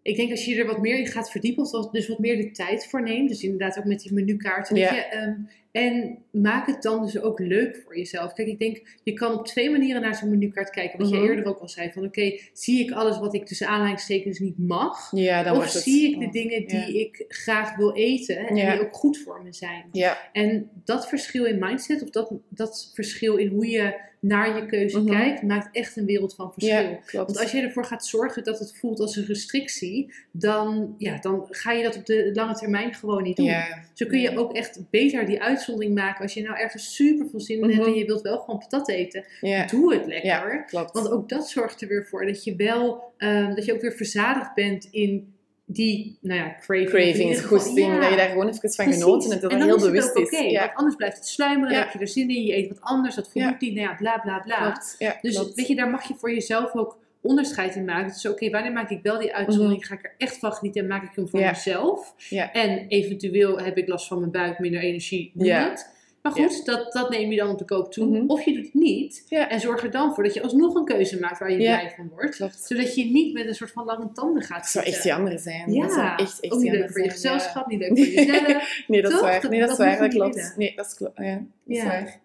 ik 0.03 0.17
denk 0.17 0.31
als 0.31 0.45
je 0.45 0.57
er 0.57 0.67
wat 0.67 0.81
meer 0.81 0.99
in 0.99 1.07
gaat 1.07 1.31
verdiepen, 1.31 1.63
of 1.73 1.91
dus 1.91 2.09
wat 2.09 2.19
meer 2.19 2.37
de 2.37 2.51
tijd 2.51 2.87
voor 2.87 3.03
neemt, 3.03 3.29
dus 3.29 3.43
inderdaad 3.43 3.79
ook 3.79 3.85
met 3.85 4.01
die 4.01 4.13
menukaarten, 4.13 4.77
Ja. 4.77 4.87
dat 4.87 4.97
je 4.97 5.03
ehm, 5.05 5.35
En 5.73 6.19
maak 6.31 6.67
het 6.67 6.83
dan 6.83 7.03
dus 7.05 7.21
ook 7.21 7.39
leuk 7.39 7.81
voor 7.85 7.97
jezelf. 7.99 8.33
Kijk, 8.33 8.49
ik 8.49 8.59
denk, 8.59 8.99
je 9.03 9.13
kan 9.13 9.33
op 9.39 9.47
twee 9.47 9.71
manieren 9.71 10.03
naar 10.03 10.15
zo'n 10.15 10.31
menukaart 10.31 10.71
kijken. 10.71 10.99
Wat 10.99 11.11
Mhm. 11.11 11.23
je 11.23 11.29
eerder 11.29 11.45
ook 11.47 11.59
al 11.59 11.69
zei, 11.69 11.91
van 11.93 12.05
oké, 12.05 12.39
zie 12.53 12.81
ik 12.85 12.91
alles 12.91 13.19
wat 13.19 13.35
ik 13.35 13.47
tussen 13.47 13.67
aanhalingstekens 13.69 14.39
niet 14.39 14.59
mag? 14.59 15.09
Ja, 15.13 15.43
dan 15.43 15.53
of 15.53 15.59
wordt 15.59 15.73
het... 15.73 15.83
zie 15.83 16.11
ik 16.13 16.19
de 16.21 16.31
dingen 16.31 16.67
die 16.67 17.01
ik 17.01 17.25
graag 17.29 17.77
wil 17.77 17.95
eten 17.95 18.37
en 18.37 18.55
die 18.55 18.81
ook 18.81 18.95
goed 18.95 19.19
voor 19.19 19.43
me 19.43 19.53
zijn? 19.53 19.85
Ja, 19.93 20.19
En 20.33 20.71
dat 20.85 21.09
verschil 21.09 21.45
in 21.45 21.59
mindset, 21.59 22.03
of 22.03 22.11
dat, 22.11 22.33
dat 22.49 22.91
verschil 22.95 23.37
in 23.37 23.49
hoe 23.49 23.67
je 23.69 24.09
naar 24.23 24.57
je 24.57 24.67
keuze 24.67 24.99
Mhm. 25.01 25.11
kijkt, 25.11 25.43
maakt 25.43 25.77
echt 25.77 25.97
een 25.97 26.05
wereld 26.05 26.35
van 26.35 26.53
verschil. 26.53 26.99
Want 27.13 27.39
als 27.39 27.51
je 27.53 27.61
ervoor 27.61 27.85
gaat 27.85 28.07
zorgen 28.07 28.45
dat 28.45 28.59
het 28.59 28.77
voelt 28.77 29.01
als 29.01 29.17
een 29.17 29.25
restrictie, 29.27 30.13
dan, 30.31 30.95
ja, 30.99 31.19
dan 31.19 31.47
ga 31.51 31.73
je 31.73 31.83
dat 31.83 31.97
op 31.97 32.07
de 32.07 32.31
lange 32.35 32.55
termijn 32.55 32.95
gewoon 32.95 33.23
niet 33.23 33.37
doen. 33.37 33.47
ja. 33.47 33.85
Zo 33.95 34.07
kun 34.07 34.21
je 34.21 34.39
ook 34.39 34.55
echt 34.57 34.81
beter 34.91 35.27
die 35.27 35.43
uitzondering 35.61 35.95
maken. 35.95 36.23
Als 36.23 36.35
je 36.35 36.43
nou 36.43 36.59
ergens 36.59 36.95
super 36.95 37.27
veel 37.31 37.41
zin 37.41 37.57
in 37.57 37.63
hebt 37.65 37.77
Mhm. 37.79 37.89
en 37.89 37.95
je 37.95 38.05
wilt 38.05 38.23
wel 38.23 38.39
gewoon 38.39 38.59
patat 38.59 38.89
eten, 38.89 39.25
doe 39.71 39.95
het 39.95 40.07
lekker. 40.07 40.27
ja, 40.27 40.57
klopt. 40.63 40.93
Want 40.93 41.11
ook 41.11 41.29
dat 41.29 41.49
zorgt 41.49 41.81
er 41.83 41.89
weer 41.89 42.07
voor 42.07 42.27
dat 42.27 42.45
je 42.45 42.57
wel, 42.57 43.13
ehm, 43.17 43.55
dat 43.55 43.65
je 43.65 43.73
ook 43.75 43.81
weer 43.81 43.93
verzadigd 43.93 44.55
bent 44.55 44.89
in 44.91 45.35
die, 45.65 46.19
nou 46.21 46.41
ja, 46.41 46.55
craving. 46.61 47.37
Geval- 47.37 47.49
goesting, 47.59 47.87
ja. 47.87 48.01
dat 48.01 48.11
je 48.11 48.17
daar 48.17 48.29
gewoon 48.29 48.49
even 48.49 48.61
van 48.61 48.85
Precies. 48.85 49.03
genoten 49.03 49.31
hebt, 49.31 49.43
dat 49.43 49.51
en 49.53 49.59
dat 49.59 49.67
heel 49.67 49.77
is 49.77 49.83
bewust 49.83 50.17
is. 50.17 50.31
Ja, 50.51 50.61
want 50.61 50.75
anders 50.75 50.97
blijft 50.97 51.17
het 51.17 51.27
sluimeren, 51.27 51.75
Ja. 51.75 51.81
heb 51.83 51.93
je 51.93 51.99
er 51.99 52.09
zin 52.09 52.29
in, 52.31 52.43
je 52.43 52.57
eet 52.57 52.69
wat 52.69 52.81
anders, 52.81 53.15
dat 53.15 53.31
voelt 53.31 53.61
niet, 53.61 53.75
nou 53.75 53.89
ja, 53.89 53.95
bla 53.95 54.19
bla 54.19 54.39
bla. 54.39 54.57
klopt. 54.71 54.97
Dus 55.23 55.35
klopt. 55.37 55.55
weet 55.55 55.67
je, 55.67 55.75
daar 55.75 55.91
mag 55.91 56.09
je 56.09 56.15
voor 56.15 56.33
jezelf 56.33 56.75
ook 56.75 56.99
onderscheid 57.23 57.75
in 57.77 57.85
maken. 57.85 58.13
Dus 58.13 58.27
oké, 58.27 58.51
wanneer 58.51 58.73
maak 58.73 58.91
ik 58.91 59.03
wel 59.03 59.19
die 59.19 59.35
uitzondering? 59.35 59.87
Ga 59.87 59.95
ik 59.95 60.05
er 60.05 60.15
echt 60.19 60.39
van 60.39 60.53
genieten 60.53 60.83
en 60.83 60.89
maak 60.89 61.03
ik 61.03 61.11
hem 61.15 61.29
voor 61.29 61.41
Mhm. 61.41 61.49
Mezelf? 61.49 62.15
En 62.53 62.87
eventueel 62.89 63.59
heb 63.61 63.79
ik 63.79 63.89
last 63.89 64.07
van 64.07 64.19
mijn 64.19 64.31
buik, 64.31 64.59
minder 64.59 64.81
energie, 64.81 65.31
doe 65.35 65.47
het. 65.69 65.99
Maar 66.23 66.33
goed, 66.33 66.65
dat, 66.65 66.93
dat 66.93 67.11
neem 67.11 67.31
je 67.31 67.37
dan 67.37 67.49
op 67.51 67.59
de 67.59 67.65
koop 67.65 67.93
toe. 67.93 68.07
Mhm. 68.07 68.25
Of 68.27 68.43
je 68.45 68.53
doet 68.55 68.65
het 68.65 68.75
niet. 68.75 69.25
Ja. 69.29 69.49
En 69.49 69.61
zorg 69.61 69.83
er 69.83 69.91
dan 69.91 70.15
voor 70.15 70.25
dat 70.25 70.35
je 70.35 70.43
alsnog 70.43 70.75
een 70.75 70.85
keuze 70.85 71.19
maakt 71.21 71.39
waar 71.39 71.51
je 71.53 71.59
Ja. 71.59 71.79
blij 71.79 71.93
van 71.97 72.09
wordt. 72.09 72.37
Klopt. 72.37 72.63
Zodat 72.67 72.95
je 72.95 73.05
niet 73.05 73.33
met 73.33 73.47
een 73.47 73.55
soort 73.55 73.71
van 73.71 73.85
lange 73.85 74.13
tanden 74.13 74.43
gaat 74.43 74.59
Dat 74.63 74.69
zou 74.71 74.85
echt 74.85 74.95
zitten. 74.95 75.11
jammer 75.13 75.39
zijn. 75.39 75.73
Ja, 75.73 75.83
dat 75.83 75.93
zou 75.93 76.07
echt, 76.17 76.41
echt 76.41 76.53
ook 76.53 76.61
niet 76.61 76.73
leuk 76.73 76.91
voor 76.91 77.03
je 77.03 77.11
zijn, 77.11 77.11
gezelschap, 77.11 77.67
niet 77.67 77.79
leuk 77.81 77.89
voor 77.99 78.07
jezelf. 78.07 78.85
Nee, 78.87 79.03
dat 79.03 79.13
is 79.13 79.21
waar. 79.21 79.41
Dat- 79.41 79.51
Nee, 79.51 79.61
dat 79.61 79.71
is 79.71 79.77
waar. 79.77 79.99
Dat 79.99 80.09
klopt. 80.11 80.55
Nee, 80.57 80.73
dat 80.77 80.87
is 80.87 80.95
klopt. 80.95 81.19
Ja, 81.19 81.35
dat 81.35 81.43
is 81.67 81.77
Ja. 81.77 81.85
waar. 81.85 82.19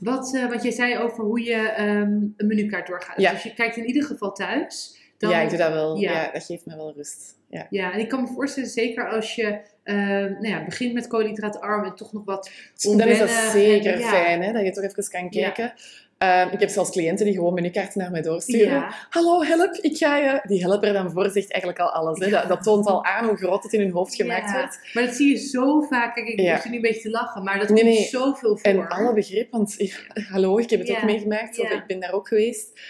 Wat, 0.00 0.34
eh, 0.34 0.48
wat 0.48 0.62
jij 0.62 0.72
zei 0.72 0.98
over 0.98 1.24
hoe 1.24 1.42
je 1.44 1.54
ehm, 1.54 2.12
een 2.36 2.46
menukaart 2.46 2.86
doorgaat. 2.86 3.20
Ja. 3.20 3.30
Dus 3.32 3.42
je 3.42 3.54
kijkt 3.54 3.76
in 3.76 3.86
ieder 3.86 4.02
geval 4.04 4.32
thuis. 4.32 4.98
Dan, 5.18 5.30
Ja, 5.30 5.40
ik 5.40 5.48
doe 5.48 5.58
dat 5.58 5.72
wel. 5.72 5.96
Ja. 5.96 6.12
Ja. 6.12 6.30
dat 6.32 6.44
geeft 6.44 6.66
me 6.66 6.76
wel 6.76 6.92
rust. 6.96 7.38
Ja. 7.50 7.66
Ja, 7.70 7.92
en 7.92 7.98
ik 7.98 8.08
kan 8.08 8.20
me 8.22 8.26
voorstellen, 8.26 8.68
zeker 8.68 9.08
als 9.10 9.34
je 9.34 9.58
ehm, 9.82 10.32
nou 10.32 10.48
ja, 10.48 10.64
begint 10.64 10.92
met 10.94 11.06
koolhydraatarm 11.06 11.84
en 11.84 11.94
toch 11.94 12.12
nog 12.12 12.24
wat 12.24 12.50
Dan 12.80 13.00
is 13.08 13.18
dat 13.18 13.30
zeker 13.30 13.92
en- 13.92 13.98
ja. 14.00 14.08
fijn, 14.08 14.42
hè, 14.42 14.52
dat 14.52 14.62
je 14.64 14.70
toch 14.70 14.84
even 14.84 15.10
kan 15.10 15.30
kijken. 15.30 15.72
Ehm, 16.18 16.48
ik 16.52 16.60
heb 16.60 16.68
zelfs 16.68 16.90
cliënten 16.90 17.24
die 17.24 17.34
gewoon 17.34 17.54
menukaarten 17.54 18.00
naar 18.00 18.10
mij 18.10 18.22
doorsturen. 18.22 18.68
Ja, 18.74 18.94
Hallo, 19.10 19.42
help, 19.42 19.74
ik 19.74 19.96
ga 19.96 20.16
je... 20.16 20.40
Die 20.42 20.62
helper 20.62 20.92
dan 20.92 21.10
voor 21.10 21.30
zegt 21.30 21.50
eigenlijk 21.52 21.78
al 21.82 21.90
alles. 21.90 22.18
Hè. 22.18 22.24
Ja. 22.26 22.30
Dat, 22.40 22.48
dat 22.48 22.62
toont 22.62 22.86
al 22.86 23.04
aan 23.04 23.26
hoe 23.26 23.36
groot 23.36 23.62
het 23.62 23.72
in 23.72 23.80
hun 23.80 23.90
hoofd 23.90 24.14
gemaakt 24.14 24.50
Ja. 24.50 24.58
wordt. 24.58 24.78
maar 24.92 25.04
dat 25.04 25.14
zie 25.14 25.28
je 25.30 25.36
zo 25.36 25.80
vaak. 25.80 26.14
Kijk, 26.14 26.28
ik 26.28 26.40
Ja. 26.40 26.60
nu 26.68 26.74
een 26.74 26.80
beetje 26.80 27.00
te 27.00 27.10
lachen, 27.10 27.42
maar 27.44 27.58
dat 27.58 27.68
Nee, 27.68 27.82
komt 27.84 27.94
nee. 27.94 28.04
zoveel 28.06 28.56
voor. 28.56 28.70
En 28.70 28.88
alle 28.88 29.12
begrip, 29.14 29.50
want 29.50 29.76
hallo, 30.32 30.58
ik 30.58 30.70
heb 30.70 30.80
het 30.80 30.90
ook 30.90 31.02
meegemaakt. 31.02 31.58
Of 31.60 31.70
ik 31.70 31.86
ben 31.86 32.00
daar 32.00 32.12
ook 32.12 32.28
geweest. 32.28 32.80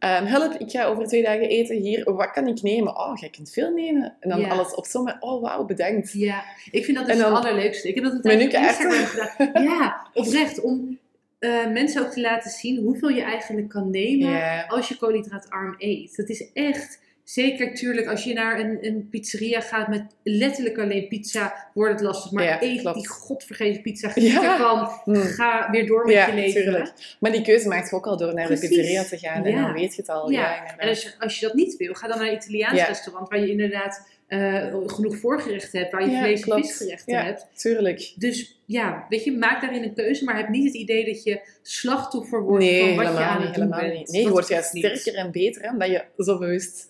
Ehm, 0.00 0.24
help, 0.24 0.52
ik 0.54 0.70
ga 0.70 0.84
over 0.84 1.06
twee 1.06 1.22
dagen 1.22 1.48
eten 1.48 1.76
hier. 1.76 2.12
Wat 2.14 2.30
kan 2.30 2.46
ik 2.46 2.62
nemen? 2.62 2.96
Oh, 2.98 3.16
jij 3.16 3.28
kunt 3.28 3.50
veel 3.50 3.70
nemen. 3.70 4.16
En 4.20 4.28
dan 4.28 4.40
Ja. 4.40 4.48
alles 4.48 4.74
op 4.74 4.86
Oh, 5.20 5.42
wauw, 5.42 5.64
bedankt. 5.64 6.12
Ja, 6.12 6.44
ik 6.70 6.84
vind 6.84 6.96
dat 6.96 7.06
dus 7.06 7.16
het 7.16 7.24
allerleukste. 7.26 7.88
Ik 7.88 7.94
heb 7.94 8.04
dat 8.04 8.12
tijdje 8.22 8.46
op. 8.46 8.52
Instagram 8.64 9.04
gedaan. 9.06 9.62
Ja, 9.78 10.06
oprecht. 10.14 10.60
Om 10.60 10.98
eh, 11.38 11.66
mensen 11.66 12.02
ook 12.02 12.10
te 12.12 12.20
laten 12.20 12.50
zien 12.50 12.82
hoeveel 12.82 13.08
je 13.08 13.22
eigenlijk 13.22 13.68
kan 13.68 13.90
nemen 13.90 14.66
als 14.68 14.88
je 14.88 14.96
koolhydraatarm 14.96 15.74
eet. 15.78 16.16
Dat 16.16 16.28
is 16.28 16.52
echt, 16.52 17.00
zeker 17.32 17.74
tuurlijk, 17.74 18.06
als 18.06 18.24
je 18.24 18.32
naar 18.32 18.60
een, 18.60 18.78
een 18.80 19.08
pizzeria 19.10 19.60
gaat 19.60 19.88
met 19.88 20.02
letterlijk 20.22 20.78
alleen 20.78 21.08
pizza, 21.08 21.70
wordt 21.74 21.92
het 21.92 22.00
lastig. 22.02 22.30
Maar 22.32 22.44
Ja, 22.44 22.62
eet 22.62 22.80
klopt. 22.80 22.96
die 22.96 23.08
godvergeten 23.08 23.82
pizza, 23.82 24.08
geniet 24.08 24.32
Ja. 24.32 24.52
ervan, 24.52 24.90
Hm. 25.04 25.14
ga 25.14 25.68
weer 25.70 25.86
door 25.86 26.04
met 26.04 26.14
Ja, 26.14 26.26
je 26.26 26.34
leven. 26.34 26.62
tuurlijk. 26.62 26.92
Maar 27.20 27.32
die 27.32 27.42
keuze 27.42 27.68
maakt 27.68 27.90
je 27.90 27.96
ook 27.96 28.06
al 28.06 28.16
door 28.16 28.34
naar 28.34 28.46
Precies. 28.46 28.68
de 28.68 28.74
pizzeria 28.76 29.04
te 29.04 29.18
gaan. 29.18 29.44
En 29.44 29.62
dan 29.62 29.72
weet 29.72 29.94
je 29.94 30.00
het 30.00 30.10
al. 30.10 30.30
Ja. 30.30 30.76
En 30.76 30.88
als 30.88 31.02
je, 31.02 31.10
als 31.18 31.38
je 31.40 31.46
dat 31.46 31.54
niet 31.54 31.76
wil, 31.76 31.94
ga 31.94 32.08
dan 32.08 32.18
naar 32.18 32.28
een 32.28 32.34
Italiaans 32.34 32.86
restaurant 32.86 33.28
waar 33.28 33.40
je 33.40 33.50
inderdaad 33.50 34.08
eh, 34.26 34.74
genoeg 34.86 35.16
voorgerechten 35.16 35.78
hebt, 35.78 35.92
waar 35.92 36.04
je 36.04 36.10
Ja, 36.10 36.20
vlees 36.20 36.42
en 36.44 36.62
visgerechten 36.64 37.12
Ja. 37.14 37.22
hebt. 37.24 37.46
Tuurlijk. 37.54 38.12
Dus 38.16 38.60
ja, 38.64 39.06
weet 39.08 39.24
je, 39.24 39.32
maak 39.32 39.60
daarin 39.60 39.82
een 39.82 39.94
keuze, 39.94 40.24
maar 40.24 40.36
heb 40.36 40.48
niet 40.48 40.64
het 40.64 40.74
idee 40.74 41.04
dat 41.04 41.22
je 41.24 41.40
slachtoffer 41.62 42.42
wordt 42.42 42.64
Nee, 42.64 42.78
van 42.78 42.96
wat 42.96 43.06
je 43.06 43.10
helemaal 43.12 43.28
aan 43.30 43.36
niet. 43.38 43.54
doen 43.54 43.62
Helemaal 43.62 43.80
bent. 43.80 43.94
niet. 43.94 44.08
Nee, 44.10 44.22
je 44.22 44.28
wordt 44.30 44.48
juist 44.48 44.68
sterker 44.76 45.14
en 45.14 45.30
beter 45.30 45.62
hè, 45.62 45.70
omdat 45.70 45.88
je 45.88 46.04
zo 46.16 46.38
bewust 46.38 46.88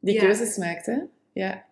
die 0.00 0.14
Ja. 0.14 0.20
keuzes 0.20 0.56
maakt. 0.56 0.86
Hè? 0.86 0.98
Ja. 1.32 1.64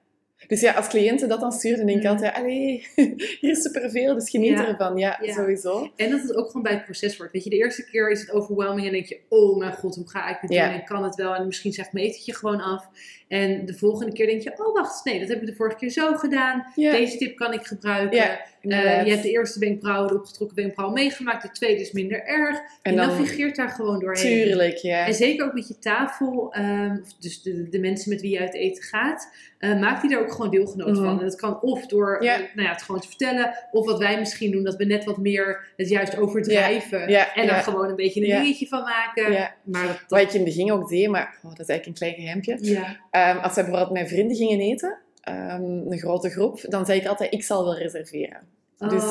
Dus 0.47 0.61
ja, 0.61 0.73
als 0.73 0.87
cliënten 0.89 1.29
dat 1.29 1.41
dan 1.41 1.53
sturen, 1.53 1.77
dan 1.79 1.87
denk 1.87 1.99
ik 1.99 2.05
Mm. 2.05 2.11
altijd, 2.11 2.35
allee, 2.35 2.87
hier 3.41 3.51
is 3.51 3.63
superveel, 3.63 4.15
dus 4.15 4.31
geniet 4.31 4.51
Ja. 4.51 4.67
ervan. 4.69 4.97
Ja, 4.97 5.19
Ja. 5.23 5.33
sowieso. 5.35 5.91
En 5.97 6.11
dat 6.11 6.21
het 6.23 6.35
ook 6.35 6.47
gewoon 6.47 6.63
bij 6.63 6.73
het 6.73 6.85
proces 6.85 7.17
wordt. 7.17 7.33
Weet 7.33 7.45
je, 7.45 7.51
de 7.51 7.57
eerste 7.57 7.85
keer 7.85 8.11
is 8.11 8.21
het 8.21 8.31
overwhelming 8.31 8.87
en 8.87 8.93
denk 8.93 9.07
je, 9.07 9.21
oh 9.29 9.59
mijn 9.59 9.73
god, 9.73 9.95
hoe 9.95 10.09
ga 10.11 10.29
ik 10.31 10.41
dit 10.41 10.51
doen? 10.51 10.59
En 10.61 10.85
kan 10.85 11.05
het 11.05 11.15
wel? 11.15 11.35
En 11.35 11.47
misschien 11.47 11.73
zegt 11.73 11.93
mijn 11.93 12.07
etentje 12.07 12.35
gewoon 12.35 12.61
af. 12.61 12.89
En 13.29 13.67
de 13.67 13.75
volgende 13.75 14.13
keer 14.13 14.27
denk 14.27 14.43
je, 14.43 14.53
oh 14.65 14.75
wacht, 14.75 15.05
nee, 15.05 15.19
dat 15.21 15.29
heb 15.29 15.41
ik 15.41 15.47
de 15.47 15.55
vorige 15.55 15.77
keer 15.77 15.91
zo 15.91 16.15
gedaan. 16.15 16.67
Ja, 16.75 16.91
Deze 16.93 17.17
tip 17.17 17.37
kan 17.37 17.53
ik 17.53 17.67
gebruiken. 17.67 18.17
Ja, 18.17 18.41
Eh, 18.61 19.05
je 19.05 19.11
hebt 19.11 19.23
de 19.23 19.31
eerste 19.31 19.59
wenkbrauw, 19.59 20.07
de 20.07 20.15
opgetrokken 20.15 20.57
wenkbrauw 20.57 20.91
meegemaakt. 20.91 21.43
De 21.43 21.51
tweede 21.51 21.81
is 21.81 21.93
minder 21.93 22.25
erg. 22.25 22.59
en 22.83 22.97
dan, 22.97 23.07
navigeert 23.09 23.57
daar 23.57 23.69
gewoon 23.69 23.99
doorheen. 24.01 24.45
tuurlijk, 24.45 24.77
ja. 24.77 25.07
En 25.07 25.15
zeker 25.15 25.47
ook 25.47 25.53
met 25.53 25.69
je 25.69 25.79
tafel, 25.79 26.55
of 27.03 27.13
dus 27.21 27.43
de, 27.43 27.69
de 27.69 27.79
mensen 27.79 28.11
met 28.11 28.21
wie 28.21 28.31
je 28.31 28.39
uit 28.41 28.55
eten 28.55 28.83
gaat, 28.83 29.33
eh, 29.59 29.81
maak 29.81 30.01
die 30.03 30.11
er 30.13 30.21
ook 30.21 30.33
gewoon 30.33 30.51
deelgenoot 30.51 30.95
Mhm. 30.95 31.05
van. 31.05 31.19
En 31.19 31.25
dat 31.25 31.37
kan 31.37 31.61
of 31.61 31.87
door 31.87 32.19
Ja. 32.25 32.35
eh, 32.35 32.41
nou 32.55 32.67
ja, 32.69 32.73
het 32.73 32.83
gewoon 32.83 33.01
te 33.01 33.09
vertellen, 33.09 33.55
of 33.71 33.87
wat 33.87 33.99
wij 33.99 34.19
misschien 34.19 34.51
doen, 34.51 34.65
dat 34.65 34.77
we 34.77 34.85
net 34.85 35.05
wat 35.05 35.17
meer 35.19 35.65
het 35.77 35.89
juist 35.89 36.17
overdrijven. 36.19 37.09
Ja, 37.09 37.35
en 37.35 37.43
er 37.43 37.55
ja. 37.55 37.61
gewoon 37.63 37.89
een 37.89 37.97
beetje 37.97 38.21
een 38.21 38.43
dingetje 38.43 38.67
van 38.67 38.83
maken. 38.83 39.53
Maar 39.63 39.87
dat, 39.87 40.01
Wat 40.09 40.21
ik 40.21 40.29
in 40.33 40.35
het 40.35 40.45
begin 40.45 40.73
ook 40.73 40.89
deed, 40.89 41.09
maar 41.09 41.39
oh, 41.43 41.51
dat 41.51 41.61
is 41.61 41.67
eigenlijk 41.69 41.87
een 41.87 41.95
klein 41.95 42.15
geheimpje. 42.15 42.59
ja. 42.61 42.97
Ehm, 43.19 43.39
als 43.39 43.55
wij 43.55 43.65
bijvoorbeeld 43.65 43.99
met 44.01 44.09
vrienden 44.09 44.37
gingen 44.37 44.61
eten, 44.61 44.99
ehm, 45.21 45.63
een 45.63 45.99
grote 45.99 46.31
groep, 46.31 46.61
dan 46.69 46.87
zei 46.87 47.01
ik 47.01 47.07
altijd, 47.07 47.33
ik 47.33 47.45
zal 47.45 47.65
wel 47.65 47.77
reserveren. 47.77 48.57
Dus, 48.79 49.05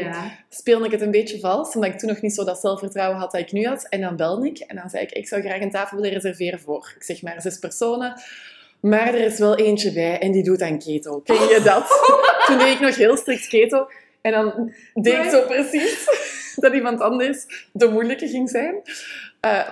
ja. 0.00 0.32
speelde 0.48 0.84
ik 0.84 0.90
het 0.90 1.00
een 1.00 1.10
beetje 1.10 1.40
vals, 1.40 1.74
omdat 1.74 1.90
ik 1.90 1.98
toen 1.98 2.08
nog 2.08 2.20
niet 2.20 2.34
zo 2.34 2.44
dat 2.44 2.60
zelfvertrouwen 2.60 3.18
had 3.18 3.30
dat 3.30 3.40
ik 3.40 3.52
nu 3.52 3.66
had. 3.66 3.86
En 3.88 4.00
dan 4.00 4.16
belde 4.16 4.46
ik 4.46 4.58
en 4.58 4.76
dan 4.76 4.90
zei 4.90 5.02
ik, 5.04 5.12
ik 5.12 5.28
zou 5.28 5.42
graag 5.42 5.60
een 5.60 5.70
tafel 5.70 5.96
willen 5.96 6.12
reserveren 6.12 6.60
voor, 6.60 6.92
ik 6.96 7.02
zeg 7.02 7.22
maar, 7.22 7.40
zes 7.40 7.58
personen. 7.58 8.20
Maar 8.80 9.14
er 9.14 9.24
is 9.24 9.38
wel 9.38 9.56
eentje 9.56 9.92
bij 9.92 10.18
en 10.18 10.32
die 10.32 10.42
doet 10.42 10.62
aan 10.62 10.78
keto. 10.78 11.20
Ken 11.20 11.34
je 11.34 11.60
dat? 11.64 11.86
Toen 12.46 12.58
deed 12.58 12.74
ik 12.74 12.80
nog 12.80 12.96
heel 12.96 13.16
strikt 13.16 13.46
keto. 13.46 13.86
En 14.20 14.32
dan 14.32 14.72
deed 14.94 15.24
ik 15.24 15.30
zo 15.30 15.46
precies 15.46 16.04
dat 16.62 16.74
iemand 16.74 17.00
anders 17.00 17.68
de 17.72 17.88
moeilijke 17.88 18.28
ging 18.28 18.50
zijn. 18.50 18.82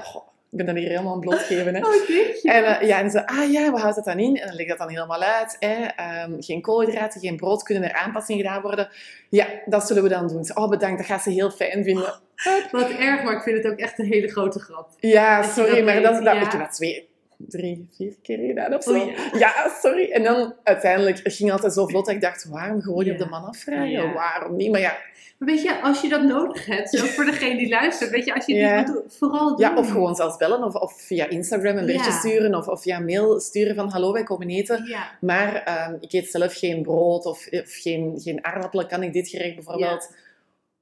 Goh, 0.03 0.32
ik 0.53 0.59
ben 0.59 0.67
dat 0.67 0.77
hier 0.77 0.89
helemaal 0.89 1.13
aan 1.13 1.19
het 1.19 1.29
blootgeven. 1.29 1.75
Hè. 1.75 1.81
Oh, 1.87 2.07
dit 2.07 2.43
En, 2.43 2.65
eh, 2.65 2.89
ja, 2.89 2.99
en 2.99 3.11
ze, 3.11 3.27
ah 3.27 3.53
ja, 3.53 3.71
wat 3.71 3.81
houdt 3.81 3.97
het 3.97 4.05
dan 4.05 4.19
in? 4.19 4.37
En 4.37 4.47
dan 4.47 4.57
leg 4.57 4.67
dat 4.67 4.79
dan 4.79 4.89
helemaal 4.89 5.23
uit. 5.23 5.57
Hè. 5.59 5.85
Ehm, 5.85 6.43
geen 6.43 6.61
koolhydraten, 6.61 7.21
geen 7.21 7.37
brood, 7.37 7.63
kunnen 7.63 7.83
er 7.83 7.95
aanpassingen 7.95 8.45
gedaan 8.45 8.63
worden? 8.63 8.89
Ja, 9.29 9.47
dat 9.65 9.87
zullen 9.87 10.03
we 10.03 10.09
dan 10.09 10.29
doen. 10.29 10.47
Oh, 10.55 10.69
bedankt, 10.69 10.99
dat 10.99 11.07
gaat 11.07 11.23
ze 11.23 11.31
heel 11.31 11.51
fijn 11.51 11.85
vinden. 11.85 12.21
Wat 12.71 12.91
erg, 12.91 13.23
maar 13.23 13.37
ik 13.37 13.43
vind 13.43 13.63
het 13.63 13.73
ook 13.73 13.79
echt 13.79 13.99
een 13.99 14.07
hele 14.07 14.29
grote 14.29 14.59
grap. 14.59 14.89
Ja, 15.01 15.41
Dat 15.41 15.51
sorry, 15.51 15.75
dat 15.75 15.85
maar 15.85 16.03
dat, 16.03 16.15
dat, 16.15 16.35
ja. 16.35 16.41
ik 16.41 16.51
heb 16.53 16.61
dat 16.61 16.73
twee, 16.73 17.09
drie, 17.49 17.89
vier 17.97 18.15
keer 18.23 18.39
gedaan 18.47 18.75
of 18.75 18.83
zo. 18.83 18.91
Oh, 19.01 19.07
ja. 19.07 19.39
ja. 19.39 19.73
sorry. 19.83 20.11
En 20.11 20.23
dan 20.23 20.55
uiteindelijk 20.63 21.21
het 21.23 21.35
ging 21.35 21.53
altijd 21.53 21.73
zo 21.73 21.87
vlot 21.87 22.07
dat 22.07 22.15
ik 22.15 22.21
dacht, 22.21 22.45
waarom 22.45 22.81
gewoon 22.81 23.05
Ja. 23.05 23.13
op 23.13 23.19
de 23.19 23.27
man 23.27 23.45
afvragen? 23.45 23.91
Ja. 23.91 24.13
Waarom 24.13 24.57
niet? 24.57 24.71
Maar 24.71 24.81
ja, 24.81 24.97
weet 25.39 25.63
je, 25.63 25.81
als 25.83 26.01
je 26.01 26.09
dat 26.09 26.23
nodig 26.23 26.67
hebt, 26.67 27.03
ook 27.03 27.09
voor 27.09 27.25
degene 27.25 27.59
die 27.59 27.69
luistert, 27.69 28.11
weet 28.11 28.25
je, 28.25 28.35
als 28.35 28.47
je 28.47 28.55
Ja. 28.55 28.77
dit 28.83 28.87
doen, 28.95 29.03
vooral 29.07 29.49
doen. 29.49 29.59
ja, 29.59 29.77
of 29.77 29.91
gewoon 29.91 30.15
zelfs 30.15 30.37
bellen 30.37 30.65
of, 30.65 30.75
of 30.75 31.01
via 31.01 31.29
Instagram 31.29 31.77
een 31.77 31.87
berichtje 31.87 32.11
Ja. 32.11 32.19
sturen 32.19 32.55
of, 32.55 32.67
of 32.69 32.83
via 32.83 32.99
mail 32.99 33.41
sturen 33.41 33.75
van 33.75 33.89
hallo, 33.91 34.13
wij 34.13 34.23
komen 34.23 34.49
eten. 34.49 34.85
Ja. 34.89 35.11
Maar 35.21 35.55
ehm, 35.63 35.95
ik 36.01 36.13
eet 36.13 36.31
zelf 36.31 36.55
geen 36.55 36.83
brood 36.83 37.27
of, 37.27 37.49
of 37.51 37.75
geen, 37.81 38.21
geen 38.21 38.45
aardappelen. 38.45 38.87
Kan 38.89 39.03
ik 39.03 39.13
dit 39.13 39.29
gerecht 39.29 39.55
bijvoorbeeld? 39.55 40.15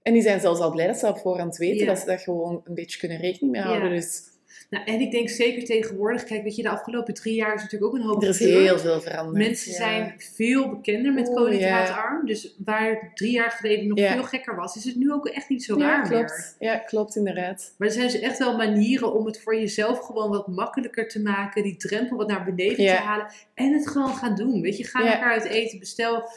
En 0.02 0.12
die 0.12 0.22
zijn 0.22 0.40
zelfs 0.40 0.60
al 0.60 0.70
blij 0.70 0.86
dat 0.86 0.96
ze 0.98 1.06
op 1.06 1.18
voorhand 1.18 1.56
weten. 1.56 1.86
Dat 1.86 1.98
ze 1.98 2.06
dat 2.06 2.20
gewoon 2.20 2.62
een 2.64 2.74
beetje 2.74 2.98
kunnen 2.98 3.18
rekening 3.18 3.52
mee 3.52 3.62
houden. 3.62 3.88
Ja. 3.88 3.94
Dus 3.94 4.22
Nou, 4.70 4.84
en 4.84 5.00
ik 5.00 5.10
denk 5.10 5.28
zeker 5.28 5.64
tegenwoordig, 5.64 6.24
kijk, 6.24 6.42
weet 6.42 6.56
je, 6.56 6.62
de 6.62 6.68
afgelopen 6.68 7.14
drie 7.14 7.34
jaar 7.34 7.54
is 7.54 7.62
natuurlijk 7.62 7.92
ook 7.92 7.98
een 8.00 8.06
hoop 8.06 8.22
er 8.22 8.28
is 8.28 8.36
gebeurd. 8.36 8.58
heel 8.64 8.78
veel 8.78 9.00
veranderd. 9.00 9.36
Mensen 9.36 9.70
Ja. 9.70 9.76
zijn 9.76 10.14
veel 10.34 10.68
bekender 10.68 11.12
met 11.12 11.28
koolhydraatarm. 11.34 12.26
Dus 12.26 12.54
waar 12.64 12.88
het 12.90 13.16
drie 13.16 13.32
jaar 13.32 13.50
geleden 13.50 13.86
nog 13.86 13.98
veel 13.98 14.22
gekker 14.22 14.56
was, 14.56 14.76
is 14.76 14.84
het 14.84 14.96
nu 14.96 15.12
ook 15.12 15.28
echt 15.28 15.48
niet 15.48 15.64
zo 15.64 15.78
Ja, 15.78 15.86
raar 15.86 16.00
meer. 16.08 16.08
klopt. 16.18 16.56
Ja, 16.58 16.76
klopt, 16.76 17.16
inderdaad. 17.16 17.74
Maar 17.78 17.88
er 17.88 17.94
zijn 17.94 18.06
dus 18.06 18.20
echt 18.20 18.38
wel 18.38 18.56
manieren 18.56 19.14
om 19.14 19.26
het 19.26 19.40
voor 19.40 19.54
jezelf 19.56 19.98
gewoon 19.98 20.30
wat 20.30 20.46
makkelijker 20.48 21.08
te 21.08 21.20
maken. 21.22 21.62
Die 21.62 21.76
drempel 21.76 22.16
wat 22.16 22.28
naar 22.28 22.44
beneden 22.44 22.76
te 22.76 22.92
halen. 22.92 23.26
En 23.54 23.72
het 23.72 23.88
gewoon 23.88 24.14
gaan 24.14 24.34
doen. 24.34 24.60
Weet 24.60 24.76
je, 24.76 24.84
ga 24.84 25.12
elkaar 25.12 25.32
uit 25.32 25.44
eten. 25.44 25.78
Bestel 25.78 26.28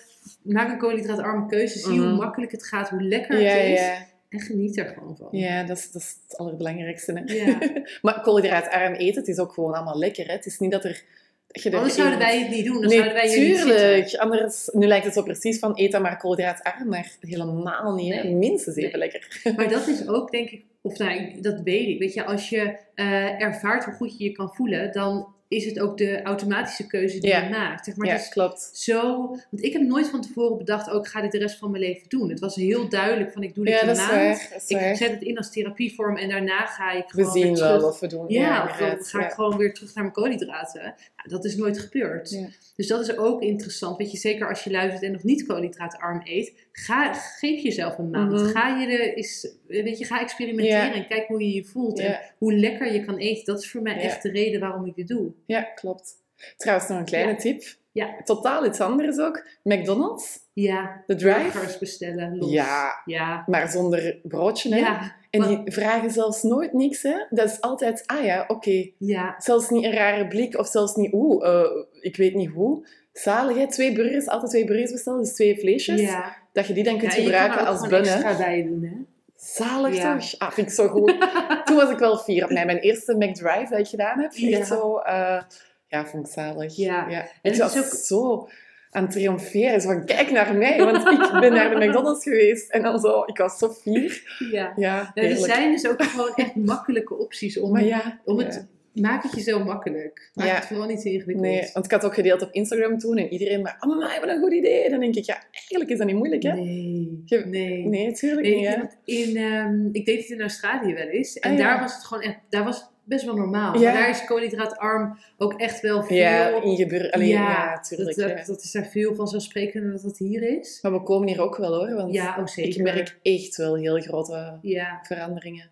maak 0.42 0.72
een 0.72 0.78
koolhydraatarme 0.78 1.46
keuze. 1.48 1.80
Zie 1.80 1.98
hoe 2.00 2.08
Mhm. 2.08 2.16
makkelijk 2.16 2.52
het 2.52 2.64
gaat, 2.66 2.90
hoe 2.90 3.02
lekker 3.04 3.34
het 3.36 3.64
is. 3.80 4.12
En 4.34 4.40
geniet 4.40 4.78
er 4.78 4.86
gewoon 4.86 5.18
van. 5.18 5.28
ja 5.32 5.64
dat, 5.64 5.78
is, 5.78 5.92
dat 5.92 6.02
is 6.02 6.16
het 6.28 6.38
allerbelangrijkste. 6.38 7.24
Hè? 7.26 7.34
Ja. 7.34 7.58
maar 8.02 8.22
koolhydraatarm 8.22 8.94
eten, 8.94 9.20
het 9.20 9.28
is 9.28 9.40
ook 9.40 9.54
gewoon 9.54 9.74
allemaal 9.74 9.98
lekker. 9.98 10.26
Hè? 10.26 10.32
Het 10.32 10.46
is 10.46 10.60
niet 10.60 10.72
dat 10.72 10.84
er... 10.84 11.04
Dat 11.48 11.64
je 11.64 11.70
er 11.70 11.76
Anders 11.76 11.96
zouden 11.96 12.20
wij 12.20 12.40
het 12.40 12.50
niet 12.50 12.66
doen. 12.66 12.82
Dan 12.82 12.90
Nee, 12.90 12.98
zouden 12.98 13.14
wij 13.14 13.30
tuurlijk. 13.34 14.16
Anders, 14.16 14.70
nu 14.72 14.88
lijkt 14.88 15.06
het 15.06 15.14
zo 15.14 15.24
precies 15.24 15.60
van 15.60 15.72
eet 15.76 15.92
dan 15.92 16.02
maar 16.02 16.18
koolhydraatarm, 16.18 16.90
maar 16.90 17.12
helemaal 17.20 17.96
niet. 17.96 18.24
Nee. 18.24 18.36
Minstens 18.36 18.76
even 18.76 19.00
Nee. 19.00 19.10
lekker. 19.10 19.42
Maar 19.56 19.70
dat 19.70 19.88
is 19.88 20.08
ook, 20.08 20.32
denk 20.32 20.50
ik, 20.50 20.64
of 20.82 20.98
nou, 20.98 21.42
dat 21.42 21.62
weet 21.62 21.88
ik. 21.88 22.00
Weet 22.00 22.14
je, 22.14 22.24
als 22.24 22.50
je 22.50 22.78
eh, 22.96 23.42
ervaart 23.42 23.86
hoe 23.86 23.94
goed 23.94 24.18
je 24.18 24.24
je 24.24 24.32
kan 24.32 24.54
voelen, 24.54 24.92
dan 24.92 25.28
is 25.48 25.66
het 25.66 25.80
ook 25.80 25.98
de 25.98 26.22
automatische 26.22 26.88
keuze 26.88 27.20
die 27.20 27.30
Ja. 27.30 27.44
je 27.44 27.50
maakt. 27.50 27.86
Zeg 27.86 27.96
maar, 27.96 28.08
ja, 28.08 28.16
is 28.16 28.30
klopt. 28.30 28.70
zo. 28.74 29.28
Want 29.28 29.64
ik 29.64 29.74
heb 29.74 29.82
nooit 29.82 30.08
van 30.10 30.22
tevoren 30.22 30.58
bedacht, 30.58 30.90
ook 30.90 31.06
ik 31.06 31.12
ga 31.12 31.22
dit 31.22 31.32
de 31.32 31.38
rest 31.38 31.58
van 31.58 31.72
mijn 31.72 31.84
leven 31.84 32.10
doen. 32.10 32.30
Het 32.30 32.40
was 32.40 32.56
heel 32.56 32.90
duidelijk 32.90 33.32
van 33.32 33.44
ik 33.44 33.56
doe 33.56 33.66
dit 33.66 33.74
Ja, 33.74 33.82
een 33.82 33.88
dat 33.88 33.96
is 33.98 34.08
maand. 34.08 34.50
Dat 34.52 34.62
is 34.62 34.68
Ik 34.70 34.78
waar. 34.78 34.96
zet 34.96 35.12
het 35.12 35.22
in 35.22 35.38
als 35.38 35.52
therapievorm 35.52 36.18
en 36.18 36.30
daarna 36.30 36.66
ga 36.66 36.92
ik 36.92 37.04
We 37.04 37.10
gewoon 37.12 37.34
weer 37.34 37.44
zien 37.46 37.56
terug. 37.56 37.80
wel 37.82 37.90
of 37.90 38.00
we 38.00 38.08
doen. 38.08 38.26
Ja, 38.28 38.64
of 38.64 38.70
dan 38.70 38.80
inderdaad. 38.80 39.08
ga 39.08 39.20
ik 39.20 39.30
Ja. 39.30 39.36
gewoon 39.36 39.58
weer 39.58 39.74
terug 39.74 39.94
naar 39.94 40.04
mijn 40.04 40.16
koolhydraten. 40.16 40.82
Nou, 40.82 41.30
dat 41.30 41.46
is 41.46 41.56
nooit 41.56 41.80
gebeurd. 41.80 42.30
Ja. 42.30 42.48
Dus 42.76 42.88
dat 42.88 43.02
is 43.02 43.18
ook 43.18 43.42
interessant. 43.42 43.98
Weet 43.98 44.12
je, 44.12 44.18
zeker 44.18 44.50
als 44.50 44.64
je 44.64 44.72
luistert 44.72 45.04
en 45.04 45.12
nog 45.12 45.24
niet 45.24 45.46
koolhydraatarm 45.46 46.22
eet, 46.24 46.54
ga, 46.72 47.14
geef 47.14 47.62
jezelf 47.62 47.98
een 47.98 48.10
maand. 48.10 48.32
Mhm. 48.32 48.46
Ga 48.46 48.80
je 48.80 48.88
er 48.88 49.14
eens, 49.14 49.48
weet 49.68 49.98
je, 49.98 50.06
ga 50.06 50.22
experimenteren 50.22 50.86
Ja. 50.86 50.94
en 50.94 51.08
kijk 51.08 51.28
hoe 51.28 51.42
je 51.44 51.54
je 51.54 51.64
voelt 51.66 52.00
en 52.00 52.06
Ja. 52.06 52.22
hoe 52.38 52.54
lekker 52.54 52.94
je 52.94 53.06
kan 53.06 53.18
eten. 53.18 53.46
Dat 53.46 53.62
is 53.64 53.72
voor 53.72 53.82
mij 53.82 53.94
Ja. 53.96 54.00
echt 54.02 54.22
de 54.24 54.30
reden 54.32 54.60
waarom 54.60 54.86
ik 54.86 54.96
dit 54.96 55.08
doe. 55.08 55.32
Ja, 55.46 55.62
klopt. 55.62 56.12
Trouwens, 56.58 56.90
nog 56.90 56.98
een 57.00 57.06
kleine 57.06 57.32
Ja. 57.32 57.38
tip. 57.38 57.64
Ja. 57.92 58.16
Totaal 58.24 58.66
iets 58.66 58.80
anders 58.80 59.20
ook. 59.20 59.48
McDonald's, 59.64 60.40
Ja, 60.54 61.04
de 61.08 61.16
drive. 61.16 61.78
bestellen. 61.80 62.38
Los. 62.38 62.52
Ja, 62.52 63.02
Ja. 63.06 63.44
maar 63.48 63.70
zonder 63.70 64.20
broodje. 64.24 64.70
Hè? 64.74 64.78
Ja. 64.80 65.16
En 65.30 65.40
maar- 65.40 65.48
die 65.50 65.72
vragen 65.74 66.12
zelfs 66.12 66.44
nooit 66.44 66.74
niks. 66.74 67.02
Hè? 67.02 67.16
Dat 67.30 67.50
is 67.50 67.62
altijd, 67.62 68.04
ah 68.06 68.24
ja, 68.24 68.46
oké. 68.48 68.90
Ja. 68.98 69.36
Zelfs 69.38 69.70
niet 69.70 69.84
een 69.84 69.94
rare 69.94 70.28
blik 70.28 70.58
of 70.58 70.68
zelfs 70.68 70.96
niet, 70.96 71.14
oeh, 71.14 71.48
eh, 71.48 71.70
ik 72.02 72.16
weet 72.16 72.34
niet 72.36 72.50
hoe. 72.50 72.88
Zalig, 73.14 73.58
hè? 73.58 73.68
Twee 73.68 73.94
burgers, 73.94 74.28
altijd 74.28 74.52
twee 74.52 74.66
burgers 74.66 74.92
bestellen, 74.92 75.20
dus 75.20 75.34
twee 75.34 75.60
vleesjes. 75.60 76.02
Ja. 76.02 76.36
Dat 76.54 76.68
je 76.68 76.74
die 76.74 76.84
dan 76.84 76.98
kunt 76.98 77.14
gebruiken 77.14 77.66
als 77.66 77.82
bun. 77.88 78.04
hè. 78.04 78.14
extra 78.14 78.38
bij 78.38 78.64
doen, 78.64 78.84
hè? 78.84 78.96
Zalig 79.44 79.96
Ja. 79.96 80.18
toch? 80.18 80.40
Ah, 80.40 80.52
vind 80.52 80.68
ik 80.68 80.74
zo 80.74 80.88
goed. 80.88 81.14
Toen 81.66 81.76
was 81.76 81.90
ik 81.90 81.98
wel 81.98 82.18
fier 82.18 82.44
op 82.44 82.50
mij. 82.52 82.66
Mijn 82.66 82.78
eerste 82.78 83.16
McDrive 83.18 83.68
dat 83.70 83.80
ik 83.80 83.88
gedaan 83.88 84.20
heb. 84.20 84.32
Echt 84.32 84.40
Ja. 84.40 84.64
zo, 84.64 84.98
eh, 84.98 85.42
ja, 85.88 86.06
vond 86.06 86.28
ik 86.28 86.34
zalig. 86.34 86.76
Ja. 86.76 87.08
Ik 87.10 87.30
het 87.42 87.58
was 87.58 87.78
ook- 87.78 87.84
zo 87.94 88.48
aan 88.92 89.04
het 89.04 89.12
triomferen. 89.12 89.82
Zo 89.82 89.88
van, 89.90 90.06
kijk 90.06 90.32
naar 90.32 90.54
mij, 90.56 90.78
want 90.78 90.98
ik 90.98 91.40
ben 91.40 91.54
naar 91.54 91.70
de 91.80 91.86
McDonald's 91.86 92.24
geweest. 92.24 92.72
En 92.72 92.82
dan 92.82 93.00
zo, 93.00 93.24
ik 93.26 93.38
was 93.38 93.58
zo 93.58 93.70
fier. 93.70 94.36
Ja. 94.52 94.74
Ja, 94.76 95.12
Nou, 95.14 95.28
er 95.28 95.38
zijn 95.38 95.72
dus 95.72 95.88
ook 95.88 96.04
gewoon 96.04 96.34
echt 96.36 96.56
makkelijke 96.56 97.18
opties 97.18 97.60
om, 97.60 97.78
ja, 97.80 98.20
om 98.26 98.38
het... 98.40 98.68
Maak 98.94 99.24
het 99.24 99.34
je 99.36 99.42
zo 99.42 99.64
makkelijk. 99.64 100.32
Maak 100.34 100.48
Ja. 100.48 100.56
het 100.56 100.66
vooral 100.66 100.88
niet 100.88 101.02
te 101.02 101.12
ingewikkeld. 101.12 101.48
Nee, 101.48 101.70
want 101.74 101.86
ik 101.86 101.92
had 101.92 102.06
ook 102.06 102.14
gedeeld 102.14 102.42
op 102.42 102.52
Instagram 102.52 102.98
toen 102.98 103.18
en 103.18 103.28
iedereen 103.30 103.62
maar, 103.62 103.76
amai, 103.80 104.20
wat 104.20 104.30
een 104.30 104.40
goed 104.42 104.54
idee. 104.54 104.90
Dan 104.90 105.00
denk 105.00 105.16
ik, 105.16 105.24
ja, 105.26 105.44
eigenlijk 105.52 105.90
is 105.90 105.98
dat 105.98 106.08
niet 106.08 106.16
moeilijk, 106.16 106.44
hè? 106.44 106.54
Nee. 106.54 107.22
Je- 107.26 107.46
nee. 107.46 107.86
Nee, 107.88 108.06
natuurlijk 108.08 108.48
Nee, 108.48 108.56
niet, 108.56 108.98
ik, 109.06 109.18
in, 109.28 109.38
ehm, 109.38 109.86
ik 109.92 110.06
deed 110.06 110.18
het 110.22 110.30
in 110.30 110.42
Australië 110.42 110.94
wel 110.94 111.08
eens. 111.08 111.40
En 111.40 111.52
Ah, 111.52 111.58
ja. 111.58 111.64
daar 111.64 111.80
was 111.80 111.94
het 111.96 112.04
gewoon 112.04 112.24
echt, 112.24 112.38
daar 112.50 112.64
was 112.64 112.78
het 112.78 112.90
best 113.04 113.26
wel 113.26 113.36
normaal. 113.36 113.80
Ja. 113.80 113.92
Maar 113.92 113.94
daar 114.02 114.10
is 114.10 114.26
koolhydraatarm 114.26 115.18
ook 115.38 115.54
echt 115.60 115.82
wel 115.82 116.04
veel. 116.04 116.18
Ja, 116.18 116.62
ingebeur... 116.62 117.12
Allee, 117.12 117.28
ja, 117.28 117.42
Ja, 117.50 117.80
tuurlijk. 117.80 118.16
dat, 118.18 118.30
ja. 118.30 118.36
dat, 118.36 118.46
dat 118.46 118.64
is 118.64 118.72
daar 118.72 118.86
veel 118.86 119.16
vanzelfsprekender 119.16 119.92
dat 119.92 120.02
dat 120.02 120.18
hier 120.18 120.58
is. 120.60 120.80
Maar 120.82 120.92
we 120.92 121.04
komen 121.04 121.28
hier 121.28 121.42
ook 121.42 121.58
wel, 121.58 121.76
hoor. 121.76 121.96
Want 121.96 122.14
Ja, 122.14 122.38
oh 122.40 122.46
zeker. 122.48 122.72
ik 122.76 122.82
merk 122.82 123.18
echt 123.22 123.56
wel 123.58 123.76
heel 123.76 124.00
grote 124.02 124.58
Ja, 124.62 125.00
veranderingen. 125.04 125.70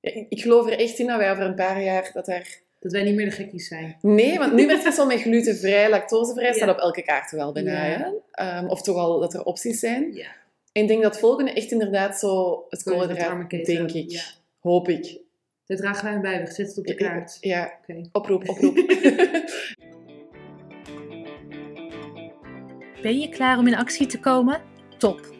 Ja, 0.00 0.10
ik, 0.14 0.26
ik 0.28 0.40
geloof 0.40 0.66
er 0.66 0.78
echt 0.78 0.98
in 0.98 1.06
dat 1.06 1.18
wij 1.18 1.30
over 1.30 1.44
een 1.44 1.54
paar 1.54 1.82
jaar 1.82 2.10
dat 2.12 2.28
er... 2.28 2.58
dat 2.78 2.92
wij 2.92 3.02
niet 3.02 3.14
meer 3.14 3.24
de 3.24 3.30
gekkies 3.30 3.68
zijn. 3.68 3.96
Nee, 4.02 4.38
want 4.38 4.52
nu 4.52 4.66
werd 4.66 4.84
het 4.84 4.94
zo 4.94 5.06
met 5.06 5.20
glutenvrij, 5.20 5.90
lactosevrij, 5.90 6.46
Ja. 6.46 6.52
staat 6.52 6.68
op 6.68 6.78
elke 6.78 7.02
kaart 7.02 7.30
wel 7.30 7.52
bijna. 7.52 8.12
Ehm, 8.32 8.66
of 8.66 8.82
toch 8.82 8.96
al 8.96 9.20
dat 9.20 9.34
er 9.34 9.44
opties 9.44 9.78
zijn. 9.80 10.12
Ja. 10.14 10.26
En 10.72 10.82
ik 10.82 10.88
denk 10.88 11.02
dat 11.02 11.10
het 11.12 11.20
volgende 11.20 11.52
echt 11.52 11.70
inderdaad 11.70 12.18
zo 12.18 12.64
het 12.68 12.82
koolhydraat, 12.82 13.50
denk 13.50 13.90
ik. 13.92 14.10
ja. 14.10 14.22
Hoop 14.60 14.88
ik. 14.88 15.18
Daar 15.66 15.76
dragen 15.78 16.04
wij 16.12 16.20
bij. 16.20 16.40
We 16.40 16.46
zetten 16.46 16.66
het 16.66 16.78
op 16.78 16.86
de 16.86 16.94
kaart. 16.94 17.36
Ja, 17.40 17.72
Oké. 17.88 18.08
oproep, 18.12 18.48
oproep. 18.50 18.74
Ben 23.02 23.18
je 23.18 23.28
klaar 23.28 23.58
om 23.58 23.66
in 23.66 23.74
actie 23.76 24.06
te 24.06 24.20
komen? 24.20 24.60
Top! 24.98 25.39